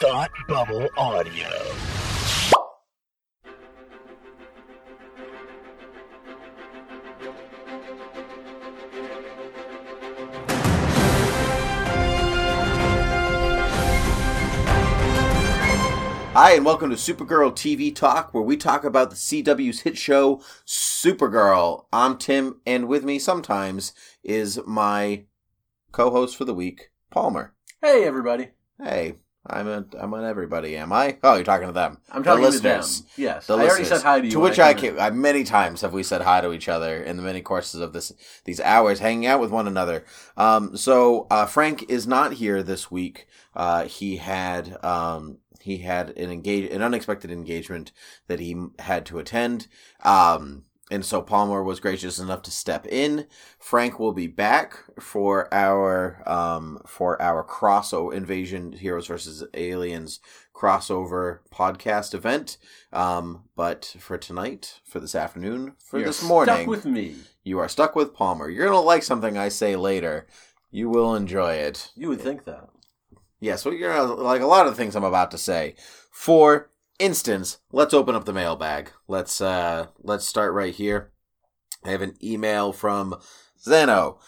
[0.00, 1.48] Thought Bubble Audio.
[16.32, 20.40] Hi, and welcome to Supergirl TV Talk, where we talk about the CW's hit show,
[20.64, 21.86] Supergirl.
[21.92, 23.92] I'm Tim, and with me sometimes
[24.22, 25.24] is my
[25.90, 27.54] co host for the week, Palmer.
[27.82, 28.50] Hey, everybody.
[28.80, 29.16] Hey,
[29.50, 31.18] I'm a, I'm on everybody, am I?
[31.22, 31.98] Oh, you're talking to them.
[32.10, 32.82] I'm The talking to them.
[33.16, 33.46] Yes.
[33.46, 34.32] The I already said hi to you.
[34.32, 37.16] To which I came I, many times have we said hi to each other in
[37.16, 38.12] the many courses of this
[38.44, 40.04] these hours, hanging out with one another.
[40.36, 43.26] Um, so uh, Frank is not here this week.
[43.54, 47.92] Uh, he had um, he had an engage an unexpected engagement
[48.26, 49.66] that he had to attend.
[50.02, 53.26] Um, and so Palmer was gracious enough to step in.
[53.58, 60.20] Frank will be back for our um, for our crossover invasion heroes versus aliens
[60.54, 62.58] crossover podcast event.
[62.92, 67.14] Um, but for tonight, for this afternoon, for You're this morning, Stuck with me.
[67.44, 68.48] you are stuck with Palmer.
[68.48, 70.26] You're gonna like something I say later.
[70.70, 71.90] You will enjoy it.
[71.94, 72.68] You would think that.
[73.40, 75.76] Yes, well, you're like a lot of things I'm about to say.
[76.10, 78.92] For instance, let's open up the mailbag.
[79.06, 81.12] Let's uh let's start right here.
[81.84, 83.16] I have an email from
[83.62, 84.18] Zeno.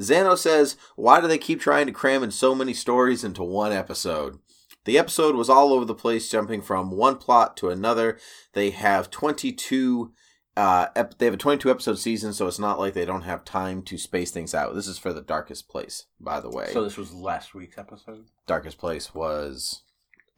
[0.00, 3.72] Zeno says, "Why do they keep trying to cram in so many stories into one
[3.72, 4.38] episode?"
[4.84, 8.18] The episode was all over the place, jumping from one plot to another.
[8.52, 10.12] They have 22
[10.54, 13.44] uh ep- they have a 22 episode season, so it's not like they don't have
[13.44, 14.74] time to space things out.
[14.74, 16.68] This is for the Darkest Place, by the way.
[16.72, 18.26] So this was last week's episode.
[18.46, 19.82] Darkest Place was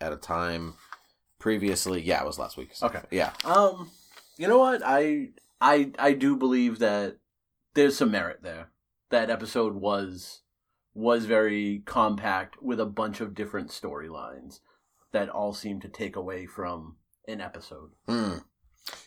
[0.00, 0.74] at a time
[1.44, 2.00] previously.
[2.00, 2.70] Yeah, it was last week.
[2.82, 3.02] Okay.
[3.10, 3.32] Yeah.
[3.44, 3.90] Um,
[4.38, 4.80] you know what?
[4.82, 5.28] I
[5.60, 7.18] I I do believe that
[7.74, 8.70] there's some merit there.
[9.10, 10.40] That episode was
[10.94, 14.60] was very compact with a bunch of different storylines
[15.12, 16.96] that all seem to take away from
[17.28, 17.90] an episode.
[18.08, 18.38] Hmm.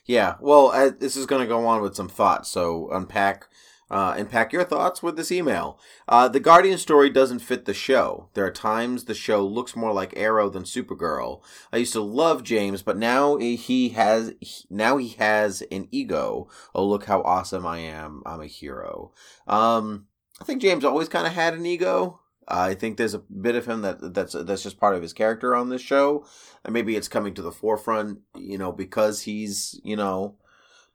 [0.06, 0.36] Yeah.
[0.40, 2.50] Well, uh, this is going to go on with some thoughts.
[2.52, 3.48] So unpack.
[3.90, 5.80] Uh, pack your thoughts with this email.
[6.08, 8.30] Uh, the Guardian story doesn't fit the show.
[8.34, 11.42] There are times the show looks more like Arrow than Supergirl.
[11.72, 14.34] I used to love James, but now he has
[14.70, 16.50] now he has an ego.
[16.76, 18.24] Oh, look how awesome I am!
[18.26, 19.14] I'm a hero.
[19.48, 20.08] Um,
[20.42, 22.20] I think James always kind of had an ego.
[22.48, 25.56] I think there's a bit of him that that's that's just part of his character
[25.56, 26.26] on this show,
[26.64, 30.36] and maybe it's coming to the forefront, you know, because he's you know.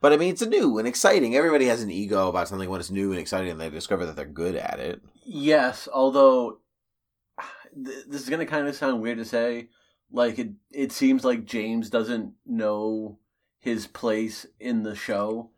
[0.03, 1.37] But I mean, it's new and exciting.
[1.37, 4.17] Everybody has an ego about something when it's new and exciting, and they discover that
[4.17, 5.01] they're good at it.
[5.25, 6.59] Yes, although
[7.73, 9.69] th- this is going to kind of sound weird to say,
[10.11, 13.21] like it it seems like James doesn't know
[13.61, 15.51] his place in the show.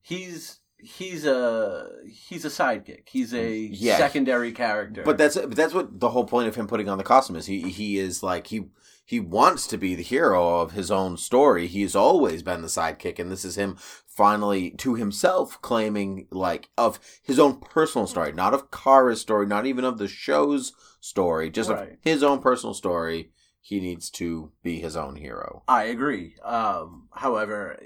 [0.00, 3.08] He's he's a he's a sidekick.
[3.08, 3.96] He's a Yeah.
[3.96, 5.02] secondary character.
[5.04, 7.46] But that's but that's what the whole point of him putting on the costume is.
[7.46, 8.66] He he is like he
[9.06, 11.66] he wants to be the hero of his own story.
[11.66, 17.00] He's always been the sidekick, and this is him finally to himself claiming like of
[17.22, 21.70] his own personal story, not of Kara's story, not even of the show's story, just
[21.70, 23.30] of his own personal story.
[23.60, 25.62] He needs to be his own hero.
[25.66, 26.36] I agree.
[26.44, 27.78] Um, however,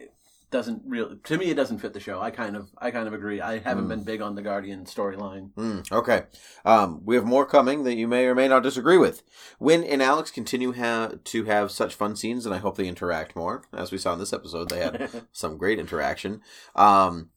[0.50, 2.20] doesn't really to me it doesn't fit the show.
[2.20, 3.40] I kind of I kind of agree.
[3.40, 3.88] I haven't Mm.
[3.88, 5.52] been big on the Guardian storyline.
[5.54, 6.24] Mm, okay.
[6.64, 9.22] Um, we have more coming that you may or may not disagree with.
[9.60, 13.36] Winn and Alex continue ha- to have such fun scenes, and I hope they interact
[13.36, 13.64] more.
[13.72, 16.40] As we saw in this episode, they had some great interaction.
[16.74, 17.30] Um,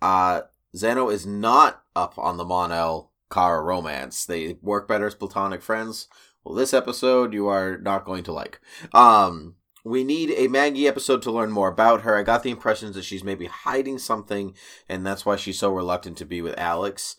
[0.00, 0.42] uh,
[0.76, 4.24] Zeno is not up on the Mon-El Kara romance.
[4.26, 6.08] They work better as platonic friends.
[6.44, 8.60] Well, this episode you are not going to like.
[8.92, 12.16] Um, we need a Maggie episode to learn more about her.
[12.16, 14.54] I got the impressions that she's maybe hiding something,
[14.88, 17.16] and that's why she's so reluctant to be with Alex.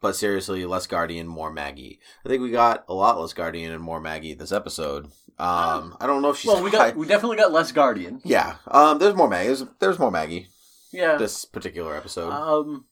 [0.00, 2.00] But seriously, less Guardian, more Maggie.
[2.24, 5.06] I think we got a lot less Guardian and more Maggie this episode.
[5.38, 6.48] Um, I don't know if she's.
[6.50, 8.20] well, we got hide- we definitely got less Guardian.
[8.24, 8.56] yeah.
[8.66, 9.46] Um, there's more Maggie.
[9.48, 10.48] There's, there's more Maggie
[10.92, 11.16] Yeah.
[11.16, 12.30] this particular episode.
[12.30, 12.86] Um.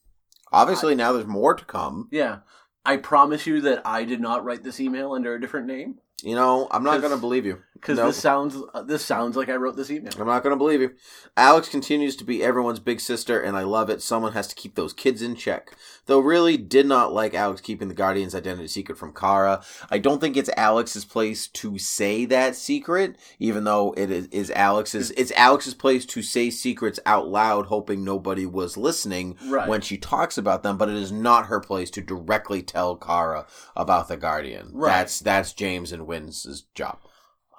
[0.53, 2.09] Obviously, now there's more to come.
[2.10, 2.39] Yeah.
[2.84, 6.34] I promise you that I did not write this email under a different name You
[6.34, 7.60] know, I'm not going to believe you.
[7.80, 8.09] Because Nope.
[8.09, 10.12] this sounds uh, this sounds like I wrote this email.
[10.18, 10.92] I'm not going to believe you.
[11.36, 14.03] Alex continues to be everyone's big sister, and I love it.
[14.03, 15.72] Someone has to keep those kids in check.
[16.06, 19.62] Though, really did not like Alex keeping the Guardian's identity secret from Kara.
[19.91, 24.50] I don't think it's Alex's place to say that secret, even though it is, is
[24.50, 25.10] Alex's.
[25.12, 29.68] It's Alex's place to say secrets out loud, hoping nobody was listening Right.
[29.68, 30.77] when she talks about them.
[30.77, 33.47] But it is not her place to directly tell Kara
[33.77, 34.71] about the Guardian.
[34.72, 34.91] Right.
[34.91, 36.98] That's that's James and Winn's job.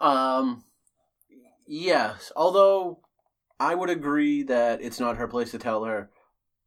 [0.01, 0.65] Um.
[1.68, 3.00] Yes, although
[3.59, 6.12] I would agree that it's not her place to tell her.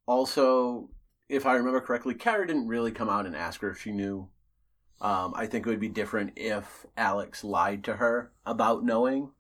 [0.07, 0.91] Also,
[1.29, 4.31] if I remember correctly, Kara didn't really come out and ask her if she knew
[5.01, 9.33] Um, I think it would be different if Alex lied to her about knowing,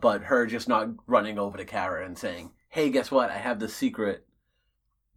[0.00, 3.30] but her just not running over to Kara and saying, "Hey, guess what?
[3.30, 4.26] I have the secret."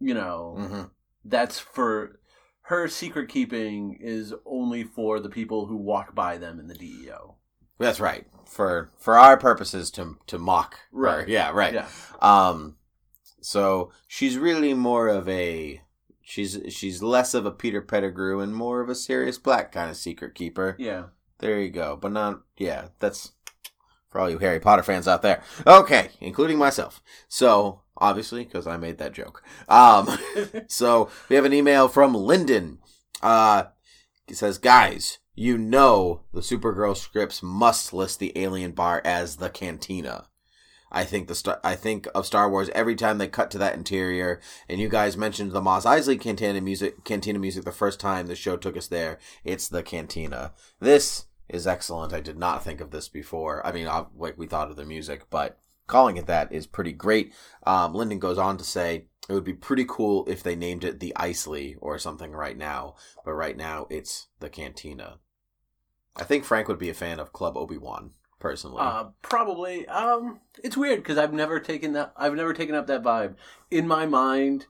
[0.00, 0.84] You know, hmm
[1.24, 2.20] that's for
[2.62, 7.36] her secret keeping is only for the people who walk by them in the DEO.
[7.78, 8.26] That's right.
[8.46, 10.74] For for our purposes to to mock.
[10.92, 10.98] her.
[11.00, 11.28] Right.
[11.28, 11.50] Yeah.
[11.50, 11.74] Right.
[11.74, 11.88] Yeah.
[12.20, 12.76] Um.
[13.40, 15.82] So she's really more of a
[16.22, 19.96] she's she's less of a Peter Pettigrew and more of a Sirius Black kind of
[19.96, 20.76] secret keeper.
[20.78, 21.04] Yeah.
[21.38, 21.96] There you go.
[22.00, 22.88] But not yeah.
[23.00, 23.32] That's
[24.08, 25.42] for all you Harry Potter fans out there.
[25.66, 27.02] Okay, including myself.
[27.28, 29.42] So obviously because I made that joke.
[29.68, 30.08] Um.
[30.68, 32.78] So we have an email from Lyndon.
[33.22, 33.64] Uh,
[34.28, 39.50] it says, "Guys, you know the Supergirl scripts must list the alien bar as the
[39.50, 40.28] cantina.
[40.92, 43.74] I think the star- I think of Star Wars every time they cut to that
[43.74, 44.40] interior.
[44.68, 47.04] And you guys mentioned the Mos Eisley cantina music.
[47.04, 49.18] Cantina music the first time the show took us there.
[49.42, 50.52] It's the cantina.
[50.78, 52.12] This is excellent.
[52.12, 53.66] I did not think of this before.
[53.66, 56.92] I mean, I, like we thought of the music, but." Calling it that is pretty
[56.92, 57.34] great.
[57.66, 60.98] Um, Lyndon goes on to say, it would be pretty cool if they named it
[60.98, 65.18] the Isley or something right now, but right now it's the Cantina.
[66.16, 68.82] I think Frank would be a fan of Club Obi Wan personally.
[68.82, 69.86] Uh, probably.
[69.88, 72.12] Um, it's weird because I've never taken that.
[72.16, 73.36] I've never taken up that vibe.
[73.70, 74.66] In my mind,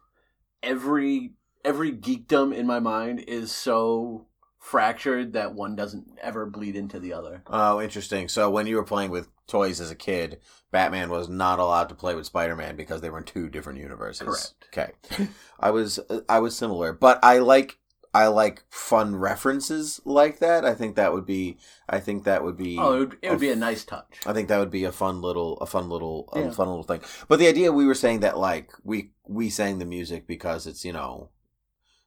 [0.63, 1.33] every
[1.65, 4.27] every geekdom in my mind is so
[4.59, 7.43] fractured that one doesn't ever bleed into the other.
[7.49, 8.29] oh, interesting.
[8.29, 10.39] So when you were playing with toys as a kid,
[10.71, 13.79] Batman was not allowed to play with Spider Man because they were in two different
[13.79, 14.55] universes.
[14.73, 14.93] Correct.
[15.19, 15.29] Okay.
[15.61, 17.79] I was I was similar, but I like
[18.15, 20.65] I like fun references like that.
[20.65, 21.59] I think that would be
[21.89, 24.21] I think that would be Oh, it would, it would a be a nice touch.
[24.25, 26.51] I think that would be a fun little, a fun little, a Yeah.
[26.51, 27.01] fun little thing.
[27.29, 30.85] But the idea we were saying that like we we sang the music because it's
[30.85, 31.31] you know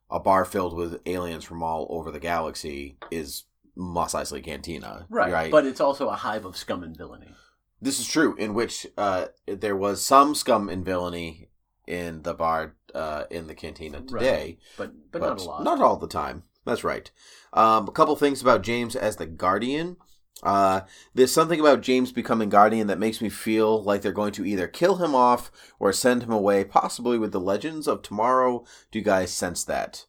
[0.09, 3.43] a bar filled with aliens from all over the galaxy is
[3.75, 5.31] Mos Eisley Cantina, Right.
[5.31, 5.51] Right.
[5.51, 7.35] But it's also a hive of scum and villainy.
[7.81, 8.33] this is true.
[8.37, 11.49] In which uh, there was some scum and villainy
[11.85, 14.07] in the bar uh, in the cantina Right.
[14.07, 15.63] today, But but, not a lot.
[15.63, 16.43] Not all the time.
[16.65, 17.09] That's right.
[17.53, 19.97] Um, a couple things about James as the Guardian.
[20.43, 20.81] Uh,
[21.15, 24.67] there's something about James becoming Guardian that makes me feel like they're going to either
[24.67, 28.63] kill him off or send him away, possibly with the Legends of Tomorrow.
[28.91, 30.05] Do you guys sense that?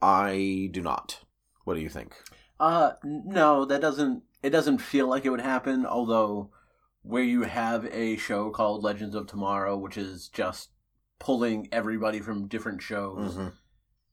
[0.00, 1.20] I do not.
[1.64, 2.14] What do you think?
[2.58, 4.22] Uh, no, that doesn't.
[4.42, 5.84] It doesn't feel like it would happen.
[5.84, 6.50] Although,
[7.02, 10.70] where you have a show called Legends of Tomorrow, which is just
[11.18, 13.52] pulling everybody from different shows, Mhm.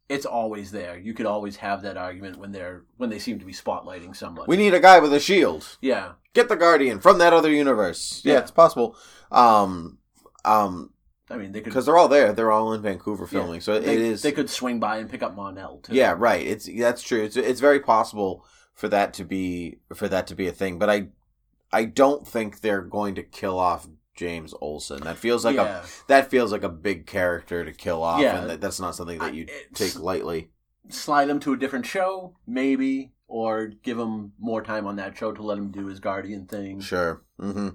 [0.09, 0.97] it's always there.
[0.97, 4.45] You could always have that argument when they're when they seem to be spotlighting someone.
[4.47, 5.77] We need a guy with a shield.
[5.81, 8.21] yeah, Get the Guardian from that other universe.
[8.23, 8.39] Yeah, Yeah.
[8.39, 8.95] it's possible.
[9.31, 9.99] Um,
[10.45, 10.91] um,
[11.29, 12.33] I mean they could because they're all there.
[12.33, 14.21] They're all in Vancouver filming, so they, it is.
[14.21, 15.93] They could swing by and pick up Mon-El too.
[15.95, 16.45] Yeah, right.
[16.45, 17.23] It's that's true.
[17.23, 20.89] It's it's very possible for that to be for that to be a thing, but
[20.89, 21.07] I
[21.71, 25.01] I don't think they're going to kill off James Olsen.
[25.03, 25.83] That feels like yeah.
[25.83, 28.41] a that feels like a big character to kill off, Yeah.
[28.41, 30.49] and that, that's not something that you take lightly.
[30.89, 35.31] slide him to a different show, maybe, or give him more time on that show
[35.31, 36.79] to let him do his Guardian thing.
[36.81, 37.23] Sure.
[37.39, 37.69] hmm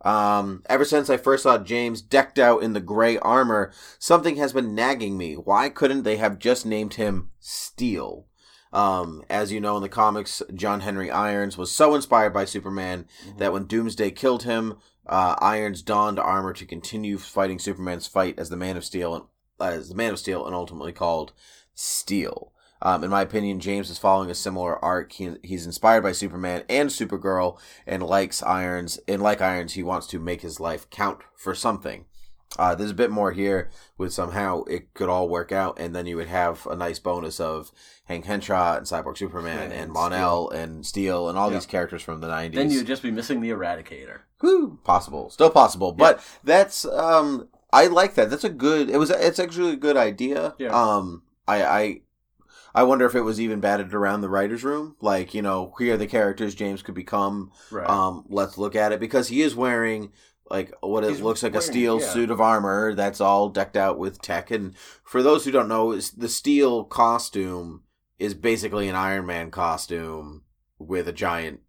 [0.00, 4.52] Um, ever since I first saw James decked out in the gray armor, something has
[4.52, 5.34] been nagging me.
[5.34, 8.26] Why couldn't they have just named him Steel?
[8.72, 13.06] Um, as you know in the comics, John Henry Irons was so inspired by Superman
[13.26, 13.38] Mhm.
[13.38, 14.76] that when Doomsday killed him,
[15.08, 19.24] uh, Irons donned armor to continue fighting Superman's fight as the Man of Steel and
[19.60, 21.32] as the Man of Steel and ultimately called
[21.74, 22.52] Steel.
[22.80, 25.12] Um, in my opinion, James is following a similar arc.
[25.12, 29.00] He, he's inspired by Superman and Supergirl, and likes Irons.
[29.08, 32.04] And like Irons, he wants to make his life count for something.
[32.58, 36.06] Uh, there's a bit more here with somehow it could all work out, and then
[36.06, 37.70] you would have a nice bonus of
[38.06, 41.56] Hank Henshaw and Cyborg Superman Yeah, and and Mon-El and Steel and all Yeah.
[41.58, 42.54] these characters from the 90s.
[42.54, 44.20] Then you'd just be missing the Eradicator.
[44.40, 48.30] Whew, possible, still possible, but that's um, I like that.
[48.30, 48.88] That's a good.
[48.88, 49.10] It was.
[49.10, 50.54] It's actually a good idea.
[50.58, 50.68] Yeah.
[50.70, 52.00] Um, I I
[52.74, 54.96] I wonder if it was even batted around the writers' room.
[55.00, 57.50] Like you know, here are the characters James could become.
[57.70, 57.88] Right.
[57.88, 60.12] Um, let's look at it because he is wearing
[60.50, 62.08] like what it He's looks like a steel yeah.
[62.08, 64.50] suit of armor that's all decked out with tech.
[64.50, 64.74] And
[65.04, 67.82] for those who don't know, is the steel costume
[68.18, 70.42] is basically an Iron Man costume
[70.78, 71.60] with a giant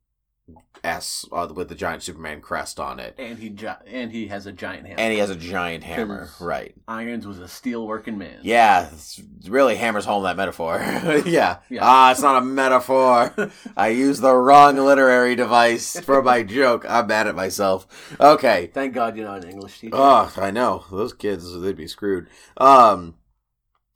[0.81, 4.45] S uh, with the giant Superman crest on it, and he gi- and he has
[4.45, 4.99] a giant hammer.
[4.99, 6.73] and he has a giant hammer, Right?
[6.87, 8.39] Irons was a steel working man.
[8.43, 10.77] Yeah, it really hammers home that metaphor.
[11.25, 11.57] yeah.
[11.69, 11.79] Yeah.
[11.81, 13.51] Ah, it's not a metaphor.
[13.75, 16.85] I used the wrong literary device for my joke.
[16.87, 18.15] I'm mad at myself.
[18.17, 18.67] Okay.
[18.73, 19.95] Thank God you're not an English teacher.
[19.97, 20.85] Oh, I know.
[20.89, 22.29] Those kids, they'd be screwed.
[22.55, 23.15] Um,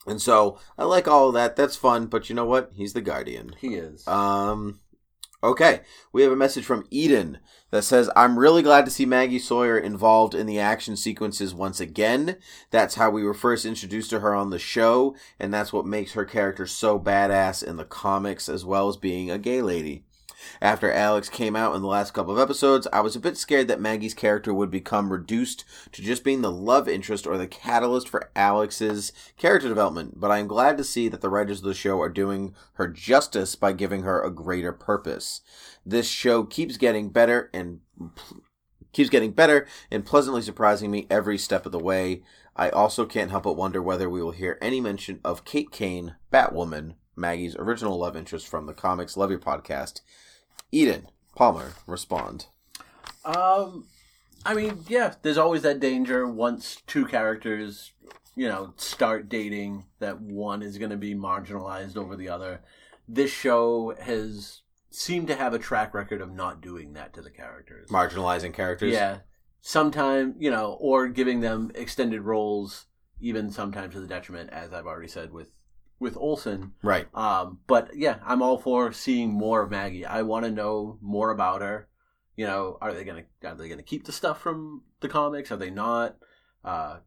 [0.06, 1.56] And so I like all of that.
[1.56, 2.72] That's fun, but you know what?
[2.76, 3.56] He's the guardian.
[3.58, 4.06] He is.
[4.06, 4.82] Um,
[5.44, 5.82] okay,
[6.14, 7.40] we have a message from Eden
[7.72, 11.80] that says, "I'm really glad to see Maggie Sawyer involved in the action sequences once
[11.80, 12.38] again.
[12.72, 16.14] That's how we were first introduced to her on the show, and that's what makes
[16.14, 20.06] her character so badass in the comics, as well as being a gay lady."
[20.62, 23.68] After Alex came out in the last couple of episodes, I was a bit scared
[23.68, 28.10] that Maggie's character would become reduced to just being the love interest or the catalyst
[28.10, 31.74] for Alex's character development, but I am glad to see that the writers of the
[31.74, 35.42] show are doing her justice by giving her a greater purpose.
[35.86, 37.82] This show keeps getting better and
[38.94, 42.24] keeps getting better and pleasantly surprising me every step of the way.
[42.56, 46.16] I also can't help but wonder whether we will hear any mention of Kate Kane,
[46.32, 50.02] Batwoman, Maggie's original love interest from the comics Love Your Podcast.
[50.74, 52.48] Eden Palmer respond.
[53.24, 53.86] Um,
[54.44, 57.92] I mean, yeah, there's always that danger once two characters,
[58.36, 62.62] you know, start dating that one is going to be marginalized over the other.
[63.08, 67.32] This show has seemed to have a track record of not doing that to the
[67.32, 67.90] characters.
[67.90, 68.94] Marginalizing characters.
[68.94, 69.20] Yeah.
[69.62, 72.88] Sometimes, you know, or giving them extended roles,
[73.22, 75.48] even sometimes to the detriment, as I've already said with
[76.04, 76.74] with Olsen.
[76.84, 77.08] Right.
[77.16, 80.06] Um, but yeah, I'm all for seeing more of Maggie.
[80.06, 81.88] I want to know more about her.
[82.36, 85.52] You know, are they gonna are they gonna keep the stuff from the comics?
[85.52, 86.18] Are they not?
[86.64, 86.98] Uh,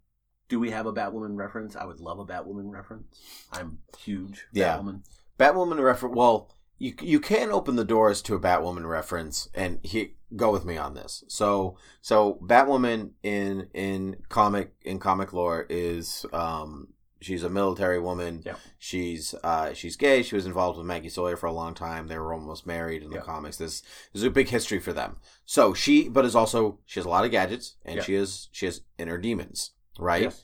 [0.48, 1.76] do we have a Batwoman reference?
[1.76, 3.20] I would love a Batwoman reference.
[3.52, 4.78] I'm huge Yeah.
[4.78, 5.02] Batwoman.
[5.38, 6.16] Batwoman reference.
[6.16, 10.64] Well, you you can open the doors to a Batwoman reference, and he go with
[10.64, 11.24] me on this.
[11.28, 16.88] So so Batwoman in in comic in comic lore is um
[17.20, 18.42] she's a military woman.
[18.44, 18.56] Yeah.
[18.78, 20.22] She's uh she's gay.
[20.22, 22.08] She was involved with Maggie Sawyer for a long time.
[22.08, 23.22] They were almost married in the Yeah.
[23.22, 23.56] comics.
[23.56, 23.82] This
[24.12, 25.16] there's a big history for them.
[25.44, 28.02] So she, but is also she has a lot of gadgets, and Yeah.
[28.02, 30.22] she is she has inner demons, right?
[30.24, 30.42] Yes.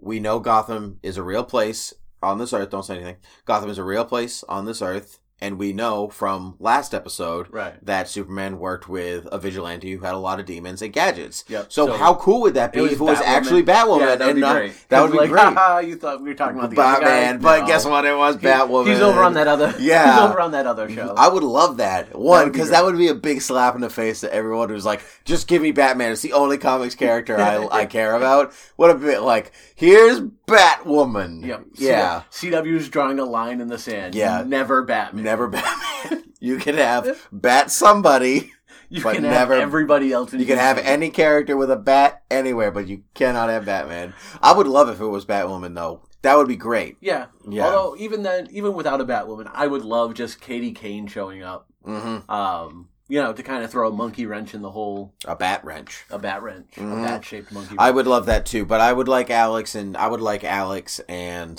[0.00, 2.70] we know Gotham is a real place on this earth.
[2.70, 3.16] Don't say anything.
[3.44, 5.18] Gotham is a real place on this earth.
[5.40, 7.74] And we know from last episode Right.
[7.86, 11.44] that Superman worked with a vigilante who had a lot of demons and gadgets.
[11.46, 11.66] Yep.
[11.72, 13.22] So, how cool would that be if it was Batwoman.
[13.26, 14.00] actually Batwoman?
[14.00, 14.72] Yeah, that would be not- great.
[14.88, 15.88] That would be like, great.
[15.88, 18.04] you thought we were talking about the other Batman, but guess what?
[18.04, 18.88] It was He- Batwoman.
[18.88, 19.72] He's over on that other.
[19.78, 20.12] Yeah.
[20.12, 21.14] He's over on that other show.
[21.16, 22.18] I would love that.
[22.18, 22.76] One, because great.
[22.76, 25.62] that would be a big slap in the face to everyone who's like, just give
[25.62, 26.10] me Batman.
[26.10, 28.52] It's the only comics character I, I care about.
[28.74, 31.44] What a bit like, here's Batwoman.
[31.46, 31.64] Yep.
[31.74, 32.22] Yeah.
[32.32, 34.14] CW's drawing a line in the sand.
[34.14, 34.42] Yeah.
[34.46, 35.27] Never Batman.
[35.28, 36.24] Never Batman.
[36.40, 38.52] You can have bat somebody.
[38.90, 40.32] You but can never- have everybody else.
[40.32, 44.14] in You can have any character with a bat anywhere, but you cannot have Batman.
[44.40, 46.00] I would love if it was Batwoman though.
[46.22, 46.96] That would be great.
[47.02, 47.26] Yeah.
[47.46, 47.66] Yeah.
[47.66, 51.66] Although even then, even without a Batwoman, I would love just Katie Kane showing up.
[51.84, 55.36] hmm Um, you know, to kind of throw a monkey wrench in the whole A
[55.36, 56.04] bat wrench.
[56.10, 57.00] a bat wrench, Mhm.
[57.00, 57.74] a bat shaped monkey.
[57.78, 60.98] I would love that too, but I would like Alex and I would like Alex
[61.10, 61.56] and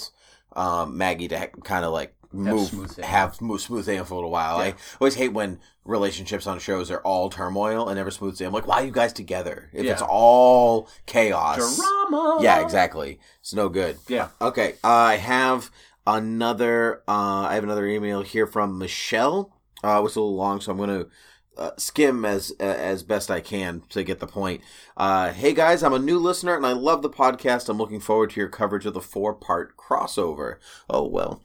[0.56, 4.32] um, Maggie to kind of like move, smooth have move smooth sailing for a little
[4.32, 4.58] while.
[4.58, 8.50] I always hate when relationships on shows are all turmoil and never smooth sailing.
[8.50, 9.70] I'm like, why are you guys together?
[9.74, 12.40] If it's all chaos, Drama.
[12.42, 13.20] yeah, exactly.
[13.42, 13.98] It's no good.
[14.08, 14.30] Yeah.
[14.42, 15.72] Okay, uh, I have
[16.06, 17.02] another.
[17.08, 19.56] Uh, I have another email here from Michelle.
[19.84, 21.10] Uh, it was a little long, so I'm going to
[21.60, 24.62] uh, skim as uh, as best I can to get the point.
[24.98, 27.70] Uh, hey guys, I'm a new listener and I love the podcast.
[27.70, 30.58] I'm looking forward to your coverage of the four part crossover.
[30.90, 31.44] Oh well,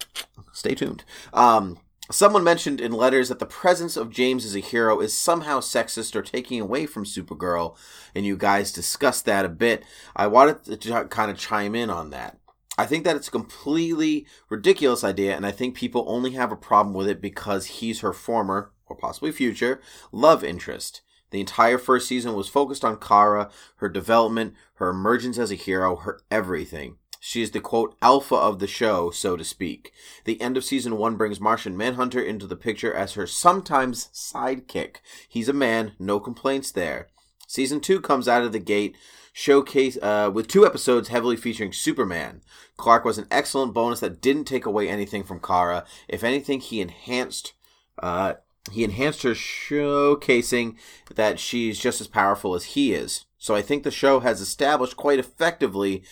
[0.53, 1.05] stay tuned.
[1.33, 1.79] Um,
[2.11, 6.15] Someone mentioned in letters that the presence of James as a hero is somehow sexist
[6.15, 7.79] or taking away from Supergirl,
[8.15, 9.83] and you guys discussed that a bit.
[10.15, 12.39] I wanted to kind of chime in on that.
[12.77, 16.57] I think that it's a completely ridiculous idea, and I think people only have a
[16.57, 19.81] problem with it because he's her former, or possibly future,
[20.13, 21.03] love interest.
[21.31, 25.97] The entire first season was focused on Kara, her development, her emergence as a hero,
[25.97, 26.99] her everything.
[27.19, 29.93] She is the quote alpha of the show, so to speak.
[30.25, 34.97] The end of season one brings Martian Manhunter into the picture as her sometimes sidekick.
[35.29, 37.09] He's a man, no complaints there.
[37.49, 38.97] Season two comes out of the gate
[39.33, 42.43] showcase uh, with two episodes heavily featuring Superman.
[42.77, 45.85] Clark was an excellent bonus that didn't take away anything from Kara.
[46.09, 47.55] If anything, he enhanced.
[48.01, 48.35] Uh,
[48.73, 50.77] he enhanced her showcasing
[51.15, 53.27] that she's just as powerful as he is.
[53.39, 56.03] So I think the show has established quite effectively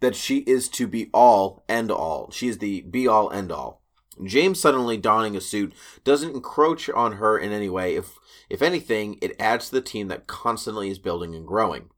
[0.00, 2.30] that she is to be all and all.
[2.30, 3.80] She is the be all end all.
[4.24, 5.72] James suddenly donning a suit
[6.04, 7.94] doesn't encroach on her in any way.
[7.94, 8.18] If
[8.50, 11.90] if anything, it adds to the team that constantly is building and growing.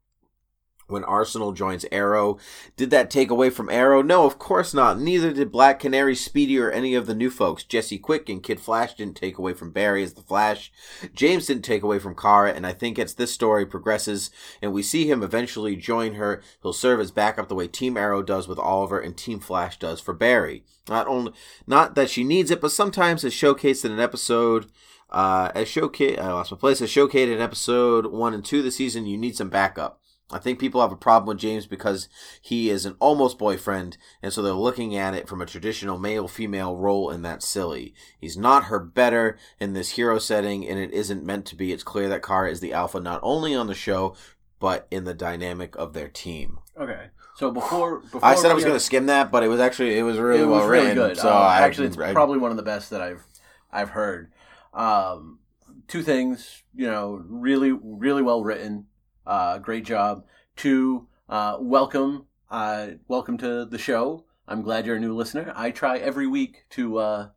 [0.87, 2.37] When Arsenal joins Arrow.
[2.75, 4.01] Did that take away from Arrow?
[4.01, 4.99] No, of course not.
[4.99, 7.63] Neither did Black Canary, Speedy, or any of the new folks.
[7.63, 10.71] Jesse Quick and Kid Flash didn't take away from Barry as the Flash.
[11.13, 14.29] James didn't take away from Kara, and I think as this story progresses
[14.61, 18.21] and we see him eventually join her, he'll serve as backup the way Team Arrow
[18.21, 20.63] does with Oliver and Team Flash does for Barry.
[20.89, 21.31] Not only,
[21.65, 24.67] not that she needs it, but sometimes as showcased in an episode.
[25.09, 26.81] Uh, as showcase, I lost my place.
[26.81, 30.01] As showcased in episode one and two of the season, you need some backup.
[30.31, 32.09] I think people have a problem with James because
[32.41, 36.27] he is an almost boyfriend, and so they're looking at it from a traditional male
[36.27, 37.93] female role, and that's silly.
[38.19, 41.71] He's not her better in this hero setting, and it isn't meant to be.
[41.71, 44.15] It's clear that Kara is the alpha not only on the show,
[44.59, 46.57] but in the dynamic of their team.
[46.79, 47.07] Okay.
[47.35, 49.97] So before, before I said I was going to skim that, but it was actually
[49.99, 51.07] it was really it was well really written.
[51.09, 51.17] good.
[51.17, 53.23] So Uh, I, actually, it's I- probably one of the best that I've
[53.71, 54.31] I've heard.
[54.73, 55.39] Um,
[55.87, 58.87] two things, you know, really really well written.
[59.25, 60.25] Uh, great job.
[60.55, 64.25] Two, uh, welcome, uh, welcome to the show.
[64.47, 65.53] I'm glad you're a new listener.
[65.55, 67.29] I try every week to uh,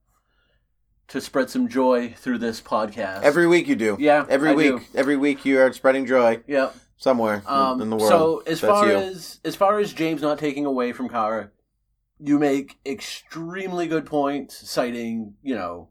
[1.09, 3.23] to spread some joy through this podcast.
[3.23, 3.97] every week you do.
[4.01, 4.99] yeah, Every I week, do.
[4.99, 6.71] every week you are spreading joy yeah.
[6.97, 8.09] somewhere Um, in the world.
[8.09, 8.97] So as That's far you.
[8.97, 11.51] as as far as James not taking away from Kara,
[12.19, 15.91] you make extremely good points, citing you know,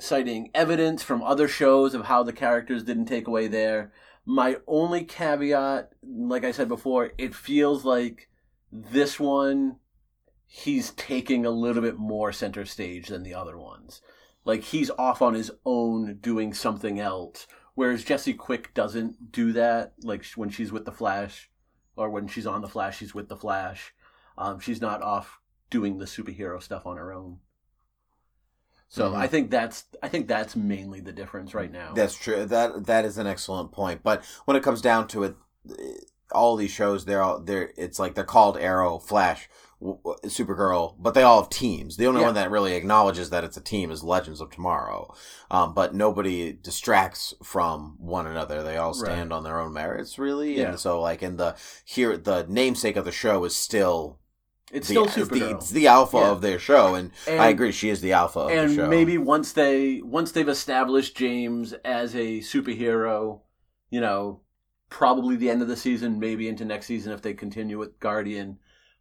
[0.00, 3.92] citing evidence from other shows of how the characters didn't take away there.
[4.24, 8.28] My only caveat, like I said before, it feels like
[8.70, 9.76] this one
[10.46, 14.02] he's taking a little bit more center stage than the other ones.
[14.44, 17.46] Like he's off on his own doing something else
[17.80, 19.94] Whereas Jesse Quick doesn't do that.
[20.02, 21.50] Like when she's with the Flash,
[21.96, 23.94] or when she's on the Flash, she's with the Flash.
[24.36, 27.38] Um, she's not off doing the superhero stuff on her own.
[28.92, 29.16] So Mhm.
[29.16, 31.92] I think that's I think that's mainly the difference right now.
[31.94, 32.44] That's true.
[32.44, 34.02] That that is an excellent point.
[34.02, 35.36] But when it comes down to it,
[36.32, 39.48] all these shows they're all they're it's like they're called Arrow, Flash,
[40.24, 41.96] Supergirl, but they all have teams.
[41.96, 42.26] The only Yeah.
[42.26, 45.14] one that really acknowledges that it's a team is Legends of Tomorrow.
[45.50, 48.62] Um, but nobody distracts from one another.
[48.62, 50.58] They all stand on their own merits, really.
[50.58, 50.70] Yeah.
[50.70, 54.18] And so, like in the here, the namesake of the show is still
[54.72, 55.50] it's the, still the, Supergirl.
[55.56, 56.30] it's the alpha Yeah.
[56.30, 59.18] of their show, and, And- I agree, she is the alpha of the and maybe
[59.18, 63.40] once they once they've established James as a superhero,
[63.90, 64.40] you know,
[64.88, 68.58] probably the end of the season, maybe into next season if they continue with Guardian,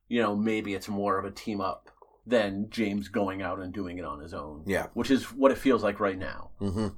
[0.08, 1.90] you know, maybe it's more of a team up
[2.26, 4.64] than James going out and doing it on his own.
[4.68, 4.88] Yeah.
[4.94, 6.52] Which is what it feels like right now.
[6.60, 6.90] hmm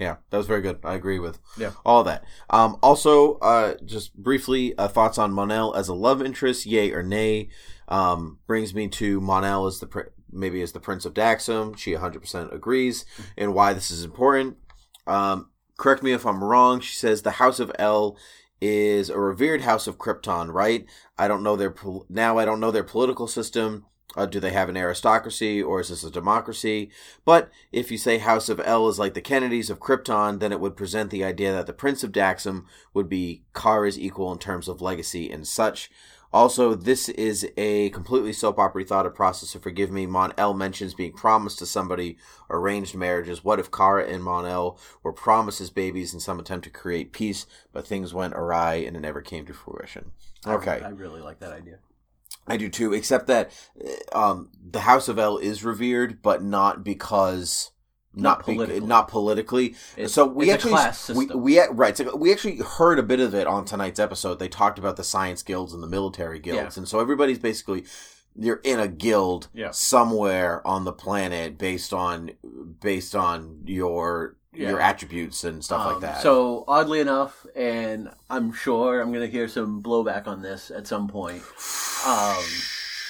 [0.00, 0.80] Yeah, that was very good.
[0.82, 1.70] I agree with Yeah.
[1.86, 2.24] all that.
[2.50, 7.04] Um, also, uh, just briefly, uh, thoughts on Mon-El as a love interest, yay or
[7.04, 7.50] nay?
[7.88, 11.76] Um, brings me to Mon-El as the maybe as the Prince of Daxam.
[11.76, 13.04] She 100% agrees,
[13.36, 14.56] and why this is important.
[15.06, 16.80] Um, correct me if I'm wrong.
[16.80, 18.16] She says the House of El
[18.60, 20.86] is a revered house of Krypton, right?
[21.18, 22.38] I don't know their pol- now.
[22.38, 23.84] I don't know their political system.
[24.16, 26.90] Uh, do they have an aristocracy or is this a democracy?
[27.24, 30.60] But if you say House of El is like the Kennedys of Krypton, then it
[30.60, 34.68] would present the idea that the Prince of Daxam would be Kara's equal in terms
[34.68, 35.90] of legacy and such.
[36.34, 40.04] Also, this is a completely soap opera thought of process, so forgive me.
[40.04, 42.18] Mon El mentions being promised to somebody
[42.50, 43.44] arranged marriages.
[43.44, 47.12] What if Kara and Mon El were promised as babies in some attempt to create
[47.12, 50.10] peace, but things went awry and it never came to fruition?
[50.44, 50.80] Okay.
[50.82, 51.78] I, I really like that idea.
[52.48, 53.52] I do too, except that
[54.12, 57.70] uh, um, the House of El is revered, but not because
[58.16, 58.80] Not politically.
[58.86, 59.66] not politically.
[59.96, 61.42] It's- so we actually class we, system.
[61.42, 64.38] we right so we actually heard a bit of it on tonight's episode.
[64.38, 67.84] They talked about the science guilds and the military guilds, and so everybody's basically
[68.36, 69.70] you're in a guild Yeah.
[69.70, 72.32] somewhere on the planet based on
[72.80, 76.22] based on your your attributes and stuff like Um, that.
[76.22, 80.86] So oddly enough, and I'm sure I'm going to hear some blowback on this at
[80.86, 81.42] some point.
[82.06, 82.44] Um,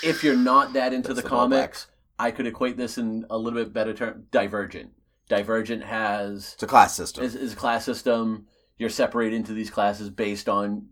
[0.02, 1.86] if you're not that into That's the the blowback.
[2.24, 4.24] I could equate this in a little bit better term.
[4.30, 4.92] Divergent.
[5.28, 7.24] Divergent has it's a class system.
[7.24, 8.46] is, is a class system.
[8.78, 10.88] You're separated into these classes based on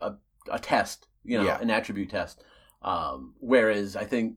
[0.00, 0.12] a,
[0.50, 1.60] a test, you know, Yeah.
[1.60, 2.42] an attribute test.
[2.82, 4.36] Um, whereas I think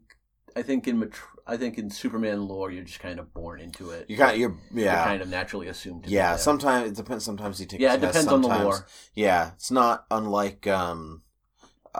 [0.55, 1.11] I think in
[1.47, 4.09] I think in Superman lore, you're just kind of born into it.
[4.09, 5.03] you kind you're You're yeah.
[5.03, 6.03] kind of naturally assumed.
[6.05, 7.23] To Yeah, sometimes it depends.
[7.25, 7.79] Sometimes you take.
[7.79, 8.87] Yeah, it depends on the sometimes- lore.
[9.13, 11.21] Yeah, it's not unlike um,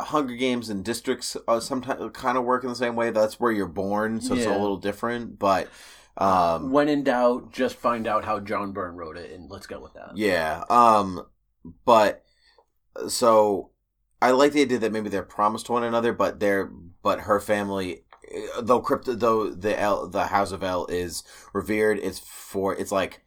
[0.04, 1.38] Hunger Games and districts.
[1.48, 3.10] Uh, sometimes kind of work in the same way.
[3.12, 5.40] That's where you're born, so it's a little different.
[5.40, 5.70] But
[6.18, 9.80] um, when in doubt, just find out how John Byrne wrote it, and let's go
[9.80, 10.12] with that.
[10.16, 11.26] yeah, um,
[11.86, 12.24] but
[13.08, 13.72] so
[14.22, 16.66] I like the idea that maybe they're promised to one another, but they're
[17.02, 18.04] but her family.
[18.58, 22.92] uh, Though crypto, though the El, the House of El is revered, it's for it's
[22.92, 23.24] like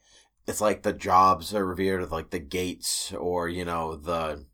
[0.46, 4.46] it's like the jobs are revered, like the gates or you know the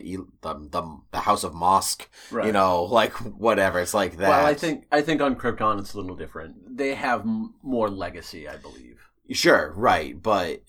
[0.00, 2.46] the the the, the House of Mosque, Right.
[2.46, 3.80] you know, like whatever.
[3.80, 4.28] It's like that.
[4.28, 6.76] Well, I think I think on Krypton it's a little different.
[6.76, 9.08] They have m- more legacy, I believe.
[9.30, 10.62] Sure, right, but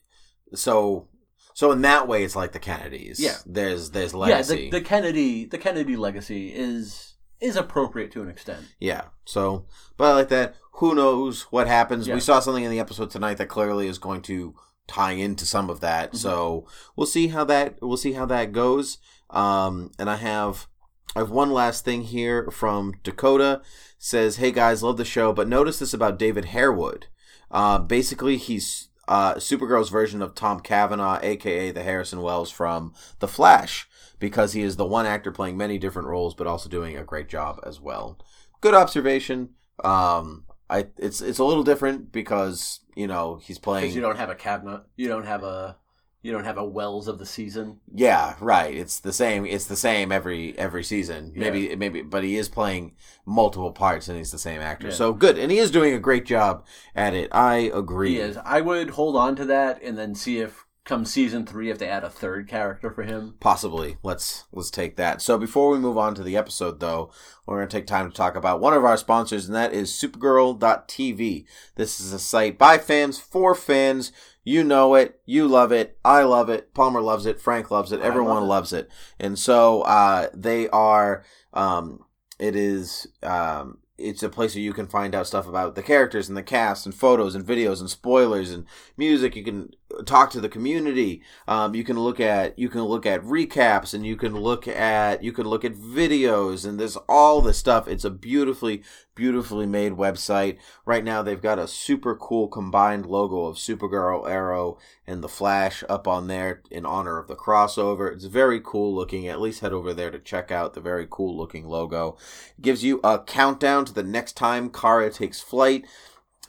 [0.55, 1.07] so
[1.53, 3.19] so in that way, it's like the Kennedys.
[3.19, 3.37] Yeah.
[3.45, 4.55] there's there's legacy.
[4.55, 8.65] Yeah, the, the Kennedy the Kennedy legacy is is appropriate to an extent.
[8.79, 9.05] Yeah.
[9.25, 9.65] So,
[9.97, 10.55] but I like that.
[10.77, 12.07] Who knows what happens?
[12.07, 12.13] Yeah.
[12.15, 14.55] We saw something in the episode tonight that clearly is going to
[14.87, 16.13] tie into some of that.
[16.13, 16.17] Mhm.
[16.17, 18.97] So we'll see how that we'll see how that goes.
[19.33, 20.67] Um, and I have
[21.15, 23.61] I have one last thing here from Dakota.
[23.97, 27.07] Says, "Hey guys, love the show, but notice this about David Harewood.
[27.51, 33.27] Uh, basically, he's uh, Supergirl's version of Tom Cavanagh, aka the Harrison Wells from The
[33.27, 33.87] Flash,
[34.19, 37.27] because he is the one actor playing many different roles, but also doing a great
[37.27, 38.19] job as well.
[38.61, 39.49] Good observation.
[39.83, 43.93] Um, I it's it's a little different because you know he's playing.
[43.93, 45.77] You don't have a cabinet, you don't have a
[46.23, 47.81] you don't have a Wells of the season.
[47.93, 48.73] Yeah, right.
[48.73, 49.45] It's the same.
[49.45, 51.33] It's the same every every season.
[51.35, 51.41] Yeah.
[51.41, 54.87] Maybe maybe, but he is playing multiple parts, and he's the same actor.
[54.87, 54.93] Yeah.
[54.93, 57.29] So good, and he is doing a great job at it.
[57.33, 58.11] I agree.
[58.11, 58.37] He is.
[58.37, 61.87] I would hold on to that and then see if come season three if they
[61.87, 63.35] add a third character for him.
[63.39, 63.97] Possibly.
[64.03, 65.21] Let's let's take that.
[65.21, 67.11] So before we move on to the episode though,
[67.45, 69.91] we're going to take time to talk about one of our sponsors and that is
[69.91, 71.45] supergirl.tv.
[71.75, 74.11] This is a site by fans for fans.
[74.43, 78.01] You know it, you love it, I love it, Palmer loves it, Frank loves it,
[78.01, 78.47] everyone love it.
[78.47, 78.89] loves it.
[79.19, 81.99] And so uh they are um
[82.39, 86.27] it is um it's a place where you can find out stuff about the characters
[86.27, 88.65] and the cast and photos and videos and spoilers and
[88.97, 89.35] music.
[89.35, 89.71] You can
[90.05, 91.21] talk to the community.
[91.47, 95.23] Um, you can look at you can look at recaps and you can look at
[95.23, 97.87] you can look at videos and there's all this stuff.
[97.87, 98.83] It's a beautifully
[99.15, 100.57] beautifully made website.
[100.85, 105.83] Right now they've got a super cool combined logo of Supergirl, Arrow, and the Flash
[105.87, 108.11] up on there in honor of the crossover.
[108.11, 109.27] It's very cool looking.
[109.27, 112.17] At least head over there to check out the very cool looking logo.
[112.57, 115.85] It gives you a countdown to the next time Kara takes flight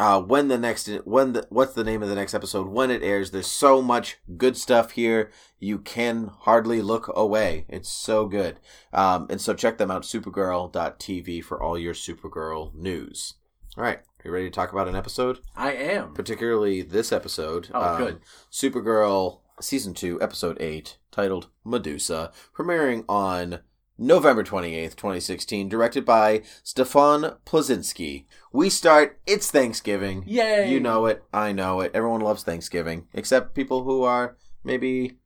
[0.01, 2.67] uh, when the next when the what's the name of the next episode?
[2.69, 5.31] When it airs there's so much good stuff here
[5.61, 7.65] you can hardly look away.
[7.69, 8.59] It's so good.
[8.93, 13.35] Um, and so check them out supergirl.tv for all your supergirl news.
[13.77, 15.39] All right are you ready to talk about an episode?
[15.57, 16.15] I am.
[16.15, 17.67] particularly this episode.
[17.75, 18.21] Um, Oh, good.
[18.51, 23.61] supergirl season 2 episode 8 titled medusa premiering on
[23.97, 28.25] November 28th, 2016, directed by Stefan Pleszczynski.
[28.53, 30.25] We start, it's Thanksgiving.
[30.27, 30.69] Yay!
[30.71, 31.23] You know it.
[31.33, 31.93] I know it.
[31.95, 35.19] Everyone loves Thanksgiving, except people who are maybe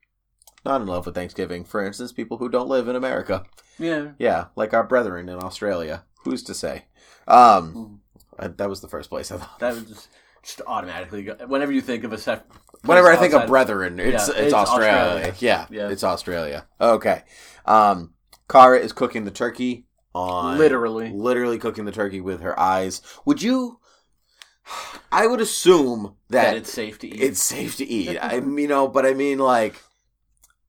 [0.64, 1.64] not in love with Thanksgiving.
[1.64, 3.44] For instance, people who don't live in America.
[3.78, 4.08] Yeah.
[4.18, 6.04] Yeah, like our brethren in Australia.
[6.24, 6.86] Who's to say?
[7.26, 7.94] Um, Hmm.
[8.38, 9.58] uh, that was the first place I thought.
[9.60, 10.08] That was just
[10.42, 11.34] just automatically go.
[11.46, 12.46] Whenever you think of a set.
[12.84, 14.92] Whenever I think of brethren, it's Yeah, it's, it's Australia.
[14.92, 15.34] Australia.
[15.40, 15.88] Yeah, Yeah.
[15.90, 16.66] it's Australia.
[16.80, 17.22] Okay.
[17.66, 18.14] Um,
[18.48, 21.10] Kara is cooking the turkey on Literally.
[21.10, 23.02] literally cooking the turkey with her eyes.
[23.24, 23.78] Would you?
[25.10, 27.20] I would assume that, that it's safe to eat.
[27.20, 28.18] it's safe to eat.
[28.22, 29.82] I mean, you know, but I mean like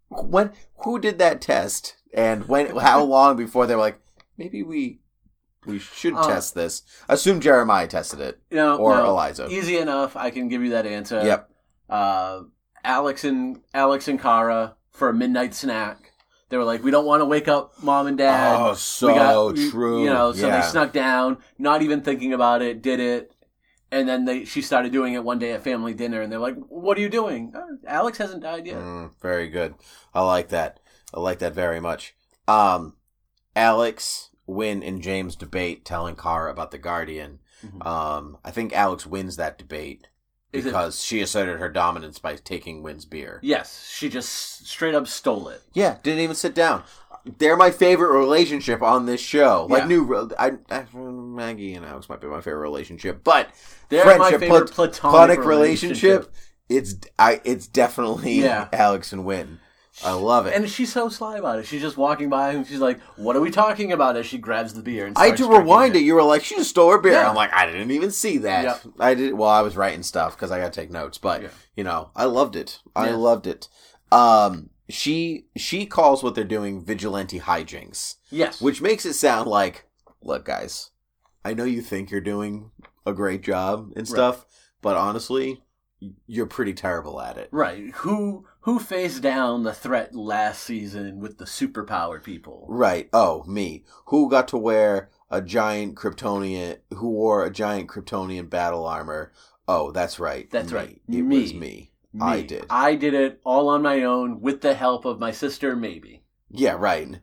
[0.10, 0.52] when
[0.84, 4.00] who did that test and when how long before they were like
[4.38, 5.00] maybe we
[5.65, 6.84] we should Uh, test this.
[7.10, 9.10] Assume Jeremiah tested it no, or no.
[9.10, 9.48] Eliza.
[9.50, 10.15] Easy enough.
[10.15, 11.22] I can give you that answer.
[11.24, 11.50] Yep.
[11.89, 12.42] Uh,
[12.84, 16.09] Alex and Alex and Kara for a midnight snack.
[16.50, 18.56] They were like, we don't want to wake up mom and dad.
[18.60, 20.04] Oh, We so got- we- true.
[20.04, 20.62] You know, so Yeah.
[20.62, 23.32] they snuck down, not even thinking about it, did it,
[23.92, 26.56] and then they she started doing it one day at family dinner, and they're like,
[26.68, 28.78] "What are you doing?" "Oh, Alex hasn't died yet.
[28.78, 29.76] Mm, very good.
[30.14, 30.80] I like that.
[31.14, 32.16] I like that very much.
[32.48, 32.96] Um,
[33.56, 37.40] Alex, Winn, and James debate telling Kara about the Guardian.
[37.66, 37.86] Mhm.
[37.86, 40.08] Um, I think Alex wins that debate
[40.52, 43.40] Is it- because she asserted her dominance by taking Winn's beer.
[43.44, 45.62] Yes, she just straight up stole it.
[45.74, 46.84] Yeah, didn't even sit down.
[47.38, 49.68] They're my favorite relationship on this show.
[49.70, 49.88] Like Yeah.
[49.88, 53.50] new, I, I, Maggie and Alex might be my favorite relationship, but
[53.90, 56.04] They're my friendship, favorite plat- platonic, platonic relationship.
[56.04, 56.36] relationship.
[56.70, 57.42] It's I.
[57.44, 58.70] It's definitely Yeah.
[58.72, 59.60] Alex and Winn.
[60.04, 60.54] I love it.
[60.56, 61.65] And she's so sly about it.
[61.65, 64.73] She's just walking by and she's like, "What are we talking about?" As she grabs
[64.73, 65.99] the beer and I had to rewind it.
[65.99, 67.13] drinking You were like, she just stole her beer.
[67.13, 67.30] Yeah.
[67.30, 68.63] I'm like, I didn't even see that.
[68.63, 68.78] Yeah.
[68.99, 69.34] I did.
[69.34, 71.17] Well, I was writing stuff because I got to take notes.
[71.17, 71.47] But Yeah.
[71.75, 72.80] you know, I loved it.
[72.95, 73.15] I Yeah.
[73.15, 73.67] loved it.
[74.12, 79.86] Um, she she calls what they're doing vigilante hijinks, Yes, which makes it sound like,
[80.21, 80.91] look, guys,
[81.45, 82.71] I know you think you're doing
[83.06, 84.45] a great job and stuff,
[84.82, 85.63] but honestly,
[86.25, 87.49] you're pretty terrible at it.
[87.52, 87.91] right.
[87.97, 92.67] Who who faced down the threat last season with the superpowered people?
[92.69, 93.10] Right.
[93.12, 93.84] Oh, me.
[94.05, 96.77] Who got to wear a giant Kryptonian?
[96.93, 99.32] Who wore a giant Kryptonian battle armor?
[99.67, 100.47] Oh, that's right.
[100.51, 100.77] That's me.
[100.77, 101.01] right.
[101.08, 101.41] It Me.
[101.41, 101.91] was me.
[102.21, 102.67] I did.
[102.69, 106.21] I did it all on my own with the help of my sister, maybe.
[106.51, 107.19] Yeah, right.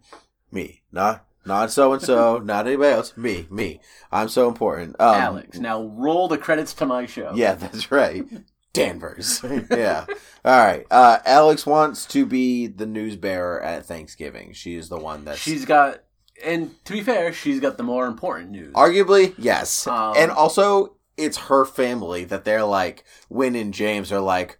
[0.50, 3.16] Me, not not so and so, not anybody else.
[3.16, 3.80] Me, me.
[4.10, 4.96] I'm so important.
[5.00, 5.58] Um, Alex.
[5.58, 7.32] Now roll the credits to my show.
[7.34, 8.24] Yeah, that's right.
[8.76, 9.40] Danvers.
[9.70, 10.06] yeah.
[10.44, 10.86] All right.
[10.90, 14.52] Uh, Alex wants to be the news bearer at Thanksgiving.
[14.52, 16.02] She is the one that She's got,
[16.44, 18.72] and to be fair, she's got the more important news.
[18.74, 23.04] arguably yes, Um, and also it's her family that they're like.
[23.28, 24.58] Winn and James are like.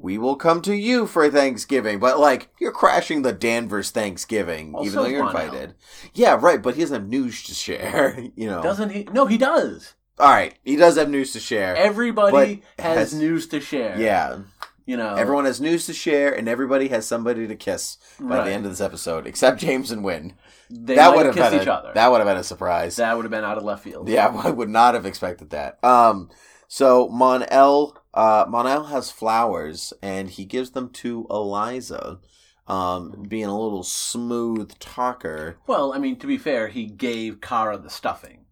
[0.00, 4.94] We will come to you for Thanksgiving, but like you're crashing the Danvers Thanksgiving, even
[4.94, 5.74] though you're invited.
[6.14, 8.16] Yeah, right, but he doesn't have news to share.
[8.36, 9.08] You know, Doesn't he?
[9.12, 9.94] No, he does.
[10.20, 11.76] All right, he does have news to share.
[11.76, 13.98] Everybody has, has- news to share.
[14.00, 14.38] yeah,
[14.86, 18.44] You know, everyone has news to share, and everybody has somebody to kiss by Right.
[18.46, 20.34] the end of this episode, except James and Winn.
[20.70, 21.92] they that would have have kissed been each a, other.
[21.94, 22.96] that would have been a surprise.
[22.96, 24.08] that would have been out of left field.
[24.08, 25.82] yeah, I would not have expected that.
[25.84, 26.30] Um,
[26.66, 32.18] so Mon-El, uh, Mon-El has flowers, and he gives them to Eliza.
[32.66, 35.56] Um, being a little smooth talker.
[35.66, 38.44] Well, I mean, to be fair, he gave Kara the stuffing.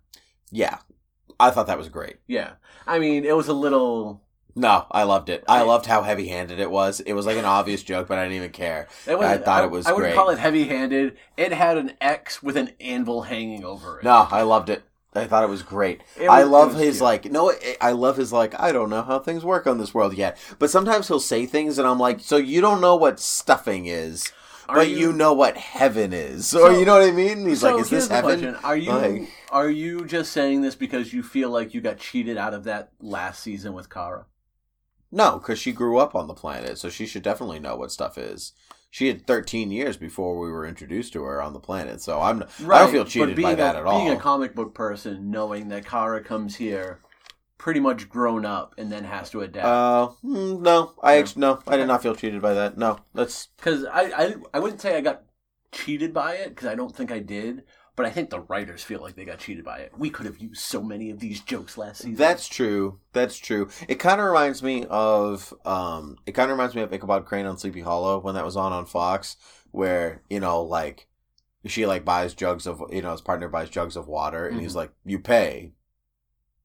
[0.51, 0.79] Yeah,
[1.38, 2.16] I thought that was great.
[2.27, 2.53] Yeah.
[2.87, 4.22] I mean, it was a little.
[4.59, 5.44] No, I loved it.
[5.46, 7.01] I loved how heavy-handed it was.
[7.01, 8.88] It was like an obvious joke, but I didn't even care.
[9.07, 10.16] It was, I thought it was I wouldn't great.
[10.16, 11.16] call it heavy-handed.
[11.37, 14.05] It had an X with an anvil hanging over it.
[14.05, 14.83] No, I loved it.
[15.14, 16.03] I thought it was great.
[16.20, 17.03] It I love his cute.
[17.03, 20.14] like no, I love his like I don't know how things work on this world
[20.14, 20.37] yet.
[20.59, 24.31] But sometimes he'll say things and I'm like, so you don't know what stuffing is,
[24.69, 25.13] Are but you...
[25.13, 27.47] know what heaven is, or you know what I mean?
[27.47, 28.41] He's so like, is this heaven?
[28.41, 31.99] question: Are you Like- are you just saying this because you feel like you got
[31.99, 34.27] cheated out of that last season with Kara?
[35.13, 38.19] No, because she grew up on the planet, so she should definitely know what stuff
[38.19, 38.53] is.
[38.91, 42.43] She had 13 years before we were introduced to her on the planet, so I'm
[42.69, 44.01] I don't feel cheated by a, that at all.
[44.01, 47.01] Being a comic book person, knowing that Kara comes here
[47.59, 49.66] pretty much grown up and then has to adapt.
[49.66, 51.21] uh, mm, no, I No.
[51.21, 52.77] actually no, I did not feel cheated by that.
[52.77, 55.23] No, that's Because I, I I wouldn't say I got
[55.73, 57.64] cheated by it because I don't think I did,
[57.97, 59.92] but I think the writers feel like they got cheated by it.
[59.97, 62.14] We could have used so many of these jokes last season.
[62.16, 63.01] That's true.
[63.12, 63.69] That's true.
[63.88, 66.16] It kind of reminds me of um.
[66.27, 68.73] It kind of reminds me of Ichabod Crane on Sleepy Hollow when that was on
[68.73, 69.37] on Fox,
[69.71, 71.09] where you know like
[71.66, 74.77] she like buys jugs of you know his partner buys jugs of water and he's
[74.77, 75.73] like you pay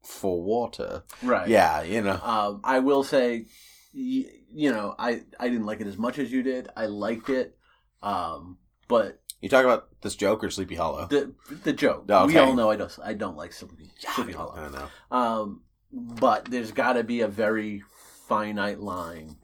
[0.03, 1.03] for water.
[1.21, 1.47] right.
[1.47, 2.19] Yeah, you know.
[2.23, 3.45] Um, I will say,
[3.93, 6.67] y- you know, I I didn't like it as much as you did.
[6.75, 7.57] I liked it,
[8.03, 11.07] um, but You talk about this joke or Sleepy Hollow?
[11.07, 11.33] the
[11.63, 12.05] the joke.
[12.09, 14.55] Oh, We all know I don't I don't like Sleepy, Sleepy I Hollow.
[14.55, 14.87] don't know.
[15.17, 15.61] Um,
[15.93, 17.83] but there's got to be a very
[18.27, 19.37] finite line.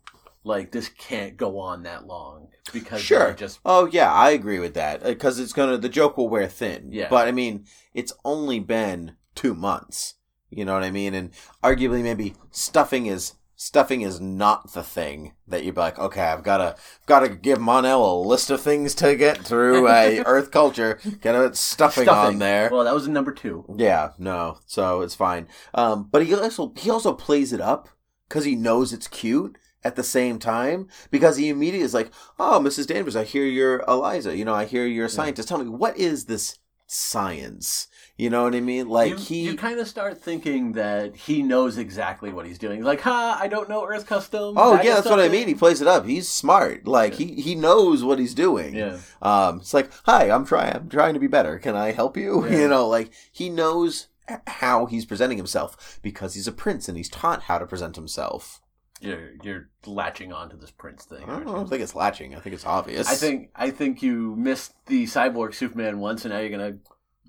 [0.43, 3.34] Like this can't go on that long because Sure.
[3.34, 6.89] just Oh yeah, I agree with that because it's gonna the joke will wear thin.
[6.91, 7.08] Yeah.
[7.10, 10.13] but I mean it's only been two months.
[10.49, 11.13] You know what I mean?
[11.13, 11.31] And
[11.63, 16.43] arguably maybe stuffing is stuffing is not the thing that you'd be like, okay, I've
[16.43, 20.99] gotta gotta give Mon-El a list of things to get through a Earth culture.
[21.21, 22.36] Get a stuffing, stuffing.
[22.36, 22.69] on there.
[22.71, 23.65] Well, that was number two.
[23.75, 25.47] Yeah, no, so it's fine.
[25.73, 27.89] Um, but he also he also plays it up
[28.29, 32.60] because he knows it's cute at the same time because he immediately is like, "Oh,
[32.62, 32.88] Mrs.
[32.88, 34.38] Danvers, I hear you're Eliza.
[34.38, 35.49] You know, I hear you're a scientist.
[35.49, 37.88] Tell me, what is this science?
[38.17, 38.89] You know what I mean?
[38.89, 42.84] Like you, he, you kind of start thinking that he knows exactly what he's doing.
[42.84, 44.56] Like, ha, I don't know Earth custom.
[44.58, 45.47] oh That yeah, that's what I mean.
[45.47, 46.06] He plays it up.
[46.08, 46.88] He's smart.
[46.88, 48.75] Like he he knows what he's doing.
[48.75, 48.97] Yeah.
[49.21, 50.73] Um, it's like, hi, I'm trying.
[50.75, 51.60] I'm trying to be better.
[51.60, 52.45] Can I help you?
[52.47, 52.58] Yeah.
[52.62, 54.08] You know, like he knows
[54.47, 58.62] how he's presenting himself because he's a prince and he's taught how to present himself.
[58.99, 61.23] You're you're latching onto this Prince thing.
[61.23, 61.47] I don't.
[61.47, 62.34] I don't think it's latching.
[62.36, 63.08] I think it's obvious.
[63.08, 66.77] I think I think you missed the cyborg Superman once, and now you're gonna.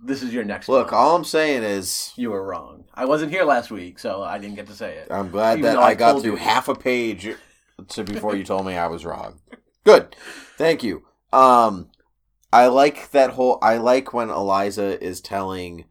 [0.02, 0.68] This is your next.
[0.68, 1.00] Look, one.
[1.00, 2.84] all I'm saying is, you were wrong.
[2.94, 5.08] I wasn't here last week, so I didn't get to say it.
[5.10, 6.36] I'm glad Even that I, I got through you.
[6.36, 7.28] half a page
[7.88, 9.40] to before you told me I was wrong.
[9.84, 10.14] Good,
[10.56, 11.04] thank you.
[11.32, 11.90] Um,
[12.52, 13.58] I like that whole.
[13.62, 15.84] I like when Eliza is telling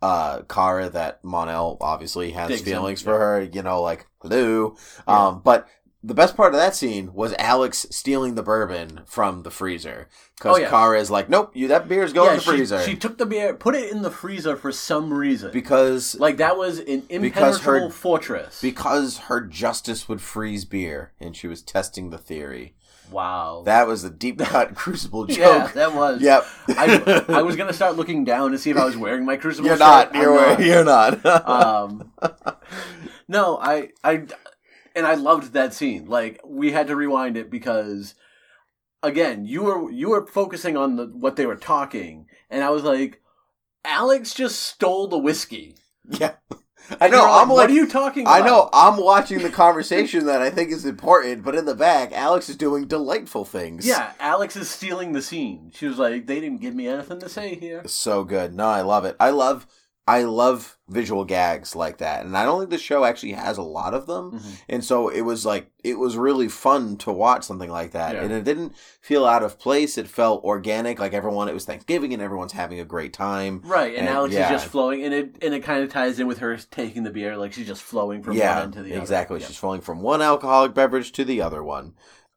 [0.00, 3.04] uh Kara that Mon-El obviously has Digs him, feelings yeah.
[3.06, 3.42] for her.
[3.42, 4.76] You know, like hello.
[5.06, 5.26] Yeah.
[5.28, 5.68] Um, but
[6.02, 10.56] the best part of that scene was Alex stealing the bourbon from the freezer because
[10.56, 10.70] Oh, yeah.
[10.70, 13.26] Kara is like, "Nope, you that beer's going in the she, freezer." She took the
[13.26, 15.50] beer, put it in the freezer for some reason.
[15.52, 18.60] because like that was an Because her- impenetrable fortress.
[18.62, 22.74] because her justice would freeze beer, and she was testing the theory.
[23.10, 23.62] wow.
[23.66, 25.72] That was a deep cut crucible yeah, joke.
[25.72, 26.20] that was.
[26.22, 26.46] Yep.
[26.68, 29.66] I, I was gonna start looking down to see if I was wearing my crucible.
[29.66, 30.12] You're shirt.
[30.12, 30.14] not.
[30.14, 30.60] You're not.
[30.62, 31.48] you're not.
[31.48, 32.12] um,
[33.26, 34.22] no, I, I,
[34.98, 36.06] and I loved that scene.
[36.06, 38.16] Like we had to rewind it because,
[39.02, 42.82] again, you were you were focusing on the what they were talking, and I was
[42.82, 43.22] like,
[43.84, 45.76] Alex just stole the whiskey.
[46.10, 46.34] yeah.
[47.00, 47.18] I know.
[47.18, 48.70] you're I'm what are you talking I know.
[48.72, 52.56] I'm watching the conversation that I think is important, but in the back, Alex is
[52.56, 53.86] doing delightful things.
[53.86, 55.70] Yeah, Alex is stealing the scene.
[55.74, 57.82] She was like, they didn't give me anything to say here.
[57.86, 58.54] so good.
[58.54, 59.16] No, I love it.
[59.20, 59.66] I love.
[60.08, 63.62] I love visual gags like that, and I don't think the show actually has a
[63.62, 64.32] lot of them.
[64.32, 64.50] Mm-hmm.
[64.70, 68.22] And so it was like it was really fun to watch something like that, Yeah.
[68.22, 69.98] and it didn't feel out of place.
[69.98, 71.48] It felt organic, like everyone.
[71.50, 73.60] It was Thanksgiving, and everyone's having a great time.
[73.64, 74.46] Right, and, And- Alex yeah.
[74.46, 77.10] is just flowing, and it and it kind of ties in with her taking the
[77.10, 79.00] beer, like she's just flowing from one yeah, end to the other.
[79.02, 79.40] exactly.
[79.40, 81.92] She's flowing from one alcoholic beverage to the other one.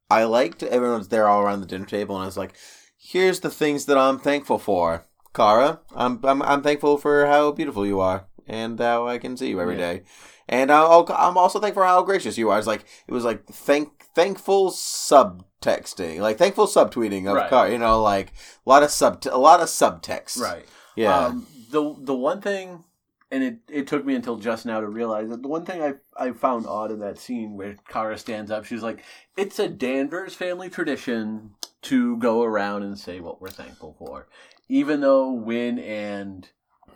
[0.10, 2.54] I liked everyone's there all around the dinner table, and I was like,
[2.98, 5.80] "Here's the things that I'm thankful for, Kara.
[5.96, 9.62] I'm I'm, I'm thankful for how beautiful you are, and how I can see you
[9.62, 9.94] every Yeah.
[9.94, 10.02] day,
[10.50, 13.46] and I'll, I'm also thankful for how gracious you are." It's like it was like
[13.48, 17.50] thank thankful subtexting, like thankful subtweeting of Right.
[17.50, 17.72] Kara.
[17.72, 18.34] You know, like
[18.66, 20.40] a lot of sub a lot of subtext.
[20.40, 20.66] Right.
[20.96, 21.18] Yeah.
[21.28, 22.84] Um, the the one thing,
[23.32, 25.94] and it, it took me until just now to realize that the one thing I
[26.18, 29.04] I found odd in that scene where Kara stands up, she's like,
[29.38, 31.52] "It's a Danvers family tradition
[31.84, 34.28] to go around and say what we're thankful for,"
[34.72, 36.48] even though Winn and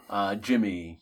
[0.09, 1.01] uh, Jimmy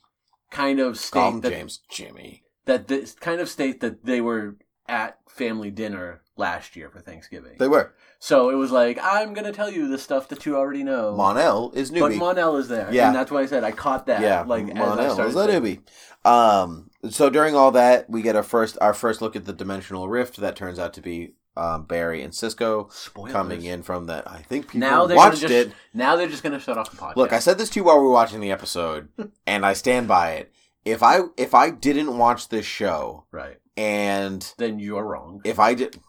[0.50, 2.44] kind of state him that James Jimmy.
[2.66, 4.56] that this kind of state that they were
[4.88, 7.58] at family dinner last year for Thanksgiving.
[7.60, 7.94] They were.
[8.18, 11.16] so it was like, I'm gonna tell you the stuff that you already know.
[11.16, 12.00] Mon-El is newbie.
[12.00, 12.16] But.
[12.16, 12.90] Mon-El is there.
[12.92, 13.08] Yeah.
[13.08, 14.22] And that's why I said I caught that.
[14.22, 15.82] yeah, Like Mon-El is a newbie.
[16.28, 20.10] Um, so during all that, we get our first our first look at the dimensional
[20.10, 23.32] rift that turns out to be um, Barry and Cisco Spoilers.
[23.32, 24.30] coming in from that.
[24.30, 25.72] I think people Now watched just, it.
[25.94, 27.16] Now they're just gonna shut off the podcast.
[27.16, 29.10] Look, I said this to you while we were watching the episode,
[29.48, 30.52] and I stand by it.
[30.86, 33.58] If I if I didn't watch this show, right.
[33.78, 35.42] and Then you're wrong.
[35.46, 36.00] if I did,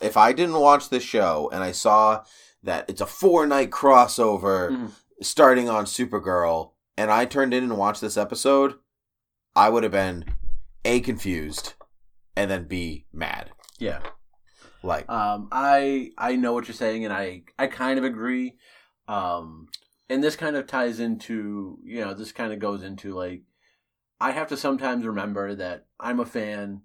[0.00, 2.24] if I didn't watch this show and I saw
[2.62, 4.90] that it's a four night crossover Mhm.
[5.22, 8.74] starting on Supergirl, and I turned in and watched this episode,
[9.56, 10.24] I would have been
[10.84, 11.74] a confused,
[12.36, 13.50] and then b mad.
[13.78, 14.00] Yeah.
[14.82, 18.56] Like, Um, I I know what you're saying, and I I kind of agree.
[19.08, 19.68] Um,
[20.08, 23.42] and this kind of ties into you know this kind of goes into like
[24.20, 26.82] I have to sometimes remember that I'm a fan,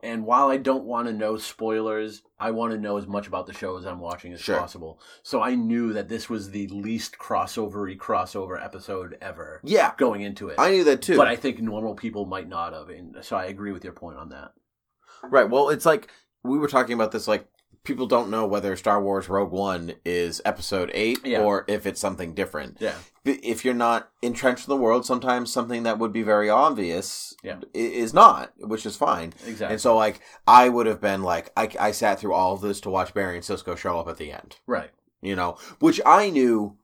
[0.00, 3.46] and while I don't want to know spoilers, I want to know as much about
[3.46, 4.58] the show as I'm watching as Sure.
[4.58, 5.00] possible.
[5.22, 10.48] So I knew that this was the least crossovery crossover episode ever yeah, going into
[10.48, 10.56] it.
[10.60, 11.16] I knew that too.
[11.16, 14.18] but I think normal people might not have, and so I agree with your point
[14.18, 14.52] on that.
[15.24, 15.48] Right.
[15.50, 16.08] Well, it's like
[16.46, 17.28] we were talking about this.
[17.28, 17.46] Like
[17.84, 21.40] people don't know whether Star Wars Rogue One is Episode Eight Yeah.
[21.40, 22.78] or if it's something different.
[22.80, 22.94] Yeah.
[23.24, 27.58] If you're not entrenched in the world, sometimes something that would be very obvious Yeah.
[27.74, 29.34] is not, which is fine.
[29.46, 29.74] Exactly.
[29.74, 32.80] And so, like, I would have been like, I, I sat through all of this
[32.82, 34.56] to watch Barry and Cisco show up at the end.
[34.66, 34.90] right.
[35.22, 36.76] You know, which I knew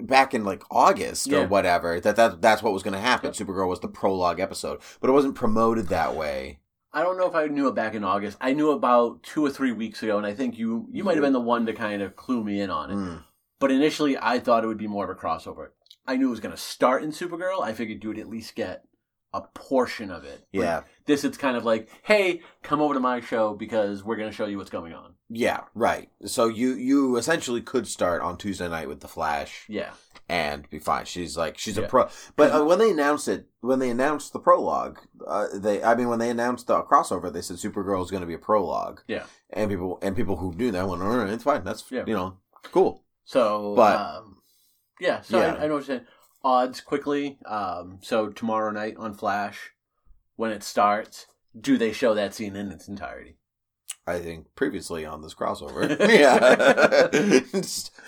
[0.00, 1.38] back in like August Yeah.
[1.40, 3.32] or whatever that, that that's what was going to happen.
[3.32, 3.34] Yep.
[3.48, 6.58] Supergirl was the prologue episode, but it wasn't promoted that way.
[6.94, 8.36] I don't know if I knew it back in August.
[8.40, 11.22] I knew about two or three weeks ago, and I think you you might have
[11.22, 12.94] been the one to kind of clue me in on it.
[12.94, 13.24] Mm.
[13.58, 15.68] But initially, I thought it would be more of a crossover.
[16.06, 17.62] I knew it was going to start in Supergirl.
[17.62, 18.84] I figured you would at least get
[19.32, 20.46] a portion of it.
[20.52, 20.82] Yeah.
[21.06, 24.36] this it's kind of like, hey, come over to my show because we're going to
[24.36, 25.14] show you what's going on.
[25.30, 26.10] Yeah, right.
[26.26, 29.92] So you you essentially could start on Tuesday night with the Flash Yeah,
[30.32, 31.04] and be fine.
[31.04, 32.08] She's like she's a pro.
[32.36, 36.08] But uh, when they announced it, when they announced the prologue, uh, they I mean
[36.08, 39.00] when they announced the crossover, they said Supergirl is going to be a prologue.
[39.06, 39.24] Yeah.
[39.50, 41.64] and people and people who knew that went, right, it's fine.
[41.64, 42.04] That's Yeah.
[42.06, 42.38] you know
[42.70, 43.04] cool.
[43.24, 44.38] So, But- um,
[45.00, 45.54] yeah, so Yeah.
[45.54, 46.06] I, I know what you're saying.
[46.42, 47.38] Odds quickly.
[47.44, 49.72] Um, so tomorrow night on Flash,
[50.36, 51.26] when it starts,
[51.60, 53.36] do they show that scene in its entirety?
[54.06, 57.40] I think previously on this crossover, yeah,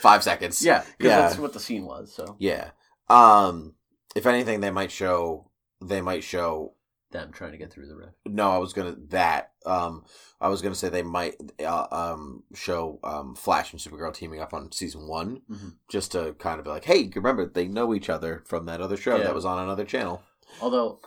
[0.01, 0.63] five seconds.
[0.65, 1.21] Yeah, Yeah.
[1.21, 2.13] that's what the scene was.
[2.15, 2.71] So yeah.
[3.09, 3.75] Um,
[4.17, 6.75] if anything, they might show they might show
[7.11, 8.15] them trying to get through the rift.
[8.27, 9.53] No, I was gonna that.
[9.67, 10.05] Um,
[10.41, 14.53] I was gonna say they might uh, um show um Flash and Supergirl teaming up
[14.53, 15.75] on season one, Mhm.
[15.89, 18.97] just to kind of be like, hey, remember they know each other from that other
[18.97, 19.25] show Yeah.
[19.25, 20.23] that was on another channel.
[20.61, 21.01] Although,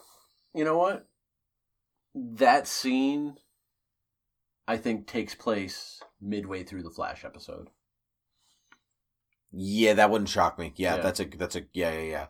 [0.54, 1.08] you know what?
[2.16, 3.38] That scene,
[4.68, 7.70] I think, takes place midway through the Flash episode.
[9.52, 10.74] Yeah, that wouldn't shock me.
[10.76, 11.02] Yeah, Yeah.
[11.02, 12.26] that's a that's a yeah yeah yeah.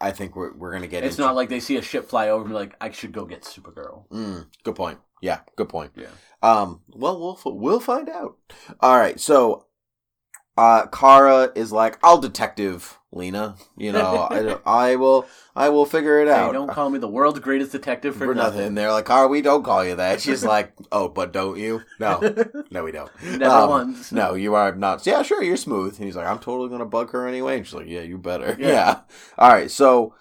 [0.00, 1.04] I think we're we're gonna get.
[1.04, 1.06] It.
[1.08, 3.12] It's into, not like they see a ship fly over and be like, I should
[3.12, 4.08] go get Supergirl.
[4.10, 4.98] Mm, good point.
[5.22, 5.92] Yeah, good point.
[5.96, 6.08] Yeah.
[6.42, 6.80] Um.
[6.88, 8.36] Well, we'll f- we'll find out.
[8.80, 9.20] All right.
[9.20, 9.66] So,
[10.56, 13.56] uh, Kara is like, "I'll detective Lena.
[13.76, 14.58] You know, I,
[14.92, 15.26] I will.
[15.56, 18.34] I will figure it Hey, out." don't call me the world's greatest detective for, for
[18.34, 18.74] nothing.
[18.74, 22.20] They're like, "Kara, we don't call you that." She's like, "Oh, but don't you?" No,
[22.70, 23.10] no, we don't.
[23.22, 24.12] Never Um, once.
[24.12, 25.06] No, you are not.
[25.06, 25.96] Yeah, sure, you're smooth.
[25.96, 28.56] And he's like, "I'm totally gonna bug her anyway." And she's like, "Yeah, you better."
[28.58, 28.68] Yeah.
[28.68, 29.00] Yeah.
[29.38, 29.70] All right.
[29.70, 30.14] So,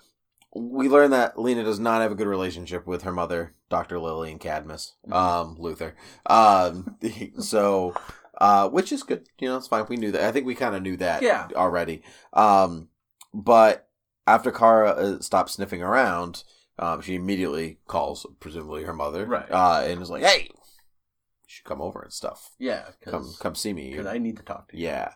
[0.56, 4.00] we learn that Lena does not have a good relationship with her mother, Dr.
[4.00, 5.14] Lillian Cadmus, Mhm.
[5.14, 5.94] um, Luthor.
[6.26, 6.98] Um,
[7.40, 7.94] so,
[8.40, 9.28] uh, which is good.
[9.40, 9.86] You know, it's fine.
[9.88, 10.22] We knew that.
[10.24, 11.48] I think we kind of knew that Yeah.
[11.56, 12.02] already.
[12.34, 12.90] Um,
[13.34, 13.88] but
[14.26, 16.44] after Kara uh, stops sniffing around,
[16.78, 19.50] um, she immediately calls, presumably her mother, Right.
[19.52, 22.52] Uh, and is like, "Hey, you should come over and stuff.
[22.58, 24.86] Yeah, Come, come see me." Because I need to talk to you.
[24.86, 25.14] Yeah.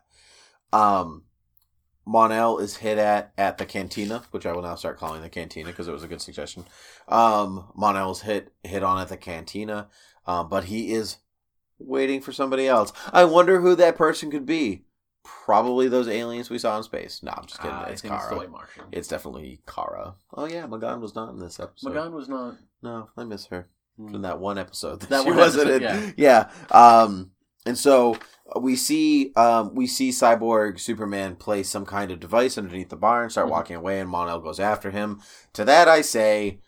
[0.73, 1.23] Um,
[2.05, 5.69] Mon-El is hit at at the cantina, which I will now start calling the cantina
[5.69, 6.65] because it was a good suggestion.
[7.07, 9.87] Um, Mon-El is hit hit on at the cantina,
[10.25, 11.17] um, but he is
[11.85, 12.91] waiting for somebody else.
[13.11, 14.83] I wonder who that person could be.
[15.23, 17.21] Probably those aliens we saw in space.
[17.23, 17.75] No, I'm just kidding.
[17.75, 18.47] Uh, it's it's Kara.
[18.49, 18.83] Martian.
[18.91, 20.15] It's definitely Kara.
[20.33, 21.93] Oh yeah, M'gann was not in this episode.
[21.93, 22.57] M'gann was not.
[22.81, 23.67] No, I miss her
[23.97, 24.11] Hmm.
[24.11, 26.13] from that one episode that, That she one wasn't episode, in.
[26.17, 26.49] Yeah.
[26.71, 27.31] Um,
[27.65, 28.17] and so
[28.59, 33.21] we see um, we see Cyborg Superman place some kind of device underneath the bar
[33.23, 33.51] and start Mhm.
[33.51, 35.21] walking away, and Mon-El goes after him.
[35.53, 36.59] To that I say,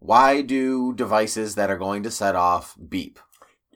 [0.00, 3.18] why do devices that are going to set off beep?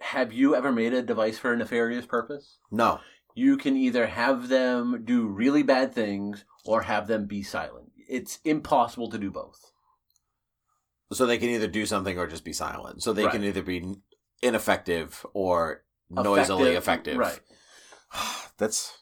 [0.01, 2.59] Have you ever made a device for a nefarious purpose?
[2.71, 3.01] No.
[3.35, 7.93] You can either have them do really bad things or have them be silent.
[8.09, 9.73] It's impossible to do both.
[11.13, 13.03] So they can either do something or just be silent.
[13.03, 13.33] So they Right.
[13.33, 13.95] can either be
[14.43, 17.17] ineffective or noisily effective.
[17.17, 17.41] Right.
[18.59, 18.99] that's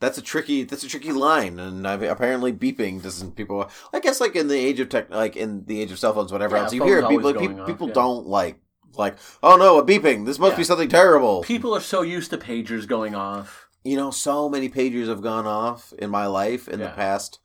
[0.00, 4.34] that's a tricky that's a tricky line and apparently beeping doesn't people i guess like
[4.34, 6.72] in the age of tech like in the age of cell phones whatever Yeah, else
[6.72, 7.28] you hear people,
[7.60, 7.94] off, people yeah.
[7.94, 8.58] don't like
[8.96, 12.38] like oh no a beeping this must be something terrible People are so used to
[12.38, 13.68] pagers going off.
[13.84, 17.38] you know so many pagers have gone off in my life in the past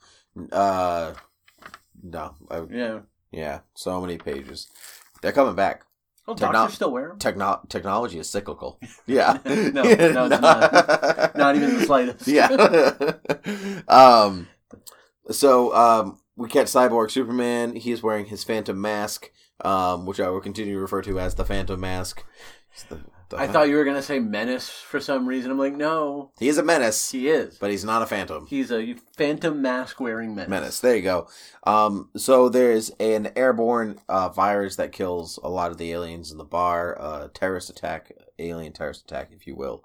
[0.52, 1.14] uh
[2.04, 3.00] no I, Yeah.
[3.32, 4.68] yeah so many pages
[5.22, 5.84] they're coming back
[6.30, 7.20] Oh, Techno- doctors still wear them?
[7.20, 11.36] Techno- technology is cyclical yeah No, no, it's not.
[11.38, 12.28] Not even the slightest.
[12.28, 12.50] yeah.
[13.88, 14.48] um.
[15.32, 17.76] So um, we catch Cyborg Superman.
[17.76, 19.32] He is wearing his Phantom mask,
[19.64, 22.24] um, which I will continue to refer to as the Phantom mask.
[22.89, 22.99] The-
[23.30, 25.51] the- I thought you were going to say menace for some reason.
[25.51, 27.58] I'm like, no, he is a menace, he is.
[27.58, 28.45] but he's not a Phantom.
[28.47, 30.49] He's a phantom mask wearing menace.
[30.49, 30.80] Menace.
[30.80, 31.28] There you go.
[31.66, 36.38] Um, so there's an airborne uh, virus that kills a lot of the aliens in
[36.38, 36.95] the bar.
[37.01, 39.84] Uh, terrorist attack, alien terrorist attack, if you will.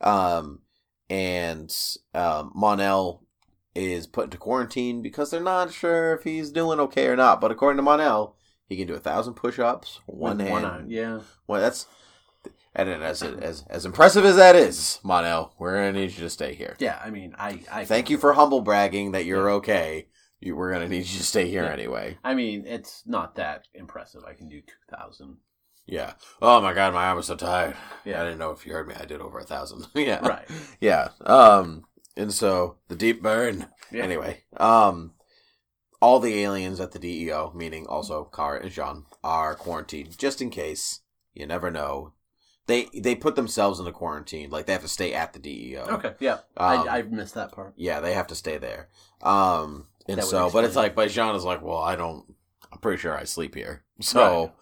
[0.00, 0.60] Um,
[1.10, 1.74] and
[2.14, 3.24] um, Mon-El
[3.74, 7.40] is put into quarantine because they're not sure if he's doing okay or not.
[7.40, 8.36] But according to Mon-El,
[8.66, 10.62] he can do a thousand push-ups, one With hand.
[10.62, 10.84] One eye.
[10.88, 11.20] Yeah.
[11.46, 11.86] Well, that's
[12.74, 15.54] and as as as impressive as that is, Mon-El.
[15.58, 16.76] We're gonna need you to stay here.
[16.78, 17.00] Yeah.
[17.02, 17.60] I mean, I.
[17.70, 20.08] I Thank you for humble bragging that you're okay.
[20.40, 21.72] You, we're gonna need you to stay here Yeah.
[21.72, 22.18] anyway.
[22.24, 24.22] I mean, it's not that impressive.
[24.28, 24.60] I can do
[24.90, 25.36] 2,000.
[25.86, 26.14] Yeah.
[26.42, 27.76] Oh my god, my arm was so tired.
[28.04, 28.20] Yeah.
[28.20, 28.94] I didn't know if you heard me.
[28.98, 29.86] I did over a thousand.
[29.94, 30.26] yeah.
[30.26, 30.48] Right.
[30.80, 31.10] Yeah.
[31.20, 31.84] Um.
[32.16, 33.66] And so the deep burn.
[33.92, 34.02] Yeah.
[34.02, 34.42] Anyway.
[34.56, 35.12] Um.
[36.04, 40.50] All the aliens at the DEO, meaning also Kara and J'onn, are quarantined just in
[40.50, 41.00] case.
[41.32, 42.12] You never know.
[42.66, 44.50] They they put themselves into quarantine.
[44.50, 45.86] Like they have to stay at the DEO.
[45.96, 46.12] Okay.
[46.20, 46.38] Yeah.
[46.58, 47.72] Um, I, I missed that part.
[47.76, 48.88] Yeah, they have to stay there.
[49.22, 52.24] Um, and That so, but it's like, but J'onn is like, well, I don't.
[52.70, 53.82] I'm pretty sure I sleep here.
[54.00, 54.52] So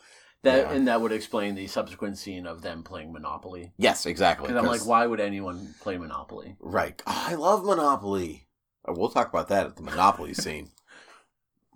[0.42, 0.72] That yeah.
[0.72, 3.72] and that would explain the subsequent scene of them playing Monopoly.
[3.78, 4.46] yes, exactly.
[4.48, 6.54] Because I'm like, why would anyone play Monopoly?
[6.60, 7.02] Right.
[7.06, 8.46] Oh, I love Monopoly.
[8.88, 10.70] Uh, We'll talk about that at the Monopoly scene.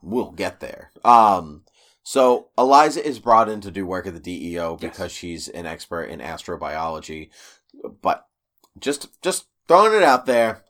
[0.07, 0.91] We'll get there.
[1.05, 1.63] Um.
[2.05, 4.91] So Eliza is brought in to do work at the DEO Yes.
[4.93, 7.31] because she's an expert in astrobiology.
[8.01, 8.27] But
[8.79, 10.63] just just throwing it out there.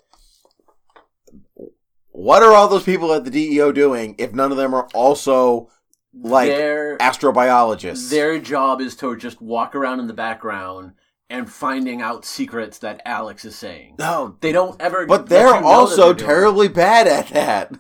[2.11, 5.68] What are all those people at the DEO doing if none of them are also
[6.14, 8.09] like their astrobiologists?
[8.09, 10.93] their job is to just walk around in the background
[11.28, 13.97] and finding out secrets that Alex is saying.
[13.99, 15.05] no, They don't ever.
[15.07, 17.72] but they're also they're terribly bad at that.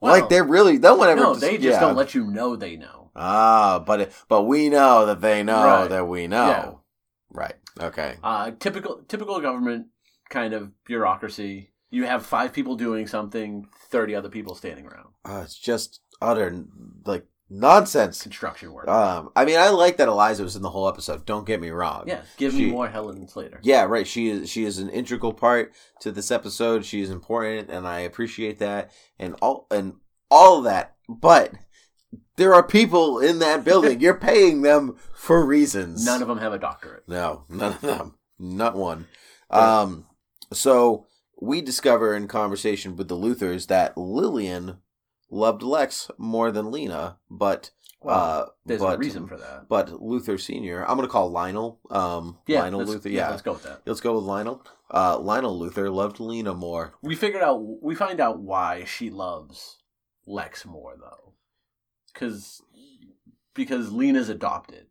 [0.00, 1.20] Well, like they're really no one ever.
[1.20, 1.80] no, they just yeah.
[1.80, 3.10] don't let you know they know.
[3.16, 5.88] Ah, but it, but we know that they know Right.
[5.88, 6.46] that we know.
[6.46, 6.72] Yeah.
[7.30, 7.54] Right.
[7.80, 8.16] Okay.
[8.22, 9.86] Uh, typical typical government
[10.30, 11.72] kind of bureaucracy.
[11.90, 15.08] You have five people doing something, thirty other people standing around.
[15.24, 16.64] Uh, it's just utter
[17.04, 18.22] like nonsense.
[18.22, 18.88] Construction work.
[18.88, 21.24] Um, I mean, I like that Eliza was in the whole episode.
[21.26, 22.04] Don't get me wrong.
[22.06, 23.60] yeah, give she- me more Helen Slater.
[23.62, 24.06] Yeah, right.
[24.06, 26.84] She is she is an integral part to this episode.
[26.84, 29.94] She is important, and I appreciate that, and all and
[30.30, 30.94] all that.
[31.08, 31.52] But
[32.36, 34.00] there are people in that building.
[34.02, 36.04] You're paying them for reasons.
[36.04, 37.04] None of them have a doctorate.
[37.08, 38.14] No, none of them.
[38.38, 39.06] Not one.
[39.50, 40.06] Um,
[40.52, 41.06] so
[41.40, 44.78] we discover in conversation with the Luthors that Lillian
[45.30, 47.70] loved Lex more than Lena, but
[48.00, 49.68] Well, uh, There's but, a reason for that.
[49.68, 51.80] But Luthor Senior, I'm gonna call Lionel.
[51.90, 53.10] Um, Yeah, Lionel Luthor.
[53.10, 53.82] Yeah, let's go with that.
[53.86, 54.64] let's go with Lionel.
[54.90, 56.94] Uh, Lionel Luthor loved Lena more.
[57.02, 57.58] We figured out.
[57.82, 59.78] We find out why she loves
[60.26, 61.34] Lex more though,
[62.12, 62.62] because
[63.54, 64.86] because Lena's adopted.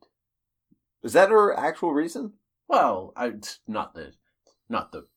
[1.04, 2.34] Is that her actual reason?
[2.68, 4.12] Well, I, it's not the
[4.70, 5.08] not the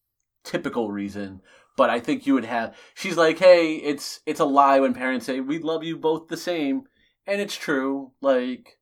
[0.44, 1.40] typical reason,
[1.80, 2.76] but I think you would have.
[2.92, 6.36] She's like, hey, it's it's a lie when parents say we love you both the
[6.36, 6.82] same,
[7.26, 8.12] and it's true.
[8.20, 8.76] Like,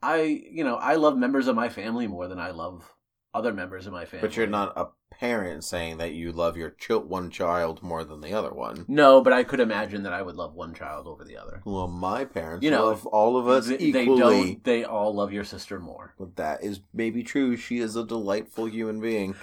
[0.00, 2.94] I you know I love members of my family more than I love
[3.34, 4.28] other members of my family.
[4.28, 8.20] But you're not a parent saying that you love your ch- one child more than
[8.20, 8.84] the other one.
[8.86, 11.60] No, but I could imagine that I would love one child over the other.
[11.64, 14.16] Well, my parents You know, love all of us they, they equally.
[14.20, 14.62] don't.
[14.64, 16.14] They all love your sister more.
[16.20, 17.56] But that is maybe true.
[17.56, 19.34] She is a delightful human being.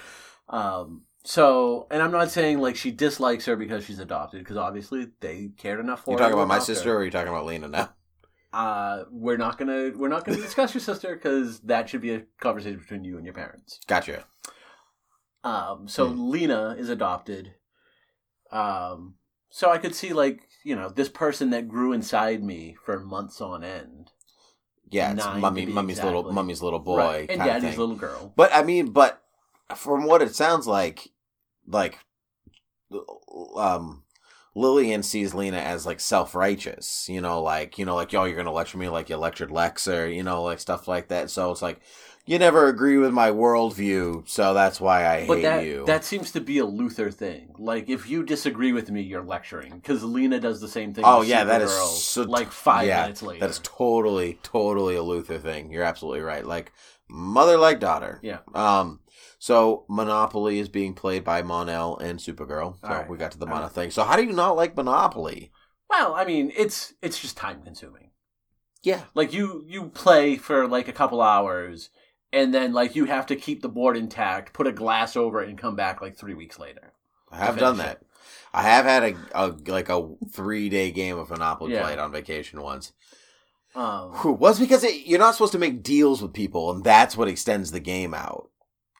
[0.48, 1.02] Um.
[1.26, 5.50] So, and I'm not saying like she dislikes her because she's adopted, because obviously they
[5.58, 6.12] cared enough for her.
[6.12, 6.74] You talking about my adopt her.
[6.76, 7.90] sister, or are you talking about Lena now?
[8.52, 12.22] Uh, we're not gonna we're not gonna discuss your sister because that should be a
[12.40, 13.80] conversation between you and your parents.
[13.86, 14.24] Gotcha.
[15.44, 16.30] Um, so Hmm.
[16.30, 17.52] Lena is adopted.
[18.50, 19.16] Um,
[19.50, 23.42] so I could see like you know this person that grew inside me for months
[23.42, 24.12] on end,
[24.90, 27.30] Yeah, it's mummy, mummy's little, mummy's little boy, right?
[27.30, 28.32] And daddy's little girl.
[28.36, 29.22] But I mean, but
[29.74, 31.10] from what it sounds like,
[31.66, 31.98] like,
[33.56, 34.02] um,
[34.54, 37.08] Lillian sees Lena as like self righteous.
[37.08, 39.86] You know, like you know, like yo, you're gonna lecture me like you lectured Lex,
[39.88, 41.30] or you know, like stuff like that.
[41.30, 41.80] So it's like
[42.24, 45.86] you never agree with my worldview, so that's why I But hate that you.
[45.86, 47.54] that seems to be a Luthor thing.
[47.58, 51.04] Like if you disagree with me, you're lecturing because Lena does the same thing.
[51.04, 53.40] Oh yeah, that is so, like five yeah, minutes later.
[53.40, 55.70] That is totally, totally a Luthor thing.
[55.70, 56.44] You're absolutely right.
[56.44, 56.72] Like
[57.08, 58.18] mother like daughter.
[58.22, 58.38] Yeah.
[58.54, 59.00] Um.
[59.46, 62.78] So Monopoly is being played by Mon-El and Supergirl.
[62.82, 63.08] So right.
[63.08, 63.70] we got to the Mono right.
[63.70, 63.90] thing.
[63.92, 65.52] So how do you not like Monopoly?
[65.88, 68.10] well, I mean, it's it's just time consuming.
[68.82, 69.02] Yeah.
[69.14, 71.90] Like you you play for like a couple hours,
[72.32, 75.48] and then like you have to keep the board intact, put a glass over it,
[75.48, 76.94] and come back like three weeks later.
[77.30, 78.02] I have done that.
[78.52, 81.84] I have had a, a like a three day game of Monopoly Yeah.
[81.84, 82.94] played on vacation once.
[83.76, 86.82] Um, Whew, well, it's because it, you're not supposed to make deals with people, and
[86.82, 88.50] that's what extends the game out.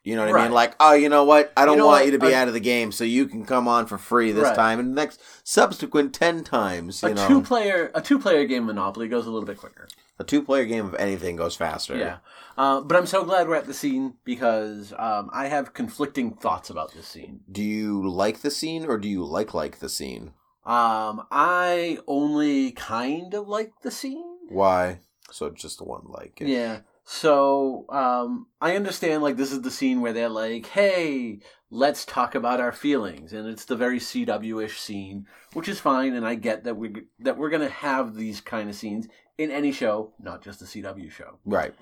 [0.06, 0.52] You know what I mean?
[0.52, 1.52] Like, oh, you know what?
[1.56, 2.06] I don't know want what?
[2.06, 4.30] you to be A- out of the game, so you can come on for free
[4.30, 4.54] this Right.
[4.54, 7.02] time, and the next subsequent ten times.
[7.02, 9.88] You a know, two player a two player game Monopoly goes a little bit quicker.
[10.20, 11.96] a two player game of anything goes faster.
[11.96, 12.18] Yeah,
[12.56, 16.70] uh, but I'm so glad we're at the scene because um, I have conflicting thoughts
[16.70, 17.40] about this scene.
[17.50, 20.34] Do you like the scene, or do you like like the scene?
[20.64, 24.24] Um, I only kind of like the scene.
[24.48, 25.00] Why?
[25.32, 26.40] So just the one like.
[26.40, 26.46] it.
[26.46, 26.80] Yeah.
[27.08, 31.38] So um, I understand like this is the scene where they're like, "Hey,
[31.70, 36.26] let's talk about our feelings," and it's the very CW-ish scene, which is fine, and
[36.26, 39.06] I get that we that we're gonna have these kind of scenes
[39.38, 41.38] in any show, not just the CW show.
[41.44, 41.72] Right.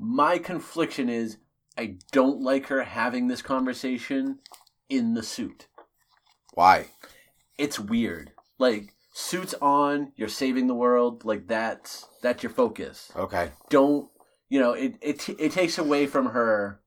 [0.00, 1.36] My confliction is
[1.78, 4.40] I don't like her having this conversation
[4.88, 5.68] in the suit.
[6.54, 6.86] Why?
[7.56, 8.32] It's weird.
[8.58, 11.24] Like suits on, you're saving the world.
[11.24, 13.12] Like that's that's your focus.
[13.14, 13.50] Okay.
[13.70, 14.10] Don't
[14.52, 14.74] you know?
[14.74, 16.80] It it it takes away from her.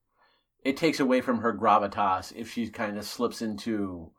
[0.63, 4.11] It takes away from her gravitas if she kind of slips into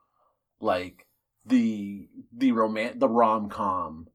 [0.60, 1.06] like
[1.44, 4.08] the the roman the rom com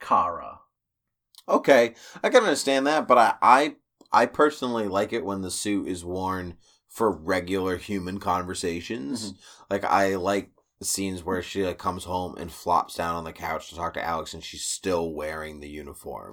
[0.00, 0.60] Kara.
[1.46, 3.76] Okay, I can understand that, but I, I
[4.10, 6.56] I personally like it when the suit is worn
[6.88, 9.32] for regular human conversations.
[9.32, 9.64] Mm-hmm.
[9.70, 10.50] Like I like
[10.82, 14.04] scenes where she like comes home and flops down on the couch to talk to
[14.04, 16.32] Alex, and she's still wearing the uniform.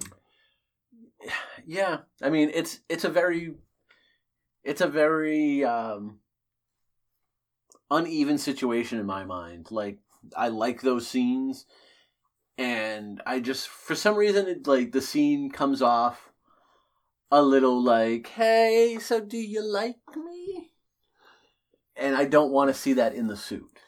[1.66, 3.54] Yeah, I mean it's it's a very
[4.62, 6.20] it's a very um
[7.90, 9.70] uneven situation in my mind.
[9.70, 9.98] Like
[10.36, 11.66] I like those scenes
[12.58, 16.32] and I just for some reason it like the scene comes off
[17.30, 20.70] a little like, "Hey, so do you like me?"
[21.96, 23.78] And I don't want to see that in the suit.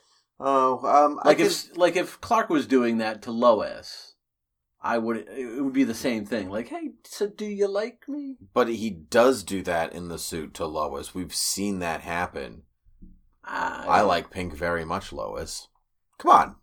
[0.41, 4.15] Oh, um, I Like can, if like if Clark was doing that to Lois,
[4.81, 6.51] I would it would be the same thing.
[6.51, 10.55] Like, "Hey, so do you like me?" but he does do that in the suit
[10.55, 11.15] to Lois.
[11.15, 12.63] We've seen that happen.
[13.51, 15.69] I like Pink very much, Lois.
[16.19, 16.57] Come on.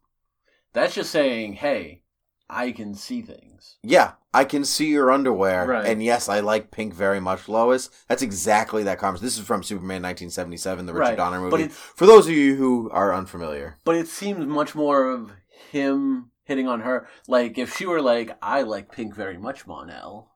[0.73, 2.03] That's just saying, hey,
[2.49, 3.77] I can see things.
[3.81, 5.65] Yeah, I can see your underwear.
[5.65, 5.85] Right.
[5.85, 7.89] And yes, I like Pink very much, Lois.
[8.07, 9.25] That's exactly that conversation.
[9.25, 11.63] This is from Superman 1977, the Richard Right, Donner movie.
[11.63, 13.77] but For those of you who are unfamiliar.
[13.83, 15.31] But it seems much more of
[15.71, 17.07] him hitting on her.
[17.27, 20.31] Like if she were like, I like Pink very much, Mon-El.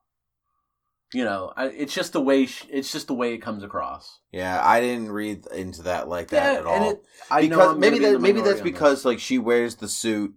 [1.11, 4.19] You know, I, it's just the way she, it's just the way it comes across.
[4.31, 6.91] Yeah, I didn't read into that like that at all.
[6.91, 9.39] it, I know because I'm maybe gonna be in that maybe that's because like she
[9.39, 10.35] wears the suit,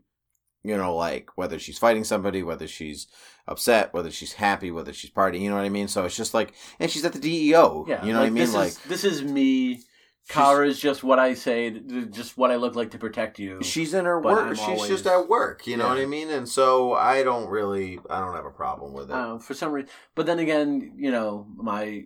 [0.62, 3.06] you know, like whether she's fighting somebody, whether she's
[3.46, 5.88] upset, whether she's happy, whether she's partying, you know what I mean?
[5.88, 7.84] So it's just like and she's at the DEO.
[7.86, 8.44] yeah, you know what I mean?
[8.44, 9.82] This Like is, this is me
[10.28, 11.70] Kara is just what I say,
[12.10, 13.62] just what I look like to protect you.
[13.62, 14.38] she's in her work.
[14.38, 15.66] I'm she's always- just at work.
[15.66, 15.90] You know Yeah.
[15.94, 16.30] what I mean?
[16.30, 19.14] And so I don't really, I don't have a problem with it.
[19.14, 22.04] Uh, for some reason, but then again, you know, my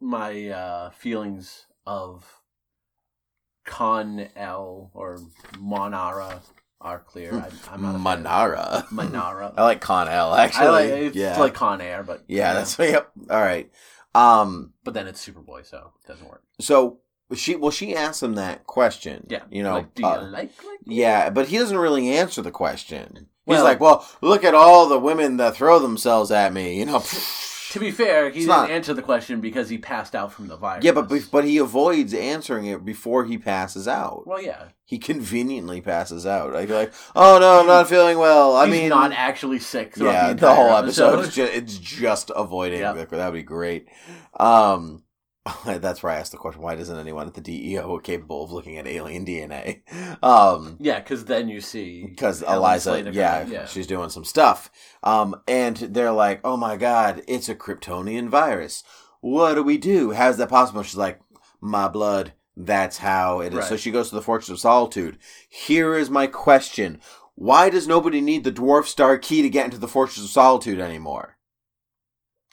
[0.00, 2.40] my uh, feelings of
[3.64, 5.18] Con L or
[5.58, 6.40] Monara
[6.80, 7.34] are clear.
[7.34, 8.02] I, I'm not a fan.
[8.22, 8.86] Manara.
[8.90, 9.52] Manara.
[9.58, 10.66] I like Con L actually.
[10.66, 13.10] I like it's yeah, like Con Air, but yeah, that's yep.
[13.28, 13.70] All right.
[14.14, 14.72] Um.
[14.82, 16.42] But then it's Superboy, so it doesn't work.
[16.60, 17.00] So
[17.34, 19.26] she, well, she asked him that question.
[19.30, 19.74] Yeah, You know.
[19.74, 20.78] like, do you uh, like like?
[20.84, 23.28] yeah, but he doesn't really answer the question.
[23.46, 26.86] He's Well- like, "Well, look at all the women that throw themselves at me." You
[26.86, 27.02] know.
[27.70, 30.56] To be fair, he didn't not- answer the question because he passed out from the
[30.56, 30.84] virus.
[30.84, 34.26] Yeah, but but he avoids answering it before he passes out.
[34.26, 36.52] well, yeah, He conveniently passes out.
[36.52, 38.56] Like, like, oh no, I'm not feeling well.
[38.56, 39.92] I he's mean, not actually sick.
[39.96, 42.80] yeah, the, the, whole episode, is just, it's just avoiding.
[42.96, 43.08] Yep.
[43.10, 43.86] That'd be great.
[44.38, 45.04] Um,
[45.64, 48.78] that's where I asked the question: Why doesn't anyone at the DEO capable of looking
[48.78, 49.80] at alien DNA?
[50.22, 53.66] Um, Yeah, because then you see because Eliza, yeah, yeah.
[53.66, 54.70] she's doing some stuff.
[55.02, 58.82] Um, and they're like, "Oh my god, it's a Kryptonian virus.
[59.20, 60.12] What do we do?
[60.12, 61.20] How's that possible?" She's like,
[61.60, 62.32] "My blood.
[62.56, 63.68] That's how it is." Right.
[63.68, 65.18] So she goes to the Fortress of Solitude.
[65.48, 67.00] Here is my question:
[67.34, 70.80] Why does nobody need the Dwarf Star key to get into the Fortress of Solitude
[70.80, 71.38] anymore?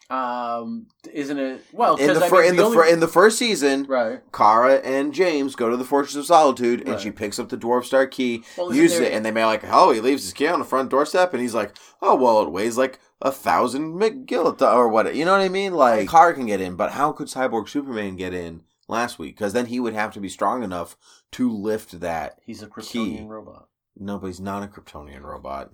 [0.09, 1.65] Um, isn't it?
[1.73, 3.83] Well, In the, 'cause I fir- mean, in the, only- fir- in the first season,
[3.89, 4.21] right.
[4.31, 7.83] Kara and James go to the Fortress of Solitude, and she picks up the Dwarf
[7.83, 10.47] Star key, Well, uses there- it, and they may like, oh, he leaves his key
[10.47, 14.73] on the front doorstep, and he's like, oh, well, it weighs like a thousand McGillita
[14.73, 15.13] or what?
[15.13, 15.73] You know what I mean?
[15.73, 19.35] Like, Kara can get in, but how could Cyborg Superman get in last week?
[19.35, 20.95] Because then he would have to be strong enough
[21.33, 22.39] to lift that.
[22.45, 23.25] He's a Kryptonian Key.
[23.25, 23.67] robot.
[23.99, 25.71] No, but he's not a Kryptonian robot.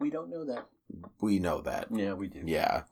[0.00, 0.66] We don't know that.
[1.20, 1.86] We know that.
[1.90, 2.42] Yeah, we do.
[2.44, 2.82] Yeah.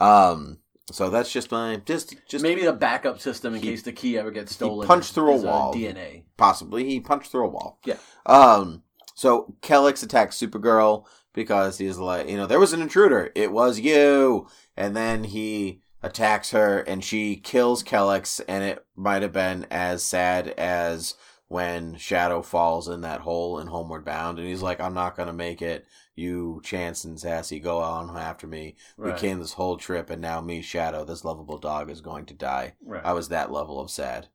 [0.00, 0.58] Um.
[0.92, 4.16] So that's just my just just Maybe the backup system in He- case the key
[4.18, 4.82] ever gets stolen.
[4.82, 5.74] He punched through a uh, wall.
[5.74, 6.22] DNA.
[6.36, 7.80] possibly he punched through a wall.
[7.84, 7.96] Yeah.
[8.24, 8.82] Um.
[9.14, 13.30] So Kellex attacks Supergirl because he's like, you know, there was an intruder.
[13.34, 14.46] It was you.
[14.76, 20.04] And then he attacks her, and she kills Kellex, and it might have been as
[20.04, 21.14] sad as
[21.48, 25.32] when Shadow falls in that hole in Homeward Bound, and he's like, "I'm not gonna
[25.32, 25.86] make it."
[26.16, 28.74] You, Chance and Sassy, go on after me.
[28.96, 29.12] Right.
[29.14, 32.34] We came this whole trip, and now me, Shadow, this lovable dog, is going to
[32.34, 32.72] die.
[32.84, 33.04] Right.
[33.04, 34.28] I was that level of sad.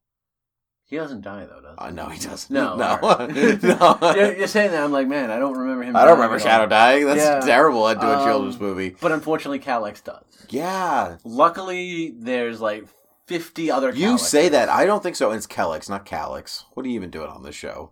[0.86, 1.86] he doesn't die though, does he?
[1.86, 2.54] Uh, no, he doesn't.
[2.54, 3.64] No, no, alright.
[3.64, 3.98] no.
[4.16, 5.96] you're, you're saying that I'm like, man, I don't remember him.
[5.96, 7.06] I don't remember Shadow dying.
[7.08, 7.40] That's Yeah.
[7.40, 8.96] terrible do a Um, children's movie.
[9.02, 10.24] But unfortunately, Calex does.
[10.50, 12.86] Yeah, Luckily, there's like
[13.28, 13.92] 50 other.
[13.92, 14.70] you say that.
[14.70, 15.32] I don't think so.
[15.32, 16.66] It's Kellex, not Calix.
[16.74, 17.92] What are you even doing on this show?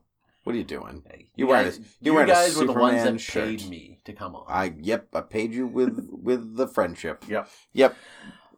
[0.49, 1.03] What are you doing?
[1.15, 3.21] You you wearing guys, a- you you wearing a guys were the ones Superman that
[3.21, 3.45] shirt.
[3.59, 4.45] paid me to come on.
[4.47, 5.07] I yep.
[5.13, 7.23] I paid you with with the friendship.
[7.27, 7.49] Yep.
[7.73, 7.95] Yep.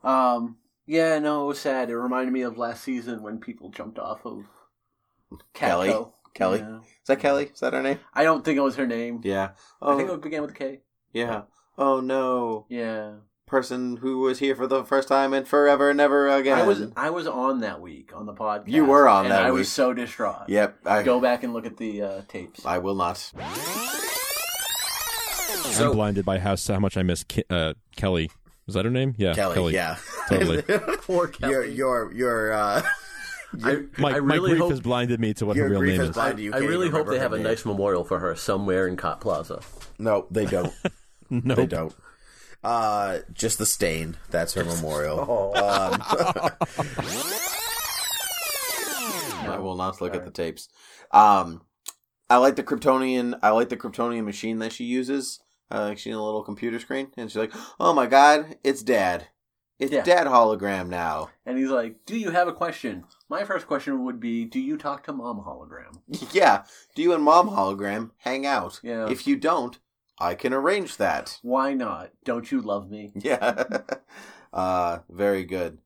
[0.02, 0.56] Um.
[0.86, 1.20] Yeah.
[1.20, 1.90] No, it was sad.
[1.90, 4.46] It reminded me of last season when people jumped off of
[5.54, 5.90] Kelly?
[5.90, 6.12] CatCo.
[6.34, 6.60] Kelly?
[6.60, 6.78] Yeah.
[6.78, 7.52] Is that Kelly?
[7.54, 8.00] Is that her name?
[8.14, 9.20] I don't think it was her name.
[9.24, 9.50] Yeah.
[9.82, 10.80] I think Oh, it began with K.
[11.12, 11.42] yeah.
[11.78, 12.66] Oh no.
[12.70, 13.16] Yeah.
[13.52, 16.58] Person who was here for the first time and forever, never again.
[16.58, 18.70] I was I was on that week on the podcast.
[18.70, 19.58] You were on and that I week.
[19.60, 20.48] was so distraught.
[20.48, 20.78] Yep.
[20.86, 22.66] I Go back and look at the uh, tapes.
[22.66, 23.30] I will not.
[25.78, 28.32] I'm blinded by how how much I miss Ki- uh, Kelly.
[28.68, 29.16] Was that her name?
[29.18, 29.98] Yeah, Kelly, Yeah.
[30.30, 30.62] Totally.
[31.02, 31.52] Poor Kelly.
[31.52, 32.82] Your your your uh
[33.66, 36.12] I, My, I my grief hope, has blinded me to what her real name is.
[36.12, 36.54] blinded.
[36.56, 39.60] I really hope they have her a nice memorial for her somewhere in Cot Plaza.
[40.00, 40.72] No, they don't.
[41.30, 41.58] Nope.
[41.58, 41.94] They don't.
[42.64, 44.18] Uh, just the stain.
[44.30, 45.20] That's her memorial.
[45.56, 46.02] Um,
[49.44, 50.70] I will not look at the tapes.
[51.12, 51.64] Um,
[52.30, 53.38] I like the Kryptonian.
[53.42, 55.40] I like the Kryptonian machine that she uses.
[55.72, 58.84] Uh, like she's in a little computer screen, and she's like, "Oh my god, it's
[58.84, 59.28] Dad!
[59.80, 60.04] It's Yeah.
[60.04, 64.20] Dad hologram now." And he's like, "Do you have a question?" My first question would
[64.20, 66.02] be, "Do you talk to Mom hologram?"
[66.34, 66.64] yeah.
[66.96, 68.80] Do you and Mom hologram hang out?
[68.84, 69.10] Yeah.
[69.10, 69.80] If you don't,
[70.22, 71.40] I can arrange that.
[71.42, 72.12] Why not?
[72.24, 73.12] Don't you love me?
[73.22, 73.64] Yeah.
[74.54, 75.80] uh, very good.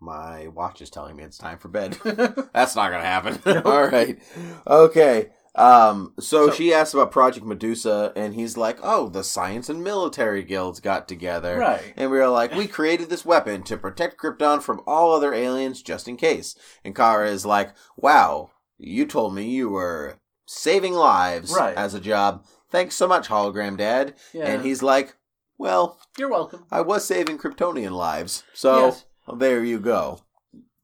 [0.00, 1.92] My watch is telling me it's time for bed.
[2.52, 3.62] That's not gonna happen.
[3.64, 4.18] All right.
[4.66, 5.30] Okay.
[5.54, 6.14] Um.
[6.18, 10.42] So, So- she asks about Project Medusa, and he's like, "Oh, the science and military
[10.42, 11.92] guilds got together, right.
[11.96, 15.82] and we were like, we created this weapon to protect Krypton from all other aliens,
[15.82, 21.52] just in case." And Kara is like, "Wow, you told me you were saving lives
[21.54, 21.76] Right.
[21.76, 22.44] as a job.
[22.72, 24.46] Thanks so much, Hologram Dad." Yeah.
[24.46, 25.14] And he's like,
[25.58, 26.66] "Well, You're welcome.
[26.70, 29.04] I was saving Kryptonian lives, so Yes.
[29.36, 30.20] there you go."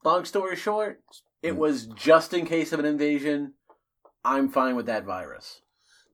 [0.05, 1.01] Long story short,
[1.43, 1.59] it Hmm.
[1.59, 3.55] was just in case of an invasion.
[4.25, 5.63] I'm fine with that virus.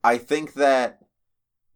[0.02, 1.00] I think that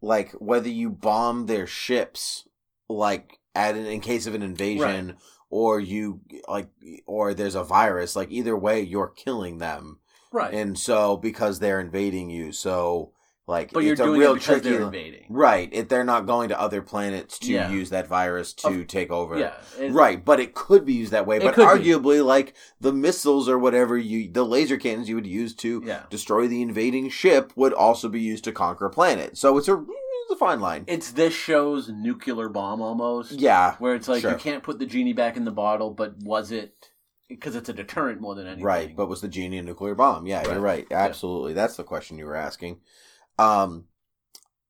[0.01, 2.47] like whether you bomb their ships
[2.87, 5.17] like at an, in case of an invasion
[5.49, 6.69] or you like
[7.05, 9.99] or there's a virus like either way you're killing them
[10.31, 10.53] right.
[10.53, 13.11] and so because they're invading you so
[13.49, 15.25] like but you're it's a doing real it because tricky they're invading.
[15.29, 17.69] right If they're not going to other planets to Yeah.
[17.71, 19.53] use that virus to take over Yeah.
[19.77, 21.89] it- right but it could be used that way but could be.
[21.89, 26.03] arguably like the missiles or whatever you the laser cannons you would use to Yeah.
[26.09, 29.73] destroy the invading ship would also be used to conquer a planet so it's a
[30.23, 33.31] it's a fine line It's this show's nuclear bomb almost.
[33.31, 34.31] yeah Where it's like Sure.
[34.33, 36.91] you can't put the genie back in the bottle, but was it
[37.27, 38.63] because it's a deterrent more than anything?
[38.63, 40.25] Right, but was the genie a nuclear bomb?
[40.27, 40.87] Yeah, you're Right.
[40.89, 40.91] right.
[40.91, 41.53] Absolutely.
[41.53, 42.79] That's the question you were asking.
[43.39, 43.85] Um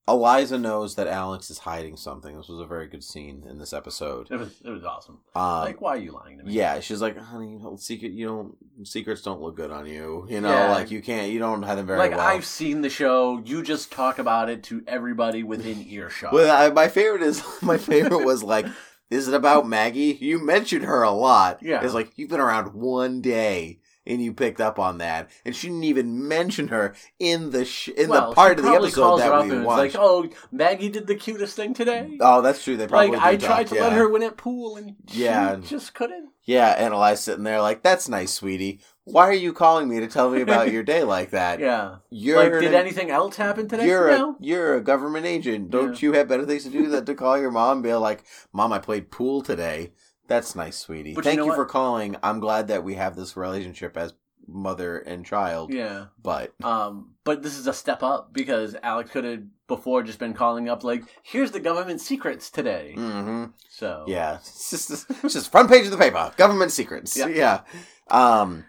[0.08, 2.36] Eliza knows that Alex is hiding something.
[2.36, 4.28] This was a very good scene in this episode.
[4.32, 5.20] it was it was awesome.
[5.36, 6.52] Um, like, why are you lying to me?
[6.54, 8.56] yeah, she's like, honey, secret, you don't,
[8.88, 10.26] secrets don't look good on you.
[10.28, 10.72] You know, Yeah.
[10.72, 12.22] like you can't, you don't have them very like well.
[12.22, 13.40] I've seen the show.
[13.46, 16.34] You just talk about it to everybody within earshot.
[16.34, 18.66] Well, I, my favorite is my favorite was like,
[19.12, 20.18] is it about Maggie?
[20.20, 21.62] You mentioned her a lot.
[21.62, 21.84] Yeah.
[21.84, 23.80] it's like you've been around one day
[24.10, 27.90] and you picked up on that, and she didn't even mention her in the sh-
[27.90, 29.96] in well, the part of the episode that we watched.
[29.96, 32.76] like, "Oh, Maggie did the cutest thing today." oh, that's true.
[32.76, 33.84] They probably like I did tried talk, to yeah.
[33.84, 35.56] let her win at pool, and she Yeah.
[35.62, 36.30] just couldn't.
[36.44, 38.80] Yeah, and Eli's sitting there like, "That's nice, sweetie.
[39.06, 41.60] Why are you calling me to tell me about your day like that?
[41.60, 41.98] Yeah.
[42.12, 43.88] You're like, did an- anything else happen today?
[43.88, 44.32] You're no.
[44.32, 45.70] a you're a government agent.
[45.72, 48.24] Don't you have better things to do than to call your mom and be like,
[48.54, 49.94] "Mom, I played pool today."
[50.30, 51.14] That's nice, sweetie.
[51.14, 52.16] But you Thank know you, for calling.
[52.24, 54.14] I'm glad that we have this relationship as
[54.48, 55.74] mother and child.
[55.74, 56.06] yeah.
[56.22, 60.34] But Um, but this is a step up because Alex could have before just been
[60.34, 64.90] calling up like, "Here's the government secrets today." hmm So yeah, it's just
[65.24, 66.32] it's just front page of the paper.
[66.38, 67.18] Government secrets.
[67.18, 67.28] Yeah.
[67.28, 67.62] Yeah.
[68.10, 68.66] Um,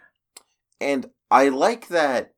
[0.81, 2.35] and I like that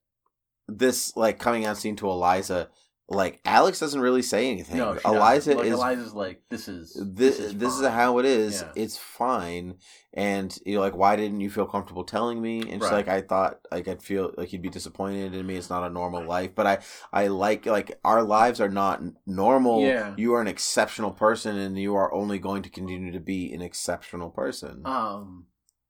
[0.69, 2.69] this like coming out scene to Eliza.
[3.13, 4.79] Like Alex doesn't really say anything.
[4.79, 4.99] no.
[5.05, 8.63] Eliza like, is Eliza's like, "This is this this is, fine." how it is.
[8.63, 8.83] Yeah.
[8.83, 9.77] It's fine.
[10.15, 12.61] And you're like, why didn't you feel comfortable telling me?
[12.61, 12.93] And she's Right.
[12.93, 15.57] like, I thought like I'd feel like you'd be disappointed in me.
[15.57, 16.55] It's not a normal life.
[16.55, 16.79] But I
[17.13, 19.81] I like like our lives are not normal.
[19.83, 20.15] Yeah.
[20.17, 23.63] You are an exceptional person, and you are only going to continue to be an
[23.63, 24.83] exceptional person.
[24.85, 25.47] Um,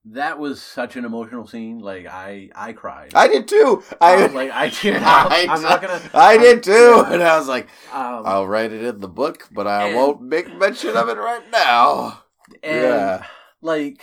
[0.06, 1.78] that was such an emotional scene.
[1.78, 3.12] Like I, I cried.
[3.14, 3.82] I did too.
[4.00, 5.30] I I was like, I teared up.
[5.30, 6.00] I, I'm not gonna.
[6.14, 7.12] I did too, Yeah.
[7.12, 10.22] and I was like, Um, I'll write it in the book, but I And- won't
[10.22, 12.22] make mention of it right now.
[12.62, 13.26] and yeah.
[13.60, 14.02] like,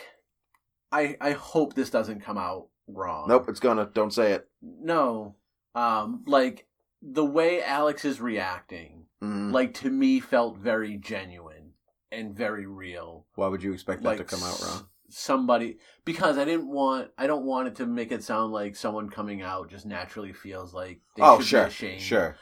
[0.92, 3.28] I, I hope this doesn't come out wrong.
[3.28, 3.90] Nope, it's gonna.
[3.94, 4.48] Don't say it.
[4.62, 5.36] No.
[5.76, 6.66] Um, like
[7.02, 9.52] the way Alex is reacting, Mhm.
[9.54, 11.74] like to me, felt very genuine
[12.12, 13.28] and very real.
[13.36, 14.88] Why would you expect that Like to come out wrong?
[15.10, 19.10] Somebody because I didn't want I don't want it to make it sound like someone
[19.10, 22.02] coming out just naturally feels like they Oh, should sure, be ashamed.
[22.02, 22.36] sure.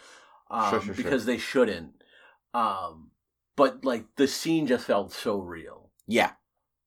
[0.50, 0.96] um, Sure, sure, sure.
[0.96, 2.04] because they shouldn't.
[2.54, 3.12] Um,
[3.56, 5.90] but like the scene just felt so real.
[6.08, 6.32] Yeah,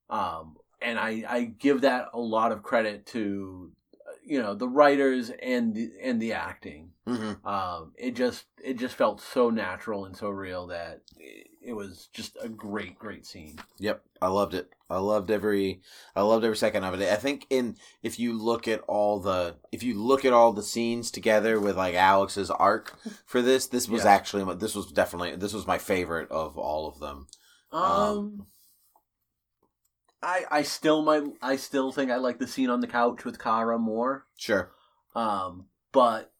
[0.08, 3.70] Um, and I, I give that a lot of credit to,
[4.24, 6.90] you know, the writers and the, and the acting.
[7.06, 11.72] hmm Um, it just it just felt so natural and so real that it, it
[11.72, 13.58] was just a great great scene.
[13.78, 14.02] yep.
[14.20, 14.70] I loved it.
[14.90, 15.80] I loved every.
[16.16, 17.10] I loved every second of it.
[17.12, 20.62] I think in if you look at all the if you look at all the
[20.62, 24.10] scenes together with like Alex's arc for this, this was Yeah.
[24.12, 27.26] actually this was definitely this was my favorite of all of them.
[27.72, 28.46] Um, Um,
[30.22, 33.38] I I still might I still think I like the scene on the couch with
[33.42, 34.26] Kara more.
[34.36, 34.70] Sure.
[35.14, 36.32] Um, but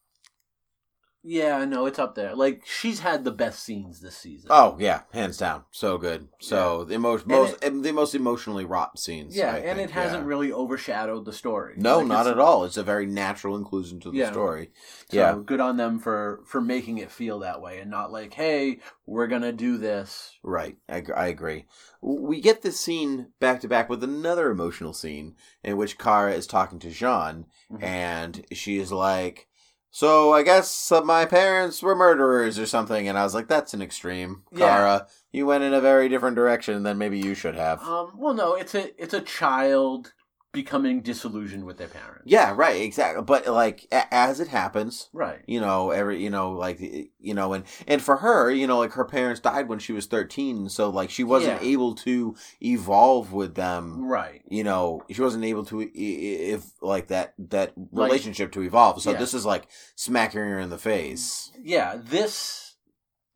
[1.22, 2.34] yeah, no, it's up there.
[2.34, 4.48] Like she's had the best scenes this season.
[4.50, 6.28] Oh yeah, hands down, so good.
[6.40, 9.36] So the most And most the most emotionally wrought scenes.
[9.36, 10.28] yeah, I and think, it hasn't yeah.
[10.28, 11.74] really overshadowed the story.
[11.76, 12.64] No, Like, not at all.
[12.64, 14.30] It's a very natural inclusion to the Yeah.
[14.32, 14.70] story.
[15.10, 15.38] So Yeah.
[15.44, 19.26] good on them for for making it feel that way and not like, hey, we're
[19.26, 20.38] gonna do this.
[20.42, 21.66] Right, I, I agree.
[22.00, 26.46] We get this scene back to back with another emotional scene in which Kara is
[26.46, 27.82] talking to J'onn, Mhm.
[27.82, 29.48] and she is like,
[29.90, 33.74] "So I guess uh, my parents were murderers or something," and I was like, "That's
[33.74, 34.58] an extreme, Yeah.
[34.66, 35.06] Kara.
[35.32, 38.54] You went in a very different direction than maybe you should have." Um, well, no,
[38.54, 40.12] it's a it's a child
[40.52, 42.22] becoming disillusioned with their parents.
[42.24, 43.22] yeah, right, exactly.
[43.22, 45.40] But like a- as it happens, right.
[45.46, 48.92] you know every you know like you know and and for her you know like
[48.94, 51.68] her parents died when she was 13 so like she wasn't Yeah.
[51.68, 54.42] able to evolve with them Right.
[54.48, 59.18] you know she wasn't able to if like that that relationship to evolve so yeah.
[59.18, 61.96] this is like smacking her in the face Yeah.
[62.02, 62.74] This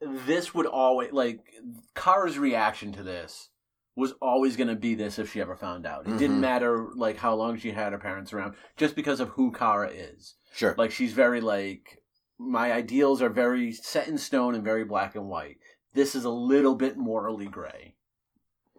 [0.00, 1.40] this would always like
[1.94, 3.50] Kara's reaction to this
[3.96, 6.06] was always going to be this if she ever found out.
[6.06, 6.40] It didn't Mhm.
[6.40, 10.34] matter like how long she had her parents around, just because of who Kara is.
[10.52, 12.02] sure Like she's very like
[12.38, 15.58] my ideals are very set in stone and very black and white.
[15.92, 17.94] This is a little bit morally gray.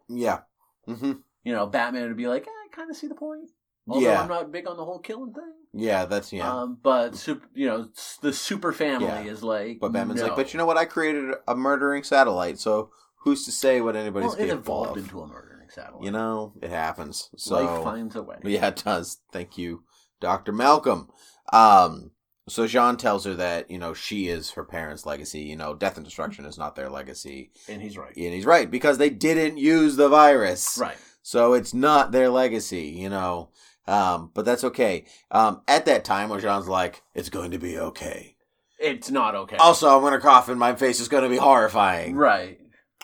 [0.07, 0.41] yeah
[0.86, 1.13] hmm
[1.43, 3.51] you know, Batman would be like, eh, I kind of see the point.
[3.88, 4.22] Although Yeah.
[4.22, 5.53] I'm not big on the whole killing thing.
[5.74, 6.51] Yeah, that's yeah.
[6.61, 7.89] Um, but super, you know,
[8.22, 9.32] the super family Yeah.
[9.32, 10.28] is like, but Batman's no.
[10.28, 10.78] like, but you know what?
[10.78, 12.89] I created a murdering satellite, so
[13.26, 15.03] who's to say what anybody's well, it capable evolved of?
[15.03, 16.05] into a murdering satellite.
[16.05, 17.30] You know, it happens.
[17.36, 18.38] So life finds a way.
[18.43, 19.17] Yeah, it does.
[19.34, 19.84] Thank you,
[20.21, 20.53] Dr.
[20.53, 21.09] Malcolm.
[21.51, 22.11] Um,
[22.47, 25.41] so J'onn tells her that, you know, she is her parents' legacy.
[25.41, 27.51] You know, death and destruction is not their legacy.
[27.67, 28.15] and he's right.
[28.15, 30.78] And he's right, because they didn't use the virus.
[30.78, 30.97] Right.
[31.23, 33.49] So it's not their legacy, you know.
[33.88, 35.05] Um, but that's okay.
[35.32, 38.36] Um, at that time, when J'onn's like, it's going to be okay.
[38.80, 39.57] It's not okay.
[39.57, 42.15] Also, I'm going to cough and my face is going to be horrifying.
[42.15, 42.59] right.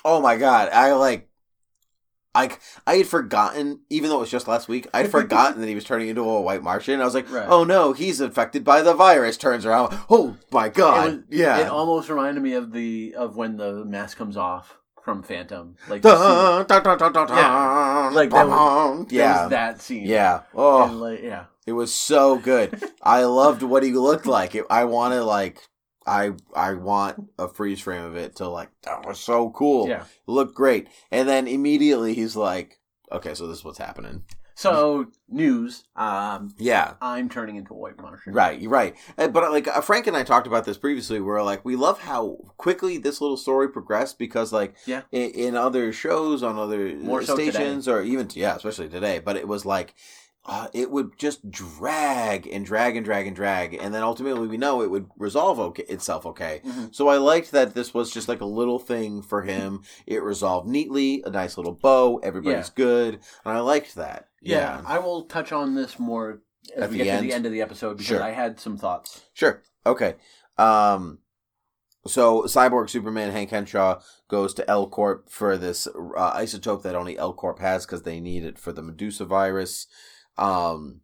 [0.05, 1.27] Oh my god, I like
[2.33, 2.49] I
[2.87, 5.83] I had forgotten, even though it was just last week, I'd forgotten that he was
[5.83, 7.01] turning into a white Martian.
[7.01, 7.47] I was like, Right.
[7.47, 9.37] oh no, he's infected by the virus.
[9.37, 11.59] Turns around, oh my god, It was- yeah.
[11.59, 15.75] It almost reminded me of the of when the mask comes off from Phantom.
[15.89, 18.11] Like, Dun, dun, dun, dun, dun, Yeah.
[18.13, 20.05] Like, that was- yeah, was that scene.
[20.05, 20.41] yeah.
[20.53, 21.45] Oh, And like, yeah.
[21.65, 22.81] it was so good.
[23.01, 24.53] I loved what he looked like.
[24.55, 25.59] It, I want to like,
[26.05, 29.87] I I want a freeze frame of it to like that was so cool.
[29.87, 30.05] Yeah.
[30.27, 30.87] looked great.
[31.11, 32.79] And then immediately he's like,
[33.11, 34.23] okay, so this is what's happening.
[34.55, 35.85] So news.
[35.95, 36.93] Um, Yeah.
[37.01, 38.31] I'm turning into a white Martian.
[38.33, 38.95] Right, you're right.
[39.17, 42.01] Uh, But like uh, Frank and I talked about this previously, where like we love
[42.01, 45.01] how quickly this little story progressed because like Yeah.
[45.11, 49.17] in, in other shows on other More so stations or even yeah, especially today.
[49.19, 49.95] But it was like
[50.45, 54.57] uh, it would just drag and drag and drag and drag, and then ultimately we
[54.57, 56.61] know it would resolve okay, itself okay.
[56.65, 56.93] Mhm.
[56.95, 59.83] So I liked that this was just like a little thing for him.
[60.07, 62.17] It resolved neatly, a nice little bow.
[62.23, 63.15] Everybody's good,
[63.45, 64.29] and I liked that.
[64.41, 64.81] Yeah.
[64.85, 66.41] I will touch on this more
[66.75, 67.29] as At we the get to end?
[67.29, 68.23] the end of the episode because Sure.
[68.23, 69.21] I had some thoughts.
[69.33, 69.61] Sure.
[69.85, 70.15] Okay.
[70.57, 71.19] Um,
[72.07, 77.15] so Cyborg Superman Hank Henshaw goes to L Corp for this uh, isotope that only
[77.17, 79.85] L Corp has because they need it for the Medusa virus.
[80.41, 81.01] Um,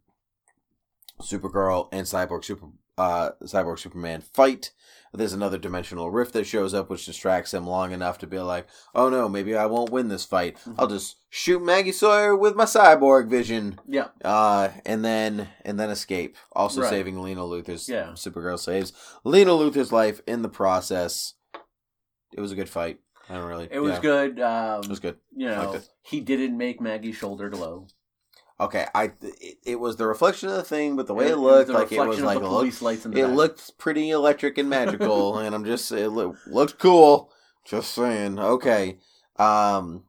[1.20, 2.66] Supergirl and Cyborg Super
[2.98, 4.72] uh, Cyborg Superman fight.
[5.14, 8.66] There's another dimensional rift that shows up, which distracts him long enough to be like,
[8.94, 10.58] "Oh no, maybe I won't win this fight.
[10.76, 14.08] I'll just shoot Maggie Sawyer with my cyborg vision." Yeah.
[14.22, 16.36] uh, and then and then escape.
[16.52, 16.90] Also Right.
[16.90, 17.88] saving Lena Luthor's.
[17.88, 18.08] Yeah.
[18.10, 18.92] Supergirl saves
[19.24, 21.34] Lena Luthor's life in the process.
[22.36, 22.98] It was a good fight.
[23.30, 23.68] I don't really.
[23.70, 24.40] It was yeah, good.
[24.40, 25.16] Um, It was good.
[25.34, 27.86] You know, he didn't make Maggie's shoulder glow.
[28.60, 31.32] Okay, I it, it was the reflection of the thing, but the way It- it,
[31.34, 33.36] it looked, the like it was like it looked, police lights in the it back.
[33.36, 37.30] looked pretty electric and magical, and I'm just it loo- looked cool.
[37.64, 38.38] Just saying.
[38.38, 38.98] Okay.
[39.36, 40.04] Um.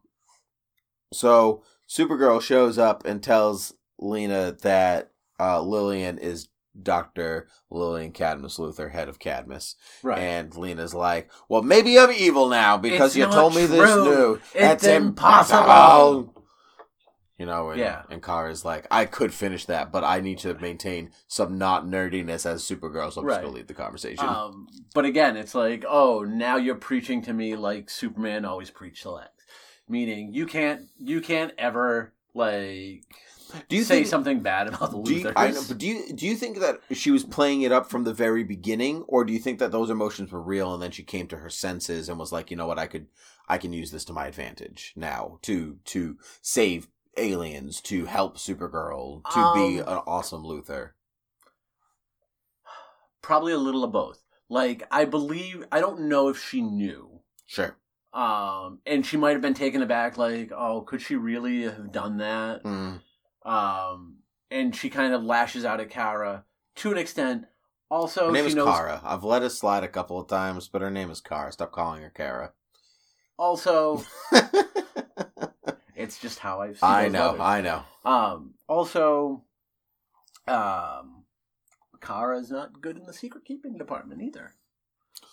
[1.14, 6.48] So Supergirl shows up and tells Lena that uh, Lillian is
[6.82, 9.76] Doctor Lillian Cadmus Luthor, head of Cadmus.
[10.04, 10.20] right.
[10.20, 14.36] And Lena's like, "Well, maybe I'm evil now because It's you told me this new.
[14.36, 16.36] It's That's impossible." impossible."
[17.40, 18.04] You know, and, Yeah.
[18.10, 22.46] and Kara's like, I could finish that, but I need to maintain some not nerdiness
[22.46, 24.28] as Supergirl, so I'm just gonna leave the conversation.
[24.28, 29.04] Um, but again, it's like, oh, now you're preaching to me like Superman always preached
[29.04, 29.30] to Lex,
[29.88, 33.06] meaning you can't, you can't ever like
[33.68, 36.14] do you say think something bad about the Do you, I know, but do you
[36.14, 39.34] do you think that she was playing it up from the very beginning, or do
[39.34, 42.20] you think that those emotions were real, and then she came to her senses and
[42.20, 43.08] was like, you know what, I could,
[43.48, 46.88] I can use this to my advantage now to to save
[47.20, 50.92] aliens, to help Supergirl, to be Um, an awesome Luthor.
[53.22, 54.24] Probably a little of both.
[54.50, 57.22] Like I believe, I don't know if she knew.
[57.46, 57.76] Sure.
[58.14, 62.18] Um, and she might have been taken aback, like, oh, could she really have done
[62.18, 62.64] that?
[62.64, 63.02] Mm.
[63.46, 64.18] Um,
[64.50, 66.46] and she kind of lashes out at Kara
[66.78, 67.46] to an extent.
[67.92, 68.68] Also, Her name is knows.
[68.68, 69.02] Kara.
[69.04, 71.52] I've let it slide a couple of times, but her name is Kara.
[71.52, 72.54] Stop calling her Kara.
[73.38, 74.04] Also,
[76.00, 76.80] it's just how I've.
[76.82, 77.38] I know.
[77.40, 77.84] I know.
[78.06, 78.54] Um.
[78.68, 79.44] Also,
[80.48, 81.24] um,
[82.02, 84.56] Kara's not good in the secret keeping department either.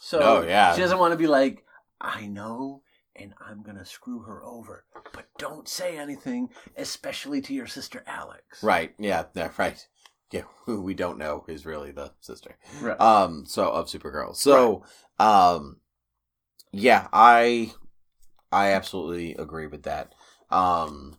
[0.00, 0.74] So Oh, yeah.
[0.74, 1.64] she doesn't want to be like,
[2.00, 2.82] I know,
[3.14, 8.62] and I'm gonna screw her over, but don't say anything, especially to your sister Alex.
[8.62, 8.94] Right.
[8.98, 9.24] Yeah.
[9.34, 9.50] Yeah.
[9.56, 9.86] Right.
[10.32, 10.42] Yeah.
[10.64, 12.56] Who we don't know is really the sister.
[12.80, 13.00] Right.
[13.00, 14.84] um so of supergirl so
[15.18, 15.76] um
[16.72, 17.72] yeah i
[18.52, 20.14] i absolutely agree with that
[20.50, 21.16] um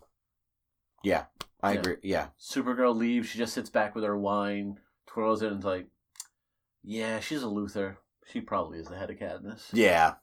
[1.04, 1.26] yeah
[1.62, 1.80] i Yeah.
[1.80, 3.28] agree yeah Supergirl leaves.
[3.30, 5.88] She just sits back with her wine, twirls it, and is like,
[6.84, 7.98] "Yeah, she's a Luthor.
[8.26, 10.16] She probably is the head of Cadmus." yeah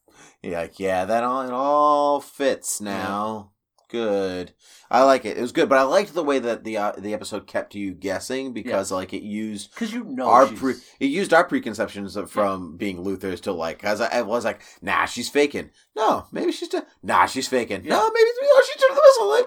[0.42, 3.52] yeah like, yeah that all it all fits now
[3.94, 4.52] good.
[4.90, 5.38] I like it.
[5.38, 7.92] It was good, but I liked the way that the uh, the episode kept you
[7.92, 12.16] guessing because like it used Because you know our she's- pre it used our preconceptions
[12.16, 16.26] of, from being Luthor's to like because I, I was like nah she's faking no
[16.32, 16.68] maybe she's
[17.02, 17.94] nah she's faking Yeah.
[17.96, 19.46] no maybe oh, she took the missile like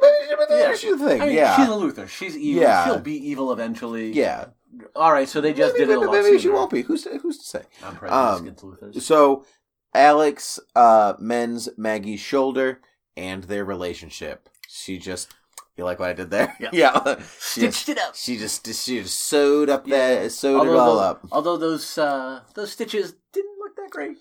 [0.50, 0.95] maybe she Yeah.
[0.95, 1.08] yeah.
[1.08, 2.08] thing I mean, yeah she's a Luthor.
[2.10, 2.62] She's evil.
[2.64, 2.86] Yeah.
[2.86, 4.12] She'll be evil eventually.
[4.14, 4.45] yeah
[4.95, 6.82] All right, so they just maybe, did it a maybe, lot maybe she won't be
[6.82, 8.56] who's to, who's to say I'm Um.
[9.00, 9.45] So
[9.93, 12.82] Alex uh mends Maggie's shoulder
[13.18, 14.49] and their relationship.
[14.68, 15.34] She just
[15.76, 16.55] you like what I did there?
[16.59, 16.70] Yeah.
[16.74, 17.15] yeah.
[17.20, 18.15] She just, Stitched it up.
[18.15, 20.22] she just she just sewed up Yeah.
[20.22, 21.26] that sewed it all tho- up.
[21.32, 24.18] although those uh, those stitches didn't look that great.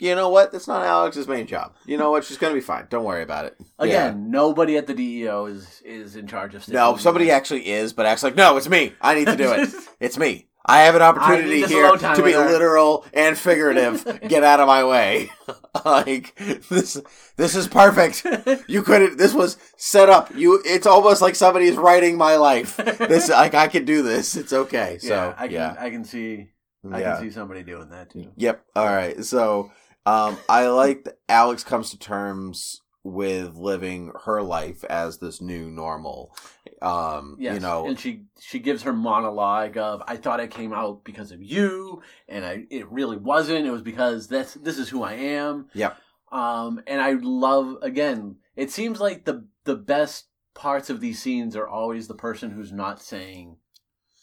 [0.00, 0.52] You know what?
[0.52, 1.74] That's not Alex's main job.
[1.84, 2.22] You know what?
[2.24, 2.86] She's gonna be fine.
[2.88, 3.56] Don't worry about it.
[3.80, 6.74] Again, nobody at the DEO is is in charge of Yeah.
[6.74, 8.92] No, somebody actually is, but acts like, no, it's me.
[9.00, 9.70] I need to do it.
[10.00, 10.46] It's me.
[10.66, 12.44] I have an opportunity here to be her.
[12.46, 14.04] literal and figurative.
[14.28, 15.30] Get out of my way.
[15.84, 16.34] like
[16.68, 17.00] this
[17.36, 18.26] this is perfect.
[18.68, 20.34] You couldn't this was set up.
[20.34, 22.76] You it's almost like somebody's writing my life.
[22.76, 24.36] This like I can do this.
[24.36, 24.98] It's okay.
[25.00, 25.76] So yeah, I can yeah.
[25.78, 26.50] I can see
[26.90, 27.12] I yeah.
[27.14, 28.30] can see somebody doing that too.
[28.36, 28.64] Yep.
[28.76, 29.24] All right.
[29.24, 29.70] So
[30.04, 35.70] um I like that Alex comes to terms with living her life as this new
[35.70, 36.34] normal.
[36.82, 40.72] Um Yes, you know and she she gives her monologue of I thought I came
[40.72, 43.66] out because of you, and I it really wasn't.
[43.66, 45.68] It was because this this is who I am.
[45.74, 45.96] Yep.
[46.30, 48.36] Um, and I love again.
[48.56, 52.72] It seems like the the best parts of these scenes are always the person who's
[52.72, 53.56] not saying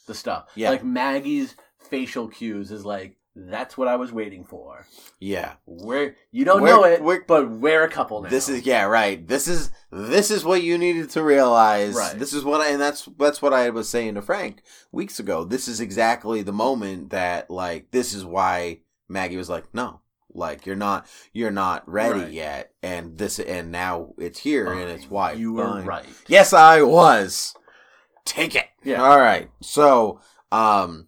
[0.05, 0.49] the stuff.
[0.55, 0.69] Yeah.
[0.69, 4.87] Like Maggie's facial cues is like that's what I was waiting for.
[5.19, 5.53] Yeah.
[5.65, 8.29] Where you don't We're- know it, we're- but we're a couple now.
[8.29, 9.27] This is yeah, right.
[9.27, 11.95] This is this is what you needed to realize.
[11.95, 12.17] Right.
[12.17, 14.61] This is what I and that's that's what I was saying to Frank
[14.91, 15.43] weeks ago.
[15.43, 18.79] This is exactly the moment that like this is why
[19.09, 20.01] Maggie was like, "No.
[20.33, 22.31] Like you're not you're not ready Right.
[22.31, 25.33] yet." And this and now it's here and it's why.
[25.33, 25.85] you were Fine.
[25.85, 26.05] right.
[26.27, 27.53] Yes, I was.
[28.25, 28.65] Take it.
[28.83, 29.03] Yeah.
[29.03, 29.49] All right.
[29.61, 30.19] So,
[30.51, 31.07] um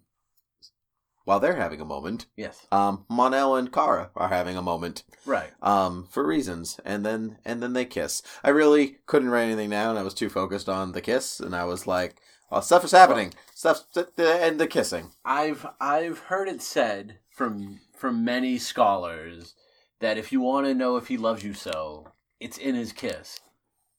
[1.28, 2.66] while they're having a moment, Yes.
[2.72, 5.50] um Mon-El and Kara are having a moment Right.
[5.62, 8.22] um, for reasons, and then and then they kiss.
[8.42, 9.96] I really couldn't write anything down.
[9.98, 12.16] I was too focused on the kiss, and I was like,
[12.50, 13.34] "Well, stuff is happening.
[13.54, 13.84] Stuff
[14.16, 19.54] and the kissing." I've I've heard it said from from many scholars
[20.00, 23.38] that if you want to know if he loves you so, it's in his kiss.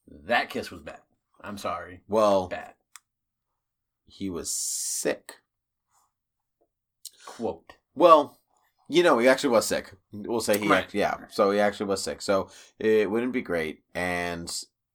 [0.07, 1.01] That kiss was bad.
[1.41, 2.73] I'm sorry, Well, bad.
[4.07, 5.35] he was sick.
[7.37, 7.73] Quote.
[7.95, 8.37] Well,
[8.87, 9.91] you know, he actually was sick.
[10.11, 10.83] We'll say he, Right.
[10.85, 11.15] act- yeah.
[11.29, 12.21] So he actually was sick.
[12.21, 12.49] So
[12.79, 14.51] it wouldn't be great, and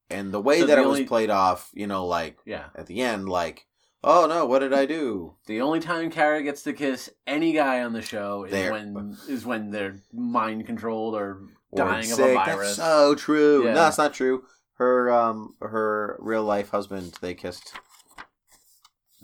[0.09, 2.65] and the way So that the it was played off, you know, like Yeah.
[2.75, 3.65] at the end, like,
[4.03, 5.35] oh no, what did I do?
[5.47, 9.45] The only time Kara gets to kiss any guy on the show is when is
[9.45, 12.75] when they're mind controlled or Or dying of a virus.
[12.75, 13.63] That's so true.
[13.65, 13.73] Yeah.
[13.73, 14.43] No, that's not true.
[14.75, 17.73] Her um her real life husband, they kissed.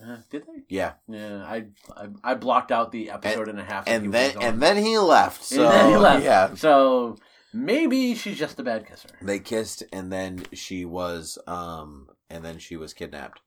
[0.04, 0.64] Uh, did they?
[0.70, 0.94] Yeah.
[1.08, 3.84] Yeah, I, I I blocked out the episode and, a half.
[3.88, 5.44] and then and then he left.
[5.44, 6.24] So And then he left.
[6.26, 7.18] yeah, So
[7.54, 9.10] maybe she's just a bad kisser.
[9.22, 13.42] they kissed, and then she was um, and then she was kidnapped.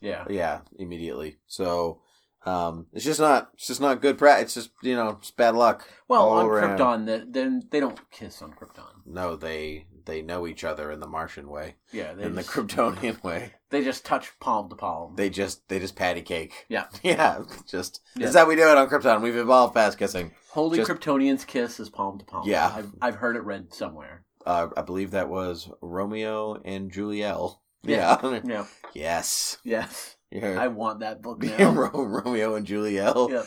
[0.00, 0.24] Yeah.
[0.28, 1.38] Yeah, immediately.
[1.46, 2.02] So
[2.44, 4.18] um, it's just not it's just not good.
[4.18, 5.88] Pra- it's just you know it's bad luck.
[6.06, 6.78] Well, on around.
[6.78, 9.02] Krypton, then they don't kiss on Krypton.
[9.06, 13.52] No, they they know each other in the Martian way, Yeah, in the Kryptonian way.
[13.70, 15.14] they just touch palm to palm.
[15.16, 16.64] They just they just patty cake.
[16.68, 18.28] yeah, Yeah, just Yeah.
[18.28, 19.20] is that we do it on Krypton.
[19.20, 20.32] We've evolved past kissing.
[20.50, 22.48] holy just- Kryptonians kiss is palm to palm.
[22.48, 22.72] Yeah.
[22.74, 24.24] I've, I've heard it read somewhere.
[24.46, 27.36] Uh, I believe that was Romeo and Juliet.
[27.82, 28.18] Yeah.
[28.22, 28.40] Yeah.
[28.44, 29.58] Yeah, yes.
[29.64, 30.56] yes, Yeah.
[30.60, 31.70] I want that book now.
[31.72, 33.28] Romeo and Juliel.
[33.30, 33.42] yeah.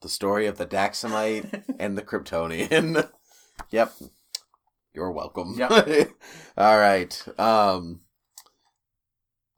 [0.00, 3.08] The story of the Daxamite and the Kryptonian.
[3.70, 3.92] yep.
[4.94, 5.54] You're welcome.
[5.56, 6.10] Yep.
[6.56, 7.24] All right.
[7.38, 8.00] Um.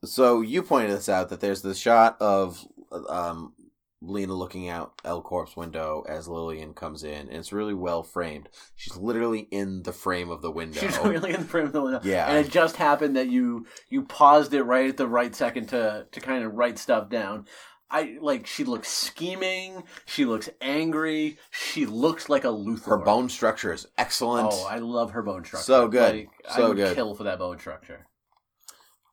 [0.03, 2.65] So you pointed this out that there's the shot of
[3.09, 3.53] um
[4.01, 8.47] Lena looking out L Corp's window as Lillian comes in, and it's really well framed.
[8.75, 10.79] She's literally in the frame of the window.
[10.81, 12.01] She's really in the frame of the window.
[12.03, 12.27] Yeah.
[12.27, 16.05] and it just happened that you you paused it right at the right second to
[16.11, 17.45] to kind of write stuff down.
[17.89, 19.83] I like she looks scheming.
[20.05, 21.37] She looks angry.
[21.51, 22.85] She looks like a Luthor.
[22.85, 24.49] Her bone structure is excellent.
[24.51, 25.63] Oh, I love her bone structure.
[25.63, 26.15] So good.
[26.15, 26.95] Like, I So would good.
[26.95, 28.07] Kill for that bone structure.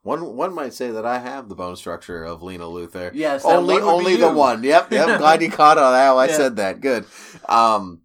[0.02, 3.12] One one might say that I have the bone structure of Lena Luthor.
[3.14, 4.62] Yes, only one would be only the one.
[4.62, 5.08] Yep, yep.
[5.08, 6.36] I'm glad you caught on how I Yeah.
[6.36, 6.80] said that.
[6.80, 7.06] Good.
[7.48, 8.02] Um,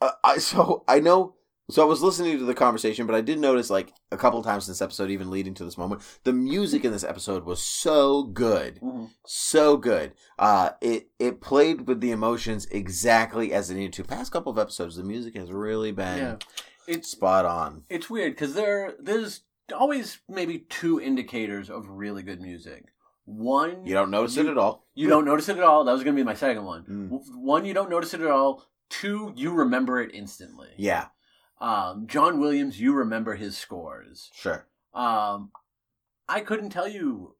[0.00, 1.34] uh, I so I know.
[1.70, 4.66] So I was listening to the conversation, but I did notice like a couple times
[4.66, 8.24] in this episode, even leading to this moment, the music in this episode was so
[8.24, 9.10] good, Mhm.
[9.26, 10.12] so good.
[10.38, 14.04] Uh, it it played with the emotions exactly as it needed to.
[14.04, 16.36] Past couple of episodes, the music has really been Yeah,
[16.86, 17.84] it's spot on.
[17.88, 19.42] it's weird because there there's
[19.74, 22.86] always maybe two indicators of really good music.
[23.24, 24.86] One, You don't notice You- it at all.
[24.94, 25.84] you don't notice it at all.
[25.84, 26.82] That was going to be my second one.
[26.84, 27.36] Mm.
[27.36, 28.64] One, you don't notice it at all.
[28.88, 30.70] Two, you remember it instantly.
[30.76, 31.06] Yeah,
[31.60, 34.30] Um, John Williams, you remember his scores.
[34.34, 34.66] sure.
[34.94, 35.50] Um,
[36.28, 37.36] I couldn't tell you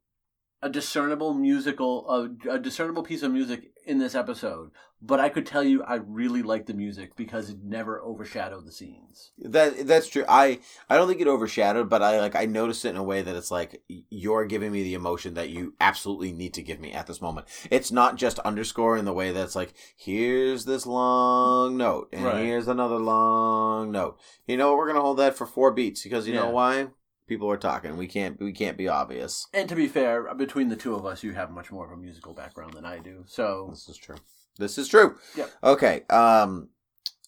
[0.61, 4.71] a discernible musical, a, a discernible piece of music in this episode,
[5.01, 8.71] but I could tell you I really liked the music because it never overshadowed the
[8.71, 9.31] scenes.
[9.39, 10.25] That that's true.
[10.29, 13.21] I I don't think it overshadowed, but I like I noticed it in a way
[13.21, 16.91] that it's like you're giving me the emotion that you absolutely need to give me
[16.91, 17.47] at this moment.
[17.71, 22.45] It's not just underscore in the way that's like here's this long note and Right.
[22.45, 24.19] here's another long note.
[24.47, 26.87] You know we're gonna hold that for four beats because you know why
[27.27, 27.97] people are talking.
[27.97, 29.47] We can't we can't be obvious.
[29.53, 32.01] And to be fair, between the two of us, you have much more of a
[32.01, 33.23] musical background than I do.
[33.25, 34.17] So This is true.
[34.57, 35.17] This is true.
[35.35, 35.47] Yeah.
[35.63, 36.03] Okay.
[36.09, 36.69] Um.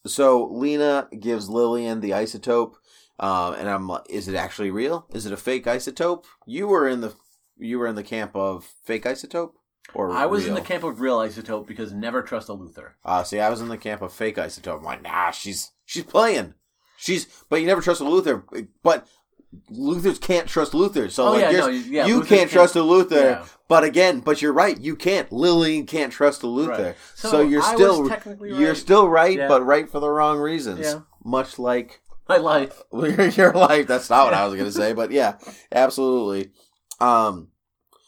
[0.05, 2.73] So Lena gives Lillian the isotope,
[3.19, 5.07] um, and I'm like, is it actually real?
[5.13, 6.25] Is it a fake isotope?
[6.45, 7.13] You were in the
[7.57, 9.53] you were in the camp of fake isotope,
[9.93, 12.91] or I was in the camp of real isotope because never trust a Luthor.
[13.05, 14.79] Uh, see, I was in the camp of fake isotope.
[14.79, 16.55] I'm like, nah, she's she's playing.
[16.97, 18.67] She's, but you never trust a Luthor.
[18.81, 19.07] But
[19.71, 21.09] Luthors can't trust Luthor.
[21.11, 23.11] So Oh, like, yeah, no, yeah, you Luthors can't trust a Luthor.
[23.11, 23.45] Yeah.
[23.67, 24.79] But again, but you're right.
[24.79, 25.31] You can't.
[25.31, 26.85] Lillian can't trust a Luthor.
[26.85, 26.95] Right.
[27.15, 27.97] So, So you're I still
[28.41, 28.77] you're right.
[28.77, 30.79] still right, but right for the wrong reasons.
[30.81, 31.01] Yeah.
[31.23, 32.81] Much like My life.
[33.37, 33.87] your life.
[33.87, 35.37] That's not what I was going to say, but yeah,
[35.71, 36.51] absolutely.
[36.99, 37.49] Um,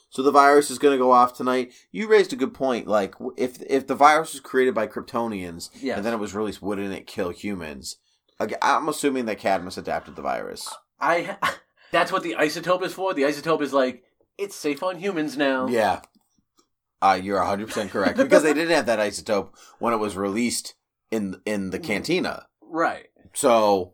[0.10, 1.74] so the virus is going to go off tonight.
[1.92, 2.88] You raised a good point.
[2.88, 5.98] Like, if if the virus was created by Kryptonians Yes.
[5.98, 7.98] and then it was released, wouldn't it kill humans?
[8.40, 10.74] Like, I'm assuming that Cadmus adapted the virus.
[11.00, 11.38] I.
[11.92, 13.14] That's what the isotope is for.
[13.14, 14.04] The isotope is like
[14.38, 15.68] it's safe on humans now.
[15.68, 16.02] Yeah.
[17.02, 18.18] Uh, you're 100% correct.
[18.18, 20.74] Because they didn't have that isotope when it was released
[21.12, 22.48] in in the cantina.
[22.62, 23.08] Right.
[23.34, 23.94] So,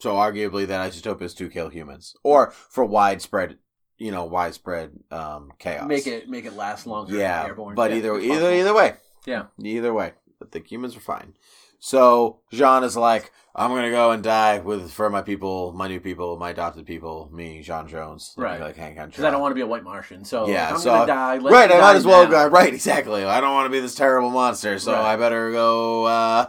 [0.00, 3.58] so arguably that isotope is to kill humans or for widespread,
[3.98, 5.88] you know, widespread um, chaos.
[5.88, 7.14] Make it make it last longer.
[7.16, 7.44] yeah.
[7.44, 7.74] Airborne.
[7.74, 8.94] But either either either way,
[9.26, 9.46] Yeah.
[9.62, 11.34] either way, I think humans are fine.
[11.78, 16.00] So J'onn is like, I'm gonna go and die with for my people, my new
[16.00, 18.36] people, my adopted people, me, J'onn J'onzz.
[18.38, 18.60] Right.
[18.60, 20.24] Like Hank on Because I don't want to be a white Martian.
[20.24, 21.38] So Yeah, I'm so- gonna die.
[21.38, 22.46] Let right, I might as well go.
[22.48, 23.24] Right, exactly.
[23.24, 25.12] I don't want to be this terrible monster, so Right.
[25.12, 26.04] I better go.
[26.04, 26.46] uh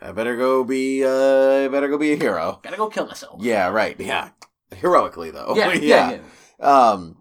[0.00, 1.04] I better go be.
[1.04, 2.60] uh I better go be a hero.
[2.62, 3.42] Gotta go kill myself.
[3.42, 3.96] Yeah, right.
[3.98, 4.30] Yeah,
[4.72, 5.54] heroically though.
[5.56, 5.72] Yeah.
[5.72, 6.18] Yeah.
[6.60, 6.66] yeah.
[6.90, 7.16] Um.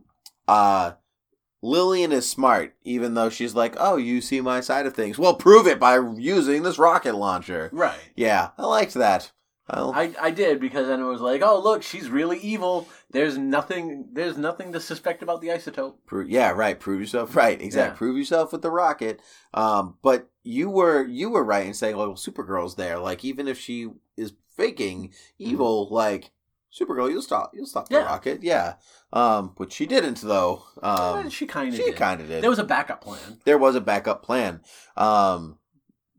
[0.47, 0.91] Uh.
[1.61, 5.17] Lillian is smart, even though she's like, "Oh, you see my side of things.
[5.17, 7.99] Well, prove it by using this rocket launcher." Right.
[8.15, 9.31] Yeah, I liked that.
[9.73, 12.87] Well, I, I did because then it was like, oh look, she's really evil.
[13.11, 15.95] There's nothing there's nothing to suspect about the isotope.
[16.05, 16.79] Pro- yeah, right.
[16.79, 17.35] Prove yourself.
[17.35, 17.93] Right, exactly.
[17.93, 17.97] Yeah.
[17.97, 19.19] Prove yourself with the rocket.
[19.53, 22.97] Um, but you were you were right in saying, well, Supergirl's there.
[22.97, 26.31] Like, even if she is faking evil, like
[26.73, 27.51] Supergirl, you'll stop.
[27.53, 27.95] You'll stop the.
[27.95, 28.05] Yeah.
[28.05, 28.43] rocket.
[28.43, 28.73] Yeah.
[29.13, 30.63] Um, which she didn't though.
[30.83, 31.95] Um, Eh, she kind of she did.
[31.95, 32.43] kind of did.
[32.43, 33.39] There was a backup plan.
[33.45, 34.61] there was a backup plan.
[34.95, 35.57] Um,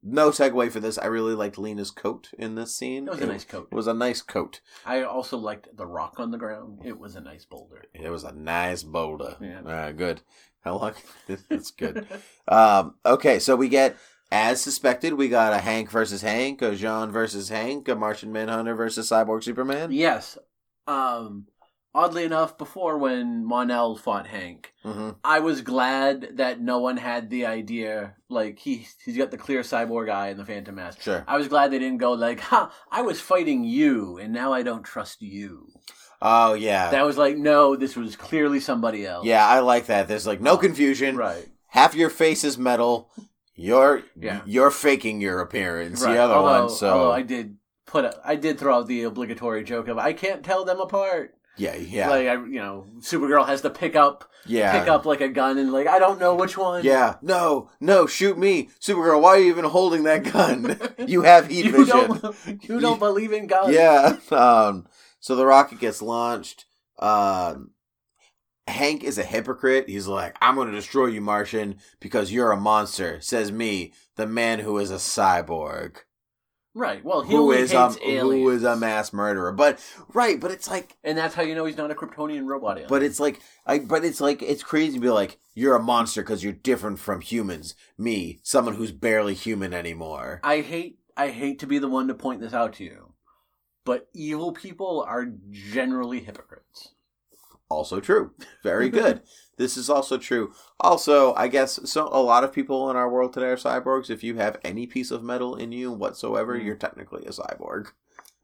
[0.03, 0.97] no segue for this.
[0.97, 3.09] I really liked Lena's coat in this scene.
[3.09, 3.69] It was a nice coat.
[3.71, 4.61] It was a nice coat.
[4.87, 6.81] I also liked the rock on the ground.
[6.85, 7.83] It was a nice boulder.
[7.93, 9.37] It was a nice boulder.
[9.41, 9.61] Yeah.
[9.63, 10.23] Uh, good.
[10.65, 10.95] How long?
[11.49, 12.07] That's good.
[12.49, 13.97] Um, okay, so we get,
[14.31, 18.75] as suspected, we got a Hank versus Hank, a J'onn versus Hank, a Martian Manhunter
[18.75, 19.91] versus Cyborg Superman.
[19.93, 20.39] yes.
[20.87, 21.47] Um
[21.95, 27.29] oddly enough, before when Mon-El fought Hank, hmm I was glad that no one had
[27.31, 31.01] the idea like he he's got the clear cyborg eye and the phantom mask.
[31.01, 31.25] Sure.
[31.27, 34.63] I was glad they didn't go like, "Ha, I was fighting you and now I
[34.63, 35.69] don't trust you."
[36.21, 39.47] Oh yeah, That was like, "No, this was clearly somebody else." yeah.
[39.47, 40.09] I like that.
[40.09, 41.17] There's like no confusion.
[41.17, 41.47] Right.
[41.69, 43.11] Half your face is metal.
[43.61, 44.41] You're Yeah.
[44.47, 46.03] you're faking your appearance.
[46.03, 46.15] right.
[46.15, 46.71] The other although, one.
[46.75, 47.57] So I did
[47.87, 51.35] put a, I did throw out the obligatory joke of I can't tell them apart.
[51.57, 54.79] yeah, yeah, Like I, you know, Supergirl has to pick up yeah.
[54.79, 56.85] pick up like a gun and like I don't know which one.
[56.85, 59.21] Yeah, no, no, shoot me, Supergirl.
[59.21, 60.79] Why are you even holding that gun?
[61.09, 62.21] you have heat you vision.
[62.21, 62.37] don't
[62.69, 63.75] you don't believe in guns.
[63.75, 64.19] Yeah.
[64.31, 64.87] Um.
[65.19, 66.67] So the rocket gets launched.
[67.01, 67.73] Um.
[68.69, 69.89] Hank is a hypocrite.
[69.89, 74.27] He's like, "I'm going to destroy you, Martian, because you're a monster." Says me, the
[74.27, 75.99] man who is a cyborg,
[76.79, 77.05] Right.
[77.05, 77.97] Well, he who only a aliens.
[77.97, 79.51] Um, who is a mass murderer.
[79.51, 79.85] But
[80.15, 82.89] right, but it's like, and that's how you know he's not a Kryptonian robot alien.
[82.89, 83.81] but it's like, I.
[83.81, 87.21] But it's like, it's crazy to be like, you're a monster because you're different from
[87.21, 87.75] humans.
[87.99, 90.41] Me, someone who's barely human anymore.
[90.45, 93.13] I hate I hate to be the one to point this out to you,
[93.85, 96.91] but evil people are generally hypocrites.
[97.71, 98.33] Also true.
[98.63, 99.23] Very good.
[99.57, 100.53] this is also true.
[100.81, 102.09] Also, I guess so.
[102.13, 104.09] A lot of people in our world today are cyborgs.
[104.11, 106.65] If you have any piece of metal in you whatsoever, Mm.
[106.65, 107.89] you're technically a cyborg.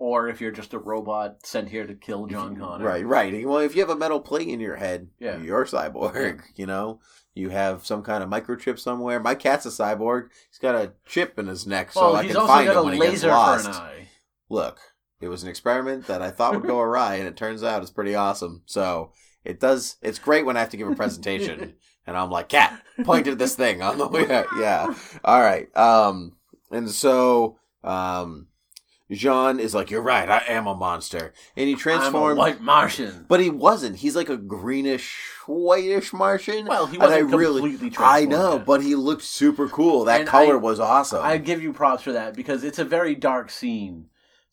[0.01, 2.85] or if you're just a robot sent here to kill John Connor.
[2.85, 3.47] Right, right.
[3.47, 5.39] Well, if you have a metal plate in your head, Yeah.
[5.39, 6.43] you're cyborg.
[6.57, 6.99] You know,
[7.33, 9.21] you have some kind of microchip somewhere.
[9.21, 10.31] My cat's a cyborg.
[10.51, 12.99] He's got a chip in his neck, so Well, I can find him when he
[13.01, 13.67] gets laser for lost.
[13.69, 14.09] an eye.
[14.51, 14.79] Look,
[15.25, 17.91] it was an experiment that I thought would go awry, and it turns out it's
[17.91, 18.63] pretty awesome.
[18.67, 19.11] So
[19.45, 19.97] it does.
[20.03, 21.75] It's great when I have to give a presentation,
[22.07, 24.27] and I'm like, "Cat, point at this thing on the way."
[24.59, 24.95] Yeah.
[25.25, 25.75] All right.
[25.77, 26.37] Um,
[26.71, 28.49] and so um,
[29.11, 30.29] J'onn is like, "You're right.
[30.29, 32.39] I am a monster," and he transforms.
[32.39, 33.27] white Martian.
[33.29, 33.97] But he wasn't.
[33.97, 35.15] He's like a greenish,
[35.47, 36.67] whitish Martian.
[36.67, 40.05] Well, he And I wasn't really- completely I transformed know, but he looked super cool.
[40.05, 41.23] That And color I- was awesome.
[41.23, 44.07] I give you props for that because it's a very dark scene.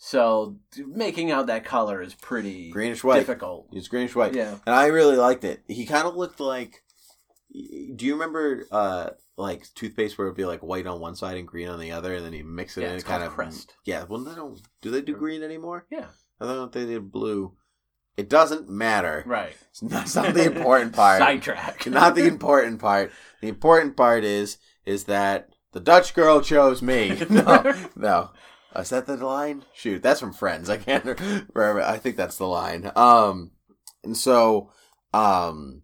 [0.03, 0.57] So
[0.87, 3.19] making out that color is pretty greenish white.
[3.19, 3.67] difficult.
[3.71, 4.33] He's greenish white.
[4.33, 4.55] Yeah.
[4.65, 5.61] And I really liked it.
[5.67, 6.81] He kind of looked like.
[7.53, 11.47] Do you remember uh like toothpaste where it'd be like white on one side and
[11.47, 13.31] green on the other, and then you mix it Yeah, in it's and kind of
[13.33, 13.75] Crest.
[13.85, 14.05] Yeah.
[14.09, 14.59] Well, they don't.
[14.81, 15.85] Do they do green anymore?
[15.91, 16.07] Yeah.
[16.39, 17.55] I thought they did blue.
[18.17, 19.23] It doesn't matter.
[19.27, 19.55] Right.
[19.69, 21.19] It's not, it's not the important part.
[21.19, 21.85] Sidetrack.
[21.91, 23.11] not the important part.
[23.41, 27.19] The important part is is that the Dutch girl chose me.
[27.29, 28.29] No, no.
[28.75, 29.65] Is that the line?
[29.73, 30.69] Shoot, that's from Friends.
[30.69, 31.03] I can't
[31.53, 31.81] remember.
[31.81, 32.91] I think that's the line.
[32.95, 33.51] Um,
[34.03, 34.71] and so,
[35.13, 35.83] um,